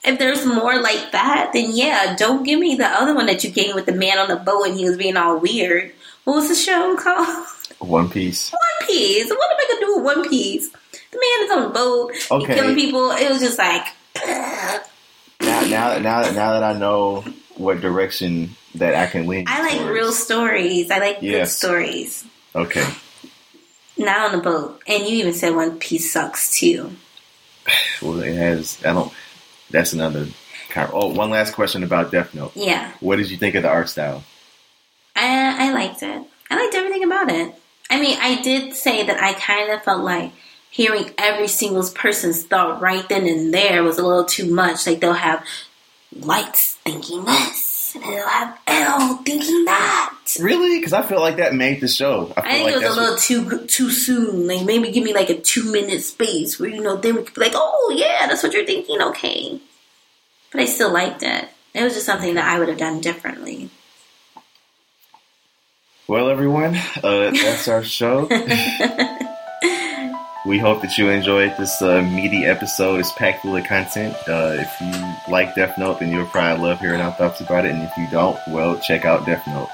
If 0.03 0.17
there's 0.17 0.45
more 0.45 0.81
like 0.81 1.11
that, 1.11 1.51
then 1.53 1.71
yeah, 1.73 2.15
don't 2.15 2.43
give 2.43 2.59
me 2.59 2.75
the 2.75 2.87
other 2.87 3.13
one 3.13 3.25
that 3.25 3.43
you 3.43 3.49
gave 3.51 3.75
with 3.75 3.85
the 3.85 3.91
man 3.91 4.17
on 4.17 4.29
the 4.29 4.37
boat 4.37 4.67
and 4.67 4.77
he 4.77 4.85
was 4.85 4.95
being 4.97 5.17
all 5.17 5.37
weird. 5.39 5.91
What 6.23 6.35
was 6.35 6.47
the 6.47 6.55
show 6.55 6.95
called? 6.97 7.45
One 7.79 8.09
Piece. 8.09 8.51
One 8.51 8.87
Piece. 8.87 9.29
What 9.29 9.51
am 9.51 9.57
I 9.57 9.65
gonna 9.67 9.81
do 9.85 9.95
with 9.97 10.05
One 10.05 10.29
Piece? 10.29 10.69
The 11.11 11.19
man 11.19 11.45
is 11.45 11.51
on 11.51 11.63
the 11.63 11.69
boat, 11.69 12.13
Okay. 12.31 12.55
killing 12.55 12.75
people. 12.75 13.11
It 13.11 13.29
was 13.29 13.39
just 13.39 13.57
like, 13.57 13.85
Now, 14.25 14.79
now, 15.41 15.97
now, 15.99 16.21
now 16.31 16.51
that 16.53 16.63
I 16.63 16.73
know 16.77 17.25
what 17.55 17.81
direction 17.81 18.55
that 18.79 18.95
I 18.95 19.07
can 19.07 19.27
lean. 19.27 19.45
I 19.47 19.61
like 19.61 19.77
towards. 19.79 19.89
real 19.91 20.11
stories. 20.11 20.89
I 20.91 20.97
like 20.99 21.21
good 21.21 21.47
stories. 21.47 22.25
Okay. 22.55 22.85
Not 23.97 24.31
on 24.31 24.37
the 24.37 24.43
boat. 24.43 24.81
And 24.87 25.03
you 25.03 25.17
even 25.19 25.33
said 25.33 25.55
One 25.55 25.77
Piece 25.79 26.11
sucks 26.11 26.57
too. 26.57 26.91
Well, 28.01 28.19
it 28.21 28.33
has. 28.35 28.77
I 28.83 28.93
don't. 28.93 29.13
That's 29.69 29.93
another. 29.93 30.27
kind- 30.69 30.89
Oh, 30.93 31.07
one 31.13 31.29
last 31.29 31.53
question 31.53 31.83
about 31.83 32.11
Death 32.11 32.33
Note. 32.33 32.53
Yeah, 32.55 32.91
What 33.01 33.17
did 33.17 33.29
you 33.29 33.37
think 33.37 33.55
of 33.55 33.63
the 33.63 33.69
art 33.69 33.89
style? 33.89 34.23
I 35.15 35.67
I 35.67 35.73
liked 35.73 36.01
it. 36.01 36.23
I 36.49 36.55
liked 36.55 36.73
everything 36.75 37.03
about 37.03 37.29
it. 37.29 37.53
I 37.91 37.99
mean, 37.99 38.17
I 38.21 38.41
did 38.41 38.73
say 38.75 39.05
that 39.05 39.21
I 39.21 39.33
kind 39.33 39.71
of 39.71 39.83
felt 39.83 40.03
like 40.03 40.31
hearing 40.71 41.11
every 41.17 41.47
single 41.47 41.83
person's 41.93 42.43
thought 42.43 42.81
right 42.81 43.07
then 43.09 43.27
and 43.27 43.53
there 43.53 43.83
was 43.83 43.97
a 43.99 44.05
little 44.07 44.25
too 44.25 44.51
much. 44.51 44.87
Like 44.87 44.99
they'll 45.01 45.13
have 45.13 45.43
lights 46.15 46.75
thinking 46.85 47.25
this, 47.25 47.68
and 47.95 48.03
they'll 48.03 48.27
have 48.27 48.59
L 48.67 49.17
thinking 49.17 49.65
that. 49.65 50.15
Really? 50.39 50.77
Because 50.77 50.93
I 50.93 51.01
feel 51.01 51.19
like 51.19 51.37
that 51.37 51.53
made 51.53 51.81
the 51.81 51.87
show. 51.87 52.33
I, 52.37 52.41
I 52.41 52.51
think 52.51 52.65
like 52.65 52.75
it 52.75 52.87
was 52.87 52.97
a 52.97 53.01
little 53.01 53.17
too 53.17 53.65
too 53.67 53.89
soon. 53.91 54.47
Like 54.47 54.65
maybe 54.65 54.91
give 54.91 55.03
me 55.03 55.13
like 55.13 55.29
a 55.29 55.39
two 55.39 55.71
minute 55.71 56.01
space 56.01 56.59
where 56.59 56.69
you 56.69 56.81
know 56.81 56.95
they 56.95 57.11
would 57.11 57.33
be 57.33 57.41
like, 57.41 57.53
"Oh 57.55 57.93
yeah, 57.95 58.27
that's 58.27 58.43
what 58.43 58.53
you're 58.53 58.65
thinking." 58.65 59.01
Okay, 59.01 59.59
but 60.51 60.61
I 60.61 60.65
still 60.65 60.91
liked 60.91 61.23
it. 61.23 61.49
It 61.73 61.83
was 61.83 61.93
just 61.93 62.05
something 62.05 62.35
that 62.35 62.47
I 62.47 62.59
would 62.59 62.69
have 62.69 62.77
done 62.77 63.01
differently. 63.01 63.69
Well, 66.07 66.29
everyone, 66.29 66.75
uh, 67.03 67.31
that's 67.31 67.67
our 67.67 67.83
show. 67.83 68.27
we 70.45 70.57
hope 70.57 70.81
that 70.81 70.97
you 70.97 71.09
enjoyed 71.09 71.55
this 71.57 71.81
uh, 71.81 72.01
meaty 72.01 72.45
episode. 72.45 72.99
It's 72.99 73.11
packed 73.11 73.41
full 73.41 73.57
of 73.57 73.65
content. 73.65 74.15
Uh, 74.27 74.55
if 74.57 74.81
you 74.81 75.31
like 75.31 75.53
Death 75.55 75.77
Note, 75.77 75.99
then 75.99 76.11
you'll 76.11 76.27
probably 76.27 76.65
love 76.65 76.79
hearing 76.79 77.01
our 77.01 77.11
thoughts 77.11 77.41
about 77.41 77.65
it. 77.65 77.71
And 77.71 77.83
if 77.83 77.97
you 77.97 78.07
don't, 78.09 78.39
well, 78.47 78.79
check 78.79 79.05
out 79.05 79.25
Death 79.25 79.45
Note. 79.47 79.69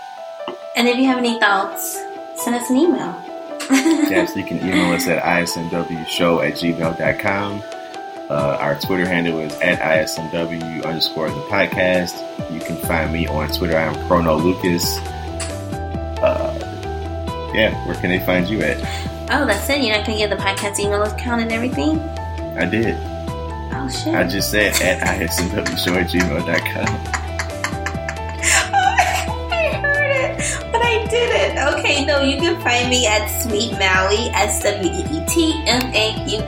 And 0.76 0.88
if 0.88 0.98
you 0.98 1.06
have 1.06 1.20
any 1.20 1.40
thoughts, 1.40 1.94
send 2.36 2.56
us 2.56 2.70
an 2.70 2.78
email. 2.78 3.22
yes, 3.70 4.36
you 4.36 4.44
can 4.44 4.58
email 4.58 4.94
us 4.94 5.08
at 5.08 5.22
ismwshow 5.24 6.48
at 6.48 6.54
gmail.com. 6.56 7.64
Uh, 8.28 8.58
our 8.60 8.80
Twitter 8.80 9.08
handle 9.08 9.40
is 9.40 9.54
at 9.60 9.80
ismw 9.80 10.84
underscore 10.84 11.30
the 11.30 11.42
podcast. 11.42 12.20
You 12.52 12.60
can 12.60 12.76
find 12.78 13.14
me 13.14 13.28
on 13.28 13.50
Twitter. 13.50 13.78
I 13.78 13.84
am 13.84 14.08
Chrono 14.08 14.36
Lucas. 14.36 14.98
Uh, 16.18 17.52
yeah, 17.54 17.86
where 17.86 17.96
can 17.96 18.10
they 18.10 18.20
find 18.26 18.50
you 18.50 18.62
at? 18.62 19.15
Oh, 19.32 19.46
that's 19.46 19.68
it. 19.70 19.82
You're 19.82 19.96
not 19.98 20.06
gonna 20.06 20.20
get 20.20 20.30
the 20.30 20.36
podcast 20.36 20.80
email 20.80 21.02
account 21.02 21.42
and 21.42 21.52
everything. 21.52 22.00
I 22.58 22.66
did. 22.66 22.96
Oh 23.74 23.90
shit! 23.90 24.14
I 24.14 24.24
just 24.28 24.52
said 24.52 24.80
at 24.82 25.20
ismwshow 25.20 25.98
at 25.98 26.10
gmail.com. 26.10 26.86
Oh, 28.74 28.96
I 29.52 29.80
heard 29.82 30.16
it, 30.16 30.38
but 30.72 30.82
I 30.82 31.08
did 31.10 31.30
it. 31.32 31.58
Okay, 31.80 32.06
no, 32.06 32.22
you 32.22 32.38
can 32.38 32.62
find 32.62 32.90
me 32.90 33.08
at 33.08 33.28
Sweet 33.42 33.72
Maui, 33.74 34.30
S 34.36 34.62
W 34.64 34.92
E 34.92 35.04
E 35.12 35.26
T 35.28 35.64
M 35.68 35.82
A 35.94 36.24
U 36.30 36.44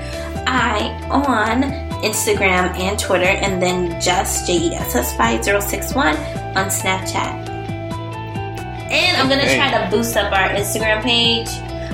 I, 0.45 0.95
on 1.09 1.63
Instagram 2.03 2.77
and 2.77 2.99
Twitter, 2.99 3.25
and 3.25 3.61
then 3.61 3.99
just 3.99 4.45
J 4.45 4.53
E 4.69 4.75
S 4.75 4.95
S 4.95 5.17
5061 5.17 6.15
on 6.55 6.67
Snapchat. 6.69 7.47
And 8.89 9.17
I'm 9.17 9.27
gonna 9.27 9.53
try 9.55 9.71
to 9.71 9.89
boost 9.89 10.15
up 10.15 10.31
our 10.31 10.49
Instagram 10.49 11.01
page 11.01 11.49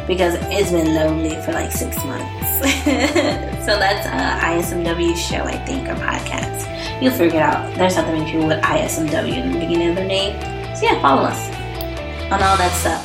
because 0.07 0.35
it's 0.51 0.71
been 0.71 0.93
lonely 0.93 1.41
for 1.41 1.51
like 1.53 1.71
six 1.71 1.95
months. 2.05 2.43
so 3.65 3.77
that's 3.79 4.07
uh, 4.07 4.39
ISMW 4.45 5.15
show, 5.15 5.43
I 5.43 5.57
think, 5.65 5.87
or 5.87 5.95
podcast. 5.95 7.01
You'll 7.01 7.13
figure 7.13 7.39
it 7.39 7.43
out. 7.43 7.75
There's 7.75 7.95
not 7.95 8.05
that 8.05 8.13
many 8.13 8.31
people 8.31 8.47
with 8.47 8.61
ISMW 8.63 9.35
in 9.35 9.51
the 9.53 9.59
beginning 9.59 9.89
of 9.89 9.95
their 9.95 10.07
name. 10.07 10.39
So 10.75 10.85
yeah, 10.85 11.01
follow 11.01 11.23
us 11.23 11.49
on 12.31 12.41
all 12.41 12.57
that 12.57 12.71
stuff 12.79 13.03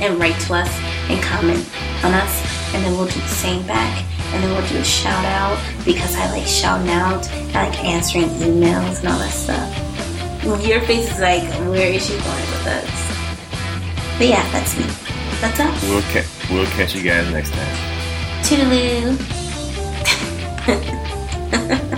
and 0.00 0.18
write 0.18 0.38
to 0.42 0.54
us 0.54 0.70
and 1.10 1.22
comment 1.22 1.68
on 2.04 2.14
us, 2.14 2.74
and 2.74 2.84
then 2.84 2.92
we'll 2.92 3.06
do 3.06 3.20
the 3.20 3.28
same 3.28 3.66
back. 3.66 4.04
And 4.32 4.44
then 4.44 4.52
we'll 4.52 4.68
do 4.68 4.78
a 4.78 4.84
shout 4.84 5.24
out 5.24 5.58
because 5.84 6.14
I 6.14 6.30
like 6.30 6.46
shouting 6.46 6.88
out. 6.88 7.28
I 7.52 7.68
like 7.68 7.84
answering 7.84 8.28
emails 8.38 9.00
and 9.00 9.08
all 9.08 9.18
that 9.18 9.32
stuff. 9.32 10.64
Your 10.64 10.80
face 10.82 11.10
is 11.12 11.18
like, 11.18 11.42
where 11.68 11.92
is 11.92 12.06
she 12.06 12.12
going 12.12 12.24
with 12.24 12.66
us? 12.68 13.10
But 14.16 14.28
yeah, 14.28 14.52
that's 14.52 14.78
me. 14.78 14.84
That's 15.40 15.58
us. 15.58 16.12
Ca- 16.12 16.39
We'll 16.50 16.66
catch 16.66 16.94
you 16.94 17.02
guys 17.02 17.30
next 17.30 17.52
time. 17.52 17.76
Toodaloo. 18.42 19.16